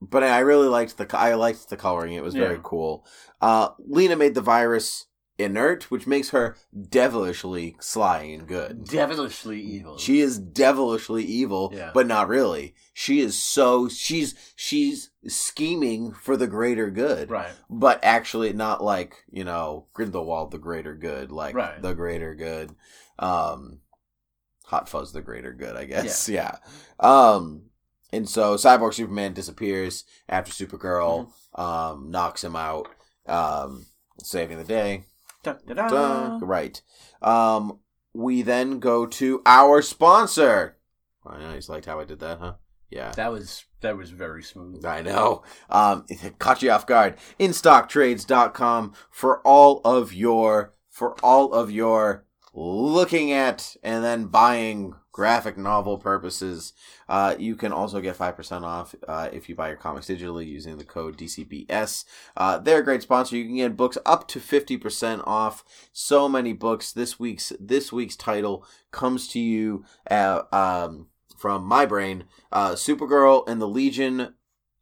[0.00, 2.12] but I really liked the I liked the coloring.
[2.14, 2.60] It was very Yeah.
[2.62, 3.06] cool.
[3.40, 5.06] Uh, Lena made the virus
[5.42, 6.56] inert, which makes her
[6.88, 8.84] devilishly sly and good.
[8.84, 9.98] Devilishly evil.
[9.98, 11.90] She is devilishly evil, Yeah.
[11.94, 12.74] but not really.
[12.92, 17.52] She is so she's she's scheming for the greater good, right.
[17.68, 21.80] but actually not like you know Grindelwald the greater good, like Right.
[21.80, 22.74] the greater good.
[23.18, 23.80] Um,
[24.66, 26.28] Hot Fuzz the greater good, I guess.
[26.28, 26.56] Yeah.
[27.00, 27.62] Um,
[28.12, 31.60] and so Cyborg Superman disappears after Supergirl Mm-hmm.
[31.60, 32.88] um knocks him out,
[33.26, 33.86] um,
[34.22, 35.04] saving the day.
[35.42, 36.38] Da, da, da.
[36.42, 36.80] Right.
[37.22, 37.78] Um,
[38.12, 40.76] we then go to our sponsor.
[41.26, 42.54] I know you liked how I did that, huh?
[42.90, 43.12] Yeah.
[43.12, 44.84] That was that was very smooth.
[44.84, 45.42] I know.
[45.68, 47.16] Um, it caught you off guard.
[47.38, 55.56] InStockTrades.com for all of your for all of your looking at and then buying graphic
[55.56, 56.72] novel purposes.
[57.08, 60.46] Uh, you can also get five percent off uh, if you buy your comics digitally
[60.46, 62.04] using the code DCBS.
[62.36, 63.36] Uh, they're a great sponsor.
[63.36, 65.64] You can get books up to fifty percent off.
[65.92, 66.92] So many books.
[66.92, 72.24] This week's this week's title comes to you uh, um, from my brain.
[72.52, 74.34] Uh, Supergirl and the Legion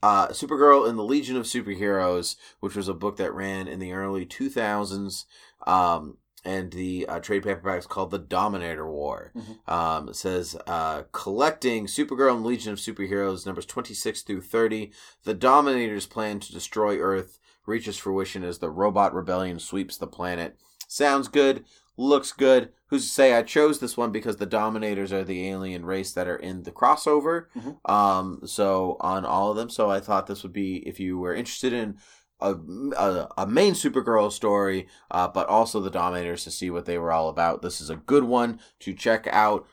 [0.02, 3.92] uh, Supergirl and the Legion of Superheroes, which was a book that ran in the
[3.92, 5.24] early 2000s.
[5.66, 9.32] Um, and the uh, trade paperback is called The Dominator War.
[9.36, 9.72] Mhm.
[9.72, 14.92] Um, it says uh, collecting Supergirl and Legion of Superheroes numbers 26 through 30.
[15.24, 20.56] The Dominator's plan to destroy Earth reaches fruition as the robot rebellion sweeps the planet.
[20.86, 21.64] Sounds good,
[21.98, 22.70] looks good.
[22.86, 26.26] Who's to say I chose this one because the Dominators are the alien race that
[26.28, 27.46] are in the crossover.
[27.54, 27.90] Mhm.
[27.90, 29.68] Um, so on all of them.
[29.68, 31.98] So I thought this would be if you were interested in
[32.40, 32.54] a,
[32.96, 37.12] a, a main Supergirl story, uh, but also the Dominators to see what they were
[37.12, 37.62] all about.
[37.62, 39.66] This is a good one to check out.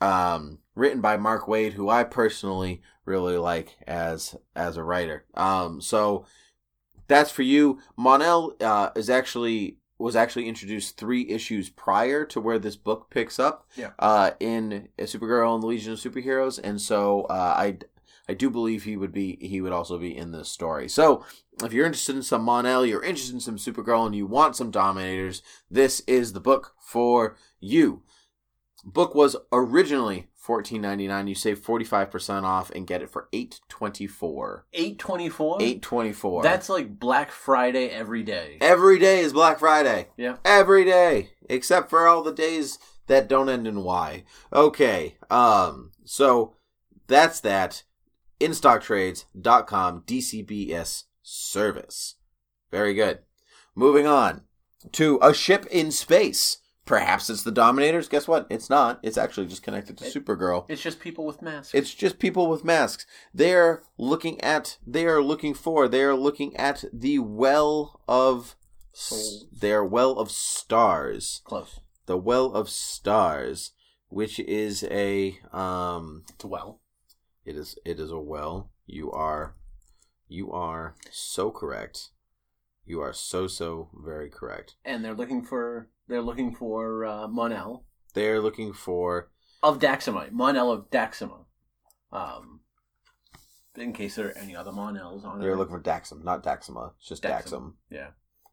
[0.00, 5.24] Um, written by Mark Waid, who I personally really like as as a writer.
[5.34, 6.24] Um, so
[7.06, 7.78] that's for you.
[7.96, 13.38] Mon-El uh, is actually was actually introduced three issues prior to where this book picks
[13.38, 13.68] up.
[13.76, 13.90] Yeah.
[13.98, 17.78] Uh, in Supergirl and the Legion of Superheroes, and so uh, I
[18.28, 20.88] I do believe he would be he would also be in this story.
[20.88, 21.24] So
[21.62, 24.70] if you're interested in some Mon-El, you're interested in some Supergirl, and you want some
[24.70, 28.02] Dominators, this is the book for you.
[28.84, 31.26] Book was originally fourteen ninety nine.
[31.26, 34.66] You save forty five percent off and get it for eight twenty four.
[34.72, 35.58] Eight twenty four.
[35.60, 36.42] Eight twenty four.
[36.42, 38.58] That's like Black Friday every day.
[38.60, 40.08] every day is Black Friday.
[40.16, 40.36] Yeah.
[40.44, 44.24] Every day, except for all the days that don't end in Y.
[44.52, 45.16] Okay.
[45.30, 45.90] Um.
[46.04, 46.56] So
[47.06, 47.82] that's that.
[48.42, 52.16] InStockTrades.com DCBS service.
[52.70, 53.20] Very good.
[53.74, 54.42] Moving on
[54.92, 56.58] to a ship in space.
[56.84, 58.08] Perhaps it's the Dominators.
[58.08, 58.46] Guess what?
[58.50, 58.98] It's not.
[59.04, 60.66] It's actually just connected to It- Supergirl.
[60.68, 61.74] It's just people with masks.
[61.74, 63.06] It's just people with masks.
[63.32, 64.78] They're looking at.
[64.84, 65.86] They are looking for.
[65.86, 68.56] They are looking at the well of.
[68.94, 69.46] Souls.
[69.50, 71.40] Their well of stars.
[71.44, 71.80] close.
[72.06, 73.70] The well of stars,
[74.08, 76.24] which is a um.
[76.34, 76.80] It's well.
[77.44, 77.78] It is.
[77.84, 78.70] It is a well.
[78.86, 79.56] You are.
[80.28, 82.10] You are so correct.
[82.84, 84.76] You are so so very correct.
[84.84, 89.30] And they're looking for they're looking for uh, Mon-El They're looking for.
[89.62, 90.32] of Daxamite.
[90.32, 91.44] Mon-El of Daxima.
[92.12, 92.60] Um,
[93.76, 96.92] in case there are any other Mon-Els on They're looking for Daxum, not Daxima.
[96.98, 97.22] It's just.
[97.22, 97.74] Daxam.
[97.90, 98.08] Yeah.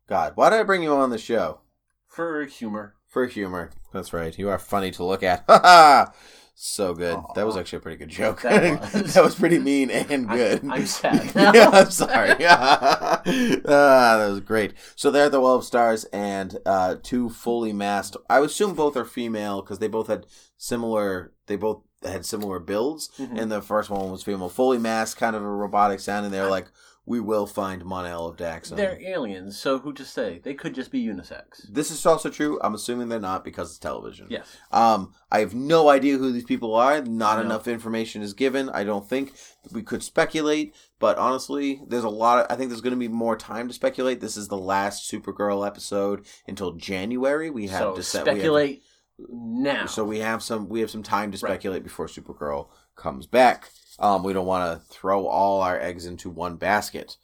[0.08, 1.62] God, why did I bring you on the show?
[2.08, 2.96] for humor.
[3.08, 3.72] For humor.
[3.94, 4.38] That's right.
[4.38, 5.44] You are funny to look at.
[5.48, 6.14] Ha ha!
[6.62, 7.18] So good.
[7.36, 8.42] That was actually a pretty good joke.
[8.42, 9.14] That was.
[9.14, 10.62] that was pretty mean and good.
[10.70, 12.32] I'm sad yeah, I'm sorry.
[12.46, 14.74] ah, that was great.
[14.98, 18.18] So they're the Well of Stars and uh, two fully masked.
[18.30, 20.26] I would assume both are female because they both had
[20.58, 21.32] similar.
[21.48, 23.10] They both had similar builds.
[23.18, 23.40] Mhm.
[23.42, 26.26] And the first one was female, fully masked, kind of a robotic sound.
[26.26, 26.68] And they're like,
[27.10, 30.40] "We will find Mon-El of Daxon." They're aliens, so who to say?
[30.42, 31.66] They could just be unisex.
[31.70, 32.58] This is also true.
[32.64, 34.28] I'm assuming they're not because it's television.
[34.30, 34.48] Yes.
[34.72, 37.02] Um, I have no idea who these people are.
[37.02, 37.44] Not No.
[37.44, 38.70] enough information is given.
[38.70, 39.34] I don't think
[39.72, 42.40] we could speculate, but honestly, there's a lot.
[42.40, 44.22] Of, I think there's going to be more time to speculate.
[44.22, 47.50] This is the last Supergirl episode until January.
[47.50, 48.84] We have So to set, we have- speculate
[49.30, 49.86] now.
[49.86, 50.70] so we have some.
[50.70, 51.50] We have some time to Right.
[51.52, 53.70] speculate before Supergirl comes back.
[54.00, 57.18] Um, we don't want to throw all our eggs into one basket.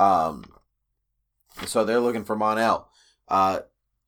[0.00, 0.44] Um,
[1.66, 2.88] so they're looking for Mon-El.
[3.28, 3.60] Uh,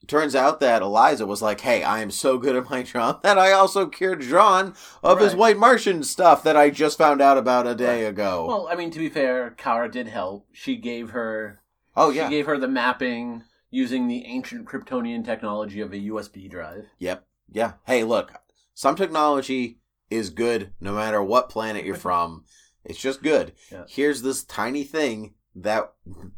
[0.07, 3.39] turns out that Eliza was like, "Hey, I am so good at my job that
[3.39, 7.67] I also cured J'onn of his White Martian stuff that I just found out about
[7.67, 10.47] a day ago." Well, I mean, to be fair, Kara did help.
[10.53, 11.61] She gave her.
[11.97, 16.49] oh yeah, She gave her the mapping using the ancient Kryptonian technology of a USB
[16.51, 16.87] drive.
[16.99, 17.27] Yep.
[17.53, 17.73] Yeah.
[17.87, 18.33] Hey, look,
[18.73, 19.79] some technology
[20.15, 22.45] is good no matter what planet you're from.
[22.85, 23.53] It's just good.
[23.73, 23.85] Yeah.
[23.89, 25.93] Here's this tiny thing that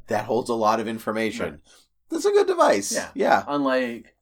[0.06, 1.44] that holds a lot of information.
[1.50, 1.60] Right.
[2.10, 2.92] That's a good device.
[2.92, 3.08] Yeah.
[3.14, 3.44] Yeah.
[3.48, 4.14] Unlike,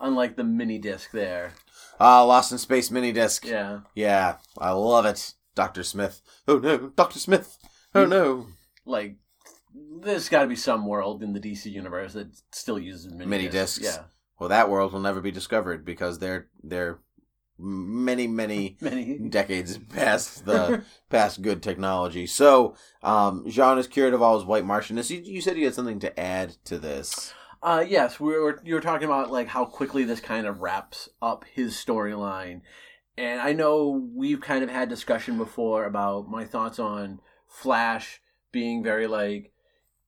[0.00, 1.52] unlike the mini disc there.
[1.98, 3.44] Ah, Lost in Space mini disc.
[3.44, 3.80] Yeah.
[3.94, 5.34] Yeah, I love it.
[5.54, 5.82] Dr.
[5.82, 6.22] Smith.
[6.48, 7.18] Oh no, Dr.
[7.18, 7.58] Smith.
[7.94, 8.46] Oh no.
[8.86, 9.16] Like,
[10.00, 13.48] there's got to be some world in the DC universe that still uses mini, Mini
[13.48, 13.78] discs.
[13.78, 13.96] discs.
[13.96, 14.04] Yeah.
[14.38, 16.98] Well, that world will never be discovered because they're they're
[17.62, 19.18] many many Many.
[19.18, 22.26] decades past the past good technology.
[22.26, 25.10] So, um, J'onn is cured of all his white Martianness.
[25.10, 27.32] You, you said you had something to add to this.
[27.62, 28.60] Uh, yes, we were.
[28.64, 32.62] You were talking about like how quickly this kind of wraps up his storyline,
[33.16, 38.20] and I know we've kind of had discussion before about my thoughts on Flash
[38.50, 39.52] being very like,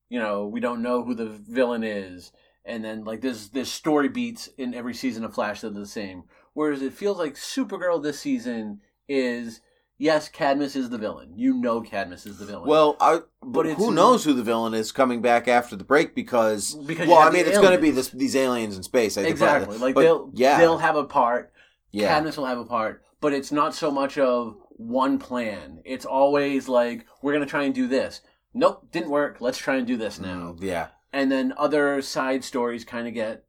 [0.08, 2.32] you know, we don't know who the villain is,
[2.64, 5.86] and then like there's there's story beats in every season of Flash that are the
[5.86, 6.24] same.
[6.54, 9.60] Whereas it feels like Supergirl this season is
[9.98, 11.32] yes, Cadmus is the villain.
[11.36, 12.68] You know, Cadmus is the villain.
[12.68, 16.14] Well, I, But but who knows who the villain is coming back after the break
[16.14, 19.18] because, Because well, I mean, it's going to be this these aliens in space.
[19.18, 19.78] I think, exactly.
[19.78, 21.52] Like but they'll yeah, they'll have a part.
[21.90, 25.80] yeah, Cadmus will have a part, but it's not so much of one plan.
[25.84, 28.20] It's always like we're gonna try and do this.
[28.52, 29.40] Nope, didn't work.
[29.40, 30.54] Let's try and do this now.
[30.56, 33.44] Mm, yeah, And then other side stories kind of get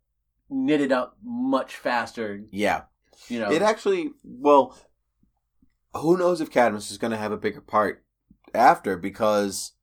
[0.49, 2.41] knitted up much faster.
[2.52, 2.84] yeah.
[3.30, 4.77] You know, It actually, well,
[5.93, 8.03] who knows if Cadmus is going to have a bigger part
[8.53, 9.73] after because,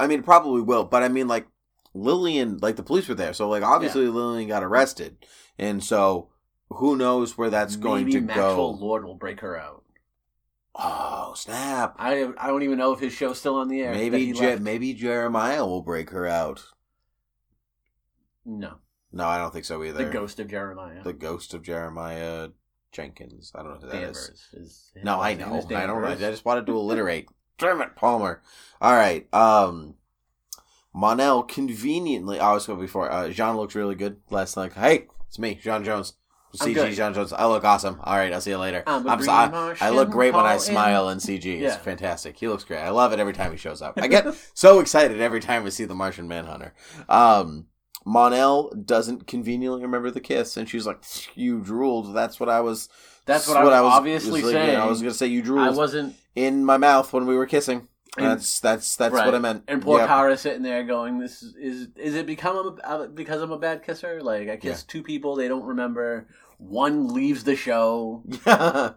[0.00, 1.46] I mean, it probably will, but I mean, like,
[1.94, 5.18] Lillian, like, the police were there, so, like, obviously Lillian got arrested,
[5.58, 6.30] and so
[6.70, 8.84] who knows where that's going to Maxwell go.
[8.84, 9.84] Lord will break her out.
[10.74, 11.96] Oh, snap.
[11.98, 13.92] I I don't even know if his show's still on the air.
[13.92, 16.64] Maybe, Je- maybe Jeremiah will break her out.
[18.44, 18.76] no,
[19.12, 20.04] No, I don't think so either.
[20.04, 21.02] the ghost of Jeremiah.
[21.02, 22.48] The ghost of Jeremiah
[22.92, 23.52] Jenkins.
[23.54, 24.16] I don't know who that is.
[24.16, 24.90] Danvers is.
[24.94, 25.66] his No, I know.
[25.70, 26.04] I don't.
[26.04, 27.28] I just wanted to alliterate.
[27.58, 28.42] Damn it, Palmer.
[28.80, 29.32] All right.
[29.34, 29.94] Um,
[30.94, 32.38] Mon-El conveniently.
[32.40, 33.10] I was going before.
[33.10, 34.72] Uh, J'onn looks really good last night.
[34.74, 36.12] Hey, it's me, J'onn J'onzz.
[36.56, 36.74] CG.
[36.94, 37.32] J'onn J'onzz.
[37.36, 38.00] I look awesome.
[38.02, 38.82] All right, I'll see you later.
[38.86, 39.76] I'm I'm.
[39.80, 41.18] I look great when I smile in.
[41.18, 41.44] CG.
[41.44, 41.76] It's Yeah.
[41.76, 42.38] fantastic.
[42.38, 42.80] He looks great.
[42.80, 43.94] I love it every time he shows up.
[44.00, 46.74] I get so excited every time we see the Martian Manhunter.
[47.08, 47.66] Um,
[48.08, 51.02] Mon-El doesn't conveniently remember the kiss, and she's like,
[51.36, 52.88] "You drooled." That's what I was.
[53.26, 54.76] That's what I was obviously was saying.
[54.76, 55.68] I was going to say you drooled.
[55.68, 56.16] I wasn't.
[56.34, 57.88] in my mouth when we were kissing.
[58.16, 59.26] And- That's that's that's Right.
[59.26, 59.64] what I meant.
[59.68, 60.08] And poor Yep.
[60.08, 63.84] Kara sitting there going, "This is is, is it become a, because I'm a bad
[63.84, 64.22] kisser?
[64.22, 66.26] Like I kiss two people, they don't remember.
[66.56, 68.24] One leaves the show,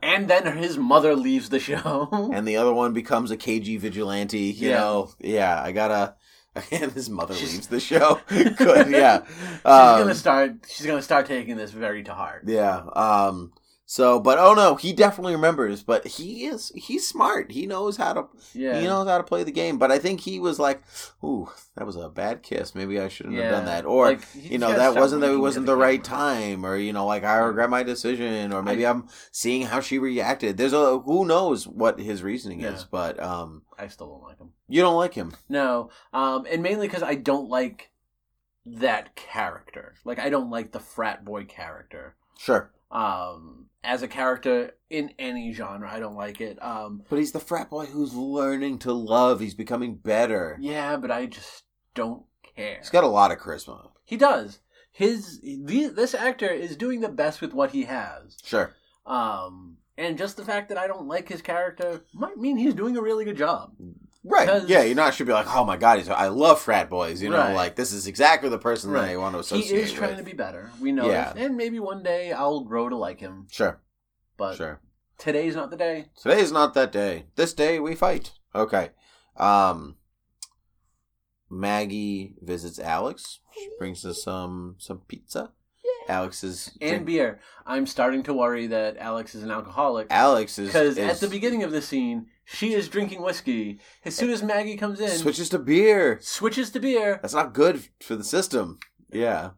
[0.02, 2.32] and then his mother leaves the show.
[2.34, 4.40] and the other one becomes a KG vigilante.
[4.40, 4.78] You Yeah.
[4.80, 5.62] know, yeah.
[5.62, 6.16] I gotta.
[6.72, 8.20] And his mother She's- leaves the show.
[8.28, 9.24] Good, yeah.
[9.26, 10.52] she's Um, gonna start.
[10.70, 12.44] She's gonna start taking this very to heart.
[12.46, 12.84] Yeah.
[12.94, 13.54] Um.
[13.92, 15.84] So, but oh no, he definitely remembers.
[15.84, 17.52] But he is he's smart.
[17.52, 19.78] He knows how to Yeah, he knows how to play the game.
[19.78, 20.82] But I think he was like,
[21.22, 22.74] "Ooh, that was a bad kiss.
[22.74, 25.66] Maybe I shouldn't have done that." Or Like, you know, that wasn't that it wasn't
[25.66, 26.66] the the right time.
[26.66, 28.54] Or you know, like I regret my decision.
[28.54, 30.56] Or maybe I- am seeing how she reacted.
[30.56, 32.86] There's a who knows what his reasoning is.
[32.86, 34.54] But um, I still don't like him.
[34.70, 35.34] you don't like him.
[35.50, 37.92] No, um, and mainly because I don't like
[38.66, 39.96] that character.
[40.06, 42.16] Like I don't like the frat boy character.
[42.40, 42.72] Sure.
[42.90, 46.62] Um, as a character in any genre, I don't like it.
[46.62, 49.40] Um, But he's the frat boy who's learning to love.
[49.40, 50.58] He's becoming better.
[50.60, 51.64] yeah, but I just
[51.96, 52.24] don't
[52.56, 52.78] care.
[52.80, 53.90] He's got a lot of charisma.
[54.06, 54.60] He does.
[54.92, 58.38] his the, this actor is doing the best with what he has.
[58.44, 58.74] Sure.
[59.06, 62.98] Um, and just the fact that I don't like his character might mean he's doing
[62.98, 63.72] a really good job.
[64.24, 64.64] Right.
[64.68, 67.22] Yeah, you're not should be like, oh my god, he's, I love frat boys.
[67.24, 67.54] You know, Right.
[67.56, 69.76] like this is exactly the person that I want to associate.
[69.78, 70.20] He is trying with.
[70.20, 70.70] to be better.
[70.80, 71.34] We know Yeah.
[71.34, 73.48] this, and maybe one day I'll grow to like him.
[73.50, 73.82] Sure.
[74.38, 74.80] But Sure.
[75.18, 76.10] today's not the day.
[76.22, 77.26] Today's not that day.
[77.36, 78.34] This day we fight.
[78.54, 78.92] Okay.
[79.38, 79.96] Um
[81.50, 83.40] Maggie visits Alex.
[83.54, 85.52] She brings us some some pizza.
[86.08, 87.40] Alex is And beer.
[87.66, 90.08] I'm starting to worry that Alex is an alcoholic.
[90.10, 93.80] Alex is Because at the beginning of the scene, she is drinking whiskey.
[94.04, 96.20] As soon as Maggie comes in, switches to beer.
[96.22, 97.20] switches to beer.
[97.22, 98.80] That's not good for the system.
[99.12, 99.52] Yeah.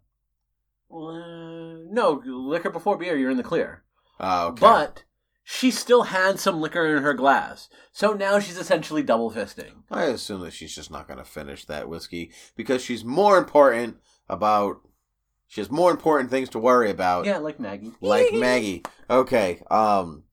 [0.91, 3.83] Uh, no, liquor before beer, you're in the clear.
[4.19, 4.61] Oh, okay.
[4.61, 5.03] But
[5.43, 7.67] she still had some liquor in her glass.
[7.91, 9.83] So now she's essentially double fisting.
[9.91, 13.97] I assume that she's just not going to finish that whiskey because she's more important
[14.29, 14.81] about.
[15.47, 17.25] She has more important things to worry about.
[17.25, 17.91] Yeah, like Maggie.
[18.01, 18.83] like Maggie.
[19.09, 19.61] Okay.
[19.69, 20.23] Um,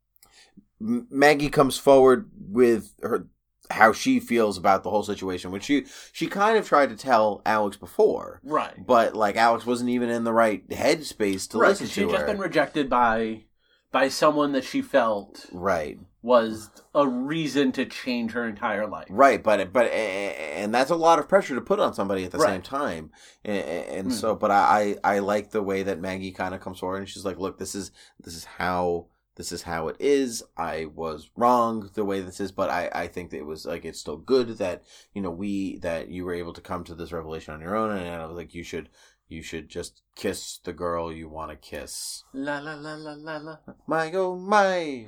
[0.80, 3.26] Maggie comes forward with her
[3.70, 7.40] how she feels about the whole situation, which she she kind of tried to tell
[7.46, 8.74] Alex before, Right.
[8.84, 12.26] but like Alex wasn't even in the right headspace to right, listen to had just
[12.26, 13.44] been rejected by
[13.92, 15.98] by someone that she felt right.
[16.22, 19.06] was a reason to change her entire life.
[19.10, 22.40] Right, but but and that's a lot of pressure to put on somebody at the
[22.40, 23.10] same time,
[23.44, 24.12] and, and Hmm.
[24.12, 24.34] so.
[24.34, 27.24] But I I I like the way that Maggie kind of comes forward and she's
[27.24, 29.06] like, "Look, this is this is how
[29.40, 30.44] this is how it is.
[30.58, 33.86] I was wrong the way this is, but I I think that it was like
[33.86, 34.82] it's still good that
[35.14, 37.96] you know we that you were able to come to this revelation on your own,
[37.96, 38.90] and I was like, you should
[39.28, 42.22] you should just kiss the girl you want to kiss.
[42.34, 43.56] La la la la la la.
[43.86, 45.06] My oh my."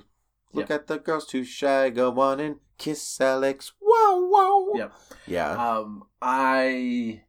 [0.54, 1.90] Look at the girls too shy.
[1.90, 3.72] Go on and kiss Alex.
[3.80, 4.78] Whoa, whoa.
[4.78, 4.92] Yep.
[5.26, 5.52] Yeah.
[5.52, 7.24] Um, I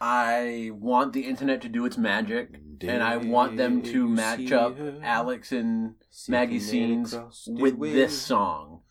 [0.00, 4.76] I want the internet to do its magic, and I want them to match up
[5.02, 5.94] Alex and
[6.28, 7.16] Maggie scenes
[7.46, 8.82] with this song.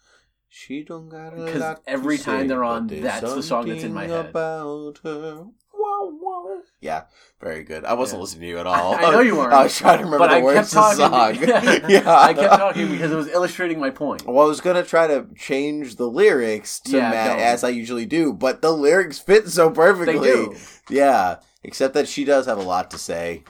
[0.50, 3.94] She don't got a Because every time say, they're on, that's the song that's in
[3.94, 4.28] my head.
[4.28, 5.46] About her.
[5.74, 6.17] Wow,
[6.48, 6.62] wow.
[6.82, 7.04] Yeah,
[7.42, 7.86] very good.
[7.86, 8.22] I wasn't Yeah.
[8.22, 8.96] listening to you at all.
[8.96, 9.54] I know you weren't.
[9.54, 11.36] I was trying to remember the I words of the song.
[11.90, 14.26] yeah, I kept talking because it was illustrating my point.
[14.26, 18.06] Well, I was gonna try to change the lyrics to Yeah, Matt as I usually
[18.06, 20.18] do, but the lyrics fit so perfectly.
[20.20, 20.56] They do.
[20.90, 23.44] Yeah, except that she does have a lot to say.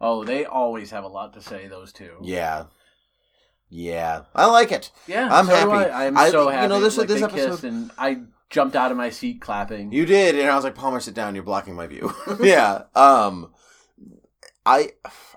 [0.00, 1.66] Oh, they always have a lot to say.
[1.68, 2.12] Those two.
[2.22, 2.64] Yeah,
[3.68, 4.90] yeah, I like it.
[5.06, 5.90] Yeah, I'm so happy.
[5.90, 6.06] I.
[6.06, 6.68] I'm I- so you happy.
[6.68, 8.20] know, this- like, this episode- and I
[8.50, 9.92] jumped out of my seat clapping.
[9.92, 11.34] You did, and I was like, Palmer, sit down.
[11.34, 12.12] You're blocking my view.
[12.40, 12.82] yeah.
[12.94, 13.52] Um,
[14.64, 14.90] I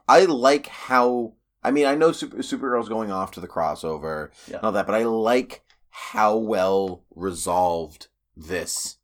[0.08, 1.34] I like how.
[1.62, 4.58] I mean, I know Super, Supergirl's going off to the crossover Yeah.
[4.58, 8.08] and all that, but I like how well resolved
[8.38, 8.98] this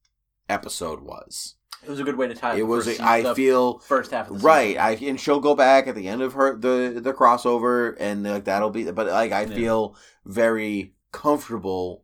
[0.48, 1.56] episode was.
[1.84, 2.56] It was a good way to tie.
[2.56, 2.86] It was.
[2.86, 4.78] first a- I the feel first half of the right.
[4.78, 8.46] I and she'll go back at the end of her the the crossover, and like
[8.46, 8.90] that'll be.
[8.90, 9.56] But like, I Yeah.
[9.56, 9.96] feel
[10.26, 12.04] very comfortable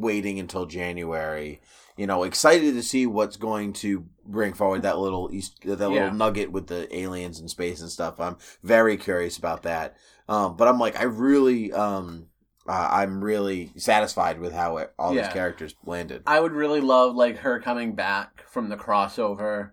[0.00, 1.60] waiting until January.
[1.96, 6.12] You know, excited to see what's going to bring forward that little East, that little
[6.12, 8.20] nugget with the aliens and space and stuff.
[8.20, 9.96] I'm very curious about that.
[10.28, 12.26] Um, but I'm like, I really, um,
[12.68, 15.22] uh, I'm really satisfied with how it, all Yeah.
[15.22, 16.22] these characters landed.
[16.26, 19.70] I would really love like her coming back from the crossover,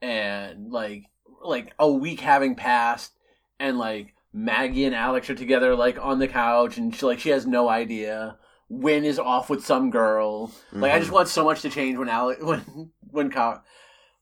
[0.00, 1.04] and like
[1.42, 3.12] like a week having passed,
[3.58, 7.30] and like Maggie and Alex are together like on the couch, and she like she
[7.30, 8.38] has no idea.
[8.68, 10.50] Winn is off with some girl.
[10.72, 11.00] Like I Mhm.
[11.00, 13.32] just want so much to change when Alex when when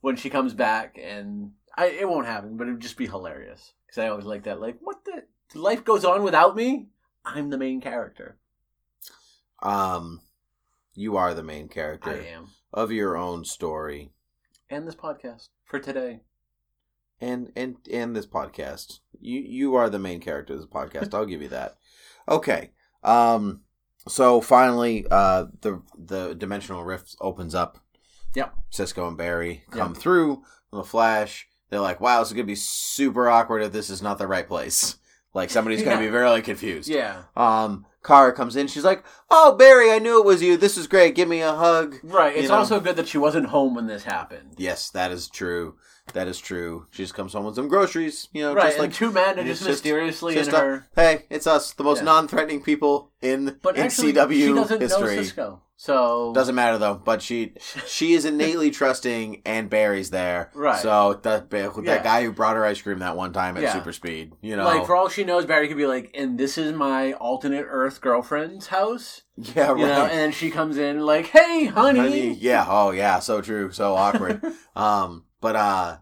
[0.01, 3.73] when she comes back, and I it won't happen, but it would just be hilarious
[3.87, 4.61] because I always like that.
[4.61, 5.25] Like what the
[5.59, 6.89] life goes on without me.
[7.25, 8.39] I'm the main character.
[9.63, 10.21] um,
[10.95, 14.13] you are the main character I am, of your own story.
[14.71, 16.21] and this podcast for today.
[17.21, 19.01] and and and this podcast.
[19.21, 21.15] You you are the main character of this podcast.
[21.15, 21.79] I'll give you that.
[22.29, 22.73] Okay.
[23.03, 23.64] Um.
[24.09, 27.79] So finally, uh, the the dimensional rift opens up.
[28.35, 28.55] Yep.
[28.71, 30.03] Cisco and Barry come Yep.
[30.03, 31.47] through the Flash.
[31.71, 34.47] They're like, "Wow, this is gonna be super awkward if this is not the right
[34.49, 34.97] place."
[35.37, 36.89] Like somebody's gonna be very confused.
[36.89, 37.23] Yeah.
[37.37, 37.87] Um.
[38.05, 38.69] Kara comes in.
[38.69, 39.03] She's like,
[39.33, 40.57] "Oh, Barry, I knew it was you.
[40.57, 41.17] This is great.
[41.17, 42.37] Give me a hug." Right.
[42.37, 42.59] You It's know?
[42.59, 44.55] also good that she wasn't home when this happened.
[44.59, 45.75] Yes, that is true.
[46.13, 46.87] That is true.
[46.91, 48.29] She just comes home with some groceries.
[48.33, 48.65] You know, right.
[48.67, 50.87] just and like two men are just mysteriously just in her.
[50.95, 52.05] Hey, it's us, the most Yeah.
[52.05, 55.17] non-threatening people in But in actually, CW she doesn't know history.
[55.17, 57.01] Cisco, so Doesn't matter though.
[57.03, 57.55] But she
[57.87, 60.51] she is innately trusting, and Barry's there.
[60.55, 60.79] Right.
[60.81, 62.03] So that that Yeah.
[62.03, 63.73] guy who brought her ice cream that one time at Yeah.
[63.73, 64.35] super speed.
[64.43, 64.65] You know.
[64.67, 68.03] like for all she knows, Barry could be like, "And this is my alternate Earth
[68.03, 69.69] girlfriend's house," yeah.
[69.73, 69.81] Right.
[69.81, 70.03] you know.
[70.05, 72.67] And then she comes in like, "Hey, honey." Honey, Yeah.
[72.69, 73.21] Oh yeah.
[73.21, 73.73] So true.
[73.73, 74.43] So awkward.
[74.77, 75.25] um.
[75.45, 75.97] But uh.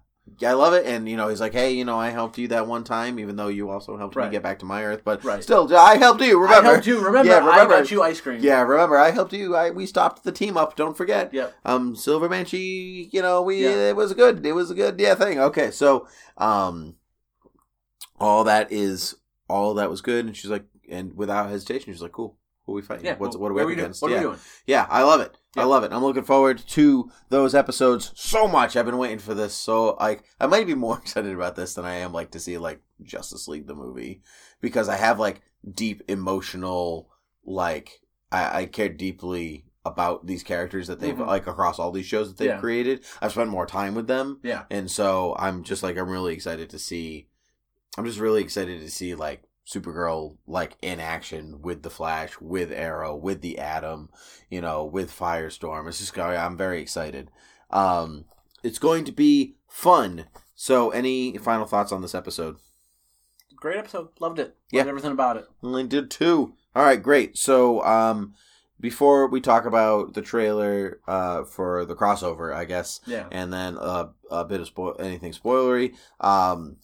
[0.46, 0.86] I love it.
[0.86, 3.34] And you know, he's like, hey, you know, I helped you that one time, even
[3.36, 4.26] though you also helped Right.
[4.26, 5.02] me get back to my Earth.
[5.04, 5.42] But Right.
[5.42, 6.40] still, I helped you.
[6.40, 6.68] Remember?
[6.68, 6.98] I helped you.
[7.04, 7.74] Remember, Yeah, remember.
[7.74, 8.38] I got you ice cream.
[8.40, 9.56] Yeah, remember, I helped you.
[9.56, 10.76] I we stopped the team up.
[10.76, 11.34] Don't forget.
[11.34, 11.54] Yep.
[11.64, 13.10] Um, Silver Banshee.
[13.12, 13.90] You know, we Yeah.
[13.90, 14.46] it was a good.
[14.46, 15.40] It was a good yeah thing.
[15.40, 16.06] Okay, so
[16.38, 16.94] um,
[18.20, 19.16] all that is
[19.50, 22.38] all that was good, and she's like, and without hesitation, she's like, cool.
[22.66, 23.04] Who are we fighting?
[23.06, 23.16] Yeah.
[23.18, 23.78] What's, what are we up doing?
[23.80, 24.02] against?
[24.02, 24.18] What yeah.
[24.18, 24.38] are we doing?
[24.66, 25.36] Yeah, I love it.
[25.56, 25.92] I love it.
[25.92, 28.76] I'm looking forward to those episodes so much.
[28.76, 29.54] I've been waiting for this.
[29.54, 32.56] So I I might be more excited about this than I am like to see
[32.58, 34.22] like Justice League the movie
[34.60, 35.40] because I have like
[35.74, 37.10] deep emotional
[37.44, 41.26] like I, I care deeply about these characters that they've Mhm.
[41.26, 42.60] like across all these shows that they've Yeah.
[42.60, 43.04] created.
[43.20, 44.38] I've spent more time with them.
[44.44, 44.62] Yeah.
[44.70, 47.28] And so I'm just like I'm really excited to see
[47.98, 52.72] I'm just really excited to see like Supergirl like in action with the Flash, with
[52.72, 54.10] Arrow, with the Atom,
[54.50, 55.88] you know, with Firestorm.
[55.88, 57.30] It's just going I'm very excited.
[57.70, 58.24] Um
[58.62, 60.26] it's going to be fun.
[60.54, 62.56] So any final thoughts on this episode?
[63.56, 64.08] Great episode.
[64.20, 64.56] Loved it.
[64.70, 64.84] Yeah.
[64.86, 65.46] Everything about it.
[65.62, 66.54] Only did two.
[66.74, 67.36] All right, great.
[67.36, 68.34] So, um,
[68.80, 73.26] before we talk about the trailer uh, for the crossover, I guess, Yeah.
[73.30, 76.76] and then uh, a bit of spoil anything spoilery, um,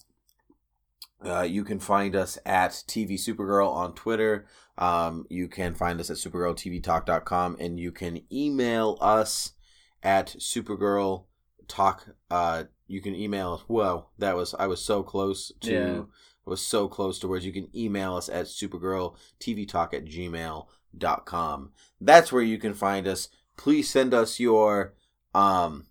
[1.25, 4.45] uh, you can find us at TV Supergirl on Twitter.
[4.77, 9.53] Um, you can find us at supergirltvtalk.com, and you can email us
[10.01, 11.25] at supergirl
[11.67, 12.07] talk.
[12.31, 13.61] Uh, you can email us.
[13.67, 15.71] Whoa, that was I was so close to.
[15.71, 16.01] Yeah.
[16.47, 17.45] I was so close to words.
[17.45, 21.71] You can email us at supergirltvtalk at gmail.com.
[22.01, 23.27] That's where you can find us.
[23.57, 24.93] Please send us your
[25.35, 25.85] um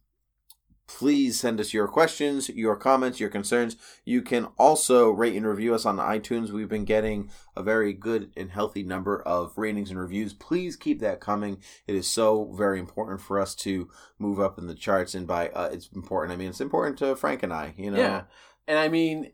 [0.88, 3.76] please send us your questions, your comments, your concerns.
[4.04, 6.50] You can also rate and review us on iTunes.
[6.50, 10.32] We've been getting a very good and healthy number of ratings and reviews.
[10.32, 11.58] Please keep that coming.
[11.86, 15.14] It is so very important for us to move up in the charts.
[15.14, 17.74] And by uh, it's important, I mean it's important to Frank and I.
[17.76, 18.22] You know, Yeah.
[18.66, 19.32] And I mean,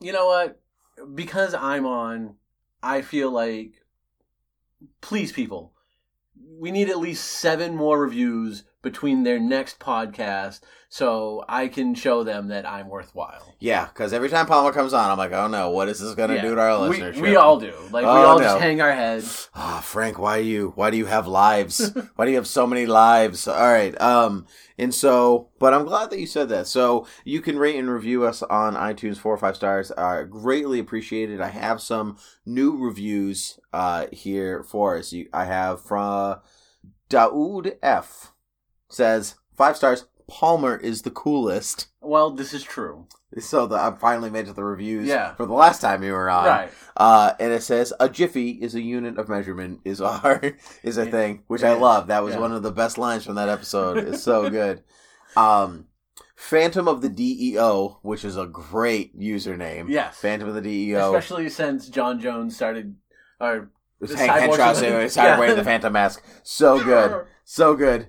[0.00, 0.60] you know what?
[1.14, 2.36] Because I'm on,
[2.82, 3.74] I feel like,
[5.00, 5.74] please, people,
[6.58, 12.22] we need at least seven more reviews between their next podcast so I can show
[12.22, 13.56] them that I'm worthwhile.
[13.58, 16.28] Yeah, because every time Palmer comes on, I'm like, oh no, what is this going
[16.28, 16.42] to Yeah.
[16.42, 17.20] do to our We, listenership?
[17.20, 17.72] we all do.
[17.90, 18.44] Like, we Oh, all no.
[18.44, 19.48] just hang our heads.
[19.56, 21.90] Ah, Frank, why do you why do you have lives?
[22.14, 23.48] why do you have so many lives?
[23.48, 23.98] All right.
[24.00, 24.46] Um
[24.78, 26.68] and so but I'm glad that you said that.
[26.68, 29.90] So you can rate and review us on iTunes four or five stars.
[29.96, 31.40] Uh greatly appreciated.
[31.40, 35.12] I have some new reviews uh here for us.
[35.12, 36.36] You, I have from
[37.10, 38.32] Daoud F
[38.94, 40.06] says five stars.
[40.26, 41.88] Palmer is the coolest.
[42.00, 43.06] Well, this is true.
[43.40, 45.34] So the, I finally made it to the reviews Yeah.
[45.34, 46.46] for the last time you were on.
[46.46, 46.70] right.
[46.96, 50.40] Uh, and it says a jiffy is a unit of measurement is our
[50.82, 51.10] is a Yeah.
[51.10, 52.06] thing, which I love.
[52.06, 52.40] That was Yeah.
[52.40, 53.98] one of the best lines from that episode.
[53.98, 54.82] It's so good.
[55.36, 55.88] Um,
[56.36, 59.88] Phantom of the DEO, which is a great username.
[59.88, 60.16] Yes.
[60.16, 61.14] Phantom of the DEO.
[61.14, 62.96] Especially since J'onn J'onzz started,
[63.40, 63.70] or
[64.16, 65.08] Hank Henshaw Susan.
[65.10, 65.38] started Yeah.
[65.38, 66.22] wearing the Phantom mask.
[66.42, 67.26] So good.
[67.44, 68.08] So good.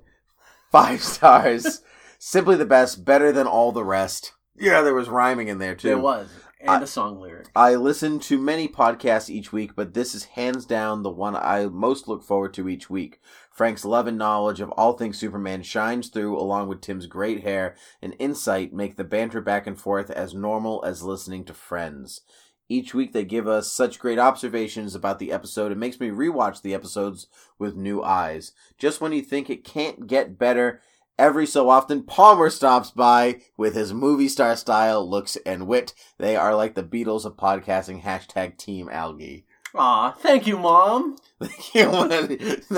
[0.75, 1.81] Five stars.
[2.19, 3.05] Simply the best.
[3.05, 4.33] Better than all the rest.
[4.57, 5.87] Yeah, there was rhyming in there too.
[5.87, 6.29] There was.
[6.59, 7.47] And I- a song lyric.
[7.55, 11.67] I listen to many podcasts each week, but this is hands down the one I
[11.67, 13.21] most look forward to each week.
[13.49, 17.77] Frank's love and knowledge of all things Superman shines through, along with Tim's great hair
[18.01, 22.19] and insight, make the banter back and forth as normal as listening to friends.
[22.67, 26.61] Each week they give us such great observations about the episode, it makes me rewatch
[26.61, 27.27] the episodes
[27.59, 28.53] with new eyes.
[28.77, 30.81] Just when you think it can't get better,
[31.17, 35.93] every so often Palmer stops by with his movie star style, looks, and wit.
[36.17, 38.01] They are like the Beatles of podcasting.
[38.01, 39.45] Hashtag Team Algae.
[39.77, 41.17] Aw, thank you, Mom.
[41.41, 41.89] Thank you.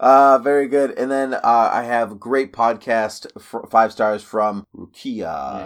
[0.00, 0.90] uh, very good.
[0.98, 1.40] And then uh,
[1.72, 5.20] I have great podcast, f- five stars from Rukia.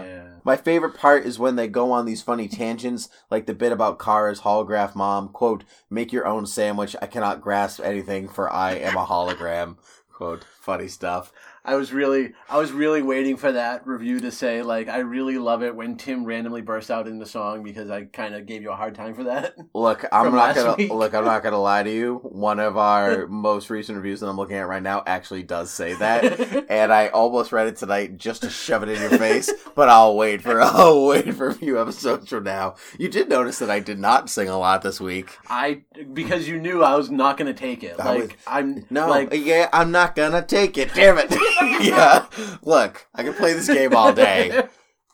[0.04, 0.28] yeah.
[0.44, 3.98] My favorite part is when they go on these funny tangents, like the bit about
[3.98, 5.28] Kara's holograph mom.
[5.30, 6.94] Quote, make your own sandwich.
[7.00, 9.78] I cannot grasp anything, for I am a hologram.
[10.12, 11.32] Quote, funny stuff.
[11.66, 15.38] I was really, I was really waiting for that review to say like, I really
[15.38, 18.60] love it when Tim randomly bursts out in the song because I kind of gave
[18.60, 19.54] you a hard time for that.
[19.74, 20.90] Look, I'm not gonna week.
[20.92, 21.14] look.
[21.14, 22.16] I'm not gonna lie to you.
[22.22, 25.94] One of our most recent reviews that I'm looking at right now actually does say
[25.94, 29.52] that, and I almost read it tonight just to shove it in your face.
[29.74, 32.76] But I'll wait for I'll wait for a few episodes from now.
[32.96, 35.36] You did notice that I did not sing a lot this week.
[35.48, 35.82] I
[36.12, 37.98] because you knew I was not going to take it.
[37.98, 40.94] I Like I'm No, like yeah, I'm not gonna take it.
[40.94, 41.34] Damn it.
[41.80, 42.26] yeah,
[42.62, 44.62] look, I can play this game all day.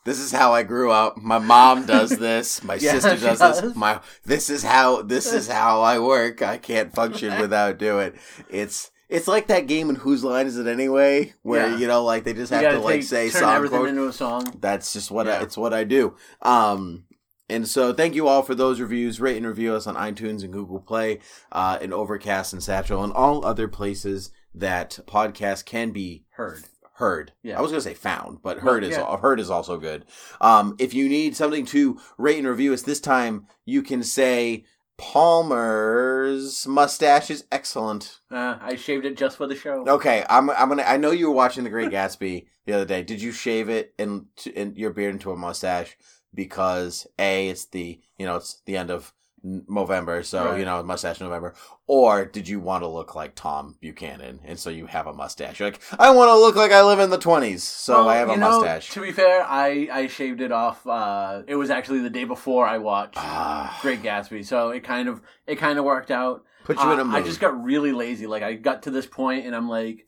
[0.04, 1.18] This is how I grew up.
[1.18, 2.64] My mom does this.
[2.64, 3.60] My Yeah, sister does, does.
[3.60, 3.76] this.
[3.76, 6.40] My this is how this is how I work.
[6.42, 8.14] I can't function without doing it.
[8.48, 11.76] It's It's like that game in Whose Line Is It Anyway, where Yeah.
[11.76, 13.88] you know, like they just You have to like take- say turn song everything quote.
[13.90, 14.56] into a song.
[14.58, 16.16] That's just what I, it's what I do.
[16.40, 17.04] Um,
[17.50, 19.20] and so thank you all for those reviews.
[19.20, 21.18] Rate and review us on iTunes and Google Play,
[21.52, 26.64] uh, and Overcast and Satchel and all other places that podcasts can be Heard.
[26.94, 27.32] heard.
[27.42, 27.58] Yeah.
[27.58, 29.16] I was gonna say found, but heard is yeah.
[29.16, 30.04] heard is also good.
[30.40, 34.64] Um, if you need something to rate and review us this time, you can say
[35.00, 38.20] Palmer's mustache is excellent.
[38.30, 39.84] Uh, I shaved it just for the show.
[39.88, 40.82] Okay, I'm I'm gonna.
[40.82, 43.02] I know you were watching The Great Gatsby the other day.
[43.02, 45.96] Did you shave it and and your beard into a mustache
[46.34, 50.58] because a it's the you know it's the end of November, so Right.
[50.60, 51.54] you know mustache November,
[51.86, 55.60] or did you want to look like Tom Buchanan and so you have a mustache?
[55.60, 58.16] You're like, I want to look like I live in the twenties, so Well, I
[58.16, 58.90] have a you know, mustache.
[58.90, 60.86] To be fair, I, I shaved it off.
[60.86, 63.78] Uh, it was actually the day before I watched Ah.
[63.82, 66.44] Great Gatsby, so it kind of it kind of worked out.
[66.64, 67.16] Put you in a Uh, mood.
[67.16, 68.26] I just got really lazy.
[68.26, 70.06] Like I got to this point, and I'm like,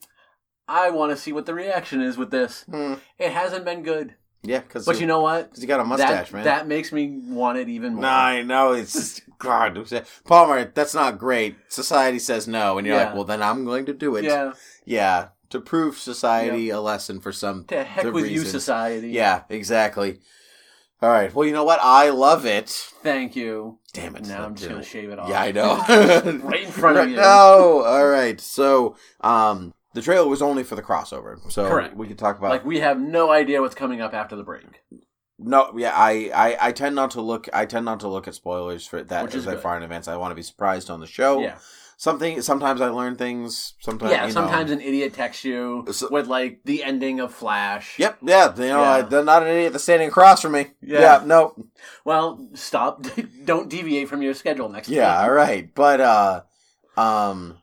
[0.67, 2.63] I want to see what the reaction is with this.
[2.69, 2.93] Hmm.
[3.17, 5.49] It hasn't been good, yeah, because but you know what?
[5.49, 6.43] Because you got a mustache, that, man.
[6.43, 8.03] That makes me want it even more.
[8.03, 9.87] No, I know it's God,
[10.25, 10.71] Palmer.
[10.73, 11.55] That's not great.
[11.69, 14.25] Society says no, and you're like, well, then I'm going to do it.
[14.25, 14.53] yeah,
[14.85, 17.65] Yeah, to prove society a lesson for some.
[17.65, 19.09] to heck with you, society.
[19.09, 20.19] Yeah, exactly.
[21.01, 21.33] All right.
[21.33, 21.79] Well, you know what?
[21.81, 22.69] I love it.
[23.01, 23.79] Thank you.
[23.91, 24.25] Damn it.
[24.25, 25.27] Now I'm just gonna shave it off.
[25.27, 25.75] Yeah, I know.
[26.43, 27.17] right in front of you.
[27.17, 27.83] No.
[27.85, 28.39] All right.
[28.39, 31.95] So, um, the trailer was only for the crossover, so Correct.
[31.95, 32.49] we could talk about.
[32.51, 34.65] Like we have no idea what's coming up after the break.
[35.39, 37.47] no, yeah, I, I, I tend not to look.
[37.53, 39.61] I tend not to look at spoilers for that Which is that good.
[39.63, 40.07] far in advance.
[40.07, 41.41] I want to be surprised on the show.
[41.41, 41.57] Yeah.
[41.95, 42.41] Something.
[42.41, 43.75] Sometimes I learn things.
[43.79, 44.11] Sometimes.
[44.11, 44.33] yeah, you know.
[44.33, 47.97] sometimes an idiot texts you So- with like the ending of Flash.
[47.99, 48.17] Yep.
[48.23, 48.53] Yeah.
[48.55, 48.91] You know, Yeah.
[48.91, 49.71] I, they're not an idiot.
[49.73, 50.67] They're standing across from me.
[50.81, 50.99] Yeah.
[50.99, 51.23] Yeah.
[51.25, 51.55] no.
[52.03, 53.05] Well, stop.
[53.45, 55.73] Don't deviate from your schedule next Yeah, all right.
[55.73, 56.41] But uh
[56.97, 57.57] um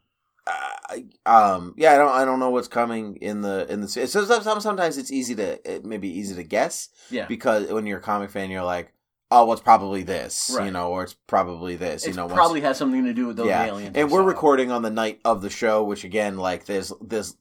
[1.27, 4.62] um yeah, I don't I don't know what's coming in the in the so sometimes
[4.62, 7.27] sometimes it's easy to it may be easy to guess Yeah.
[7.27, 8.93] because when you're a comic fan you're like,
[9.31, 12.35] "Oh, well, it's probably this," you know, or it's probably this, It you know, once-
[12.36, 13.66] probably has something to do with those yeah.
[13.66, 13.97] aliens.
[13.97, 14.27] And we we're saw.
[14.27, 17.36] recording on the night of the show, which again, like there's this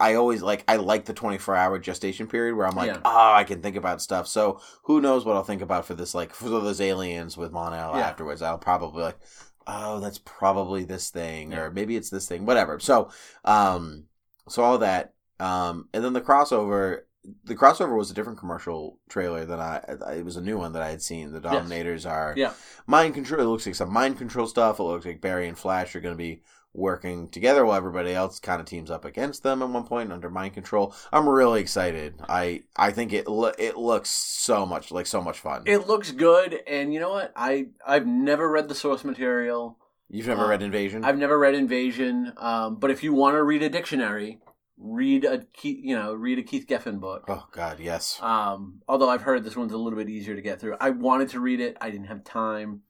[0.00, 3.00] I always like I like the 24 hour gestation period where I'm like, Yeah.
[3.04, 4.26] oh, I can think about stuff.
[4.26, 7.96] So who knows what I'll think about for this like for those aliens with Mon-El
[7.96, 8.08] Yeah.
[8.08, 8.42] afterwards.
[8.42, 9.18] I'll probably like,
[9.66, 12.78] oh, that's probably this thing, or maybe it's this thing, whatever.
[12.80, 13.10] So,
[13.44, 14.04] um,
[14.48, 17.00] so all that, um, and then the crossover.
[17.44, 19.76] The crossover was a different commercial trailer than I.
[20.16, 21.30] It was a new one that I had seen.
[21.30, 21.52] The Yes.
[21.52, 22.52] Dominators are Yeah.
[22.84, 23.40] mind control.
[23.40, 24.80] It looks like some mind control stuff.
[24.80, 26.42] It looks like Barry and Flash are going to be
[26.74, 30.30] working together while everybody else kind of teams up against them at one point under
[30.30, 30.94] mind control.
[31.12, 32.14] I'm really excited.
[32.28, 35.64] I I think it lo- it looks so much like so much fun.
[35.66, 37.32] It looks good, and you know what?
[37.36, 39.78] I I've never read the source material.
[40.08, 41.04] You've never uh, read Invasion?
[41.04, 42.32] I've never read Invasion.
[42.36, 44.40] Um, but if you want to read a dictionary,
[44.76, 47.24] read a Keith, you know, read a Keith Giffen book.
[47.28, 48.18] oh God, yes.
[48.20, 50.76] Um, although I've heard this one's a little bit easier to get through.
[50.80, 51.76] I wanted to read it.
[51.80, 52.82] I didn't have time.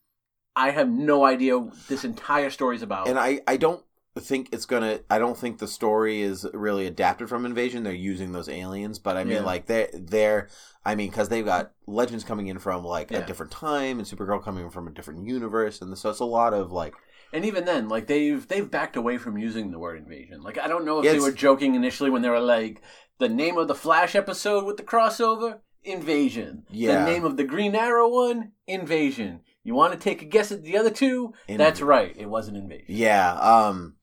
[0.54, 3.08] I have no idea what this entire story is about.
[3.08, 3.82] And I I don't
[4.18, 5.00] think it's gonna.
[5.08, 7.82] I don't think the story is really adapted from Invasion.
[7.82, 9.44] They're using those aliens, but I mean, Yeah.
[9.44, 10.48] like they they're.
[10.84, 13.18] I mean, because they've got Legends coming in from like Yeah.
[13.18, 16.52] a different time, and Supergirl coming from a different universe, and so it's a lot
[16.52, 16.94] of like
[17.32, 20.42] And even then, like they've they've backed away from using the word invasion.
[20.42, 22.82] Like I don't know if they were joking initially when they were like
[23.18, 26.64] the name of the Flash episode with the crossover, Invasion.
[26.70, 27.04] Yeah.
[27.04, 29.40] The name of the Green Arrow one, Invasion.
[29.64, 31.34] You want to take a guess at the other two?
[31.48, 32.14] In- That's right.
[32.18, 32.86] It was an invasion.
[32.88, 33.96] Yeah, um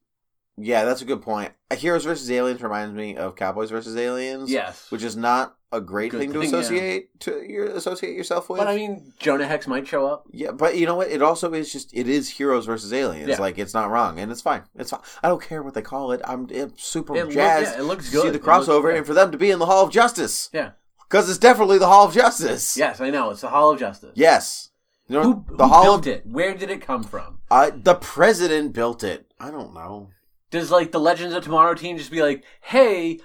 [0.62, 1.54] yeah, that's a good point.
[1.74, 4.52] Heroes versus Aliens reminds me of Cowboys versus Aliens.
[4.52, 4.92] Yes.
[4.92, 6.58] Which is not a great Good thing to thing, yeah.
[6.60, 8.58] associate to your associate yourself with.
[8.60, 10.26] but I mean, Jonah Hex might show up.
[10.32, 11.10] yeah, but you know what?
[11.10, 13.30] It also is just it is Heroes versus Aliens.
[13.30, 13.40] Yeah.
[13.40, 14.64] Like it's not wrong, and it's fine.
[14.76, 15.02] It's fine.
[15.24, 16.22] I don't care what they call it.
[16.26, 18.22] I'm, super It look- jazzed yeah, it looks to good.
[18.24, 20.50] see the looks crossover and for them to be in the Hall of Justice.
[20.52, 20.72] Yeah.
[21.08, 22.76] because it's definitely the Hall of Justice.
[22.76, 23.30] Yes, I know.
[23.30, 24.12] It's the Hall of Justice.
[24.16, 24.69] Yes.
[25.10, 26.26] You know, Who, the who Hall built of it?
[26.26, 27.40] Where did it come from?
[27.52, 29.34] uh, the president built it.
[29.40, 30.10] I don't know.
[30.52, 33.20] Does like the Legends of Tomorrow team just be like, "Hey,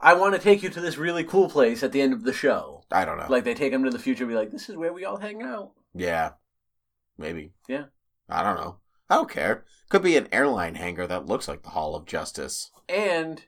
[0.00, 2.32] I want to take you to this really cool place at the end of the
[2.32, 2.84] show"?
[2.92, 3.26] I don't know.
[3.28, 5.16] Like they take them to the future, and be like, "This is where we all
[5.18, 6.32] hang out." Yeah.
[7.18, 7.52] Maybe.
[7.68, 7.84] Yeah.
[8.28, 8.76] I don't know.
[9.08, 9.64] I don't care.
[9.88, 12.70] Could be an airline hangar that looks like the Hall of Justice.
[12.88, 13.42] And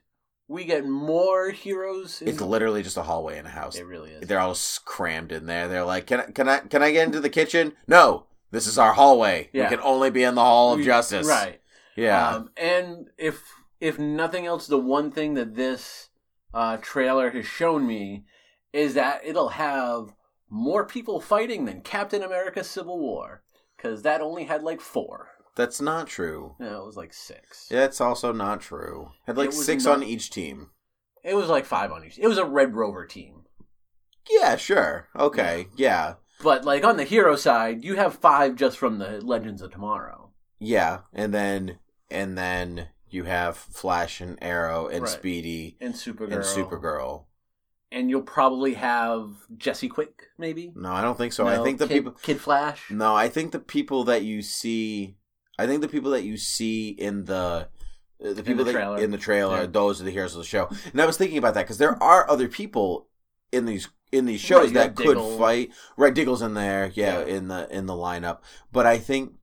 [0.53, 2.21] we get more heroes.
[2.21, 2.27] In...
[2.27, 3.75] It's literally just a hallway in a house.
[3.75, 4.27] it really is.
[4.27, 4.55] They're all
[4.85, 5.67] crammed in there.
[5.67, 8.27] They're like, "Can I can I can I get into the kitchen?" No.
[8.51, 9.49] This is our hallway.
[9.51, 9.63] Yeah.
[9.63, 11.25] We can only be in the Hall of We- Justice.
[11.25, 11.59] right?
[11.95, 12.35] Yeah.
[12.35, 13.41] Um, and if
[13.81, 16.09] if nothing else, the one thing that this
[16.53, 18.25] uh, trailer has shown me
[18.71, 20.13] is that it'll have
[20.49, 23.41] more people fighting than Captain America: Civil War,
[23.75, 25.29] because that only had like four.
[25.55, 26.55] That's not true.
[26.59, 27.67] No, it was like six.
[27.69, 29.11] That's also not true.
[29.27, 30.69] Had like It was six not- on each team.
[31.23, 32.17] It was like five on each.
[32.19, 33.43] It was a Red Rover team.
[34.29, 35.07] Yeah, sure.
[35.17, 36.15] Okay, yeah.
[36.41, 40.31] But like on the hero side, you have five just from the Legends of Tomorrow.
[40.59, 41.01] Yeah.
[41.13, 45.11] And then and then you have Flash and Arrow and Right.
[45.11, 46.33] Speedy And Supergirl.
[46.33, 47.25] and Supergirl.
[47.91, 50.73] And you'll probably have Jesse Quick, maybe.
[50.75, 51.47] No, I don't think so.
[51.47, 52.89] I No, think the Kid, people Kid Flash.
[52.89, 55.15] No, I think the people that you see,
[55.59, 57.67] I think the people that you see in the
[58.23, 58.97] uh, the people the that trailer.
[58.99, 59.65] in the trailer, Yeah.
[59.67, 60.69] those are the heroes of the show.
[60.91, 63.07] And I was thinking about that because there are other people
[63.51, 65.37] in these in these shows Right, that could Diggle.
[65.37, 65.71] fight.
[65.97, 67.25] Right, Diggle's in there, yeah, Yeah.
[67.25, 68.39] in the in the lineup.
[68.71, 69.33] But I think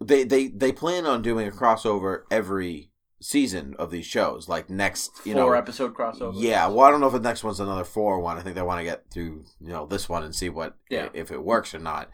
[0.00, 2.90] they they they plan on doing a crossover every
[3.22, 4.48] season of these shows.
[4.48, 6.32] Like next, you Four know, episode crossover.
[6.36, 8.38] yeah, well, I don't know if the next one's another four one.
[8.38, 11.08] I think they want to get through, you know, this one and see what Yeah.
[11.12, 12.08] if it works or not.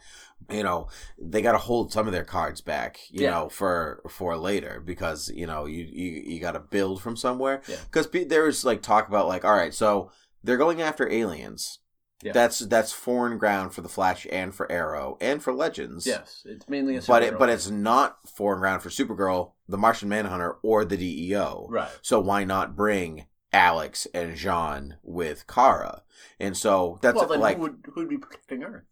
[0.51, 0.89] You know,
[1.19, 3.31] they got to hold some of their cards back, you Yeah.
[3.31, 7.63] know, for for later because you know you you, you got to build from somewhere.
[7.67, 7.77] Yeah.
[7.91, 10.11] Because there's like talk about like, all right, so
[10.45, 11.81] they're going after aliens.
[12.23, 12.33] Yeah.
[12.33, 16.07] That's that's foreign ground for the Flash and for Arrow and for Legends.
[16.07, 20.09] Yes, it's mainly a But it, but it's not foreign ground for Supergirl, the Martian
[20.09, 21.67] Manhunter, or the DEO.
[21.71, 21.91] right.
[22.03, 26.05] So why not bring Alex and J'onn with Kara?
[26.41, 28.85] And so that's well, like who would who would be protecting Earth?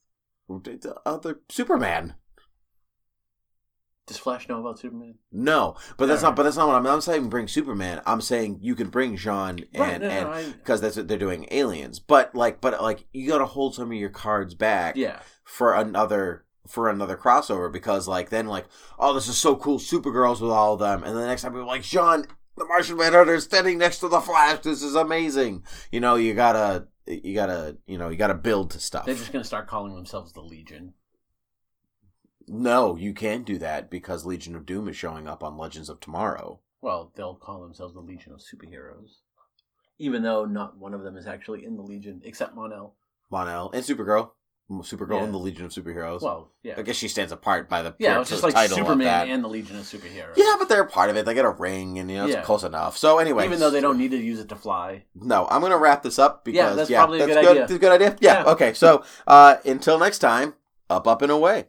[0.48, 2.14] The other Superman.
[4.06, 5.14] Does Flash know about Superman?
[5.32, 6.36] No, but that's not.
[6.36, 6.86] But that's not what I'm.
[6.86, 7.30] I'm not saying.
[7.30, 8.02] Bring Superman.
[8.04, 10.00] I'm saying you can bring J'onn and right.
[10.00, 11.48] No, and no, I, because that's what they're doing.
[11.50, 15.20] Aliens, but like, but like, you got to hold some of your cards back yeah.
[15.42, 18.66] for another for another crossover because like then like
[18.98, 21.66] oh this is so cool Supergirls with all of them and the next time people
[21.66, 22.26] like J'onn
[22.56, 25.62] the Martian Manhunter is standing next to the Flash this is amazing
[25.92, 29.32] you know you gotta you gotta you know you gotta build to stuff They're just
[29.32, 30.94] gonna start calling themselves the Legion.
[32.48, 36.01] no you can't do that because Legion of Doom is showing up on Legends of
[36.01, 39.20] Tomorrow Well, they'll call themselves the Legion of Superheroes,
[39.98, 42.94] even though not one of them is actually in the Legion except Mon-El.
[43.31, 44.31] Mon-El and Supergirl
[44.70, 45.24] Supergirl Yeah.
[45.24, 48.20] and the Legion of Superheroes Well, yeah, I guess she stands apart by the yeah,
[48.20, 50.36] it's just like title of Superman and the Legion of Superheroes.
[50.36, 52.43] yeah but they're part of it they get a ring and you know it's Yeah.
[52.43, 55.05] close enough so anyway even though they don't need to use it to fly.
[55.15, 57.61] No, I'm going to wrap this up because Yeah, that's probably a good good, idea.
[57.61, 58.16] That's a good idea.
[58.20, 58.43] Yeah.
[58.45, 58.51] Yeah.
[58.53, 58.73] Okay.
[58.74, 60.55] So uh, until next time,
[60.91, 61.66] up, up and away.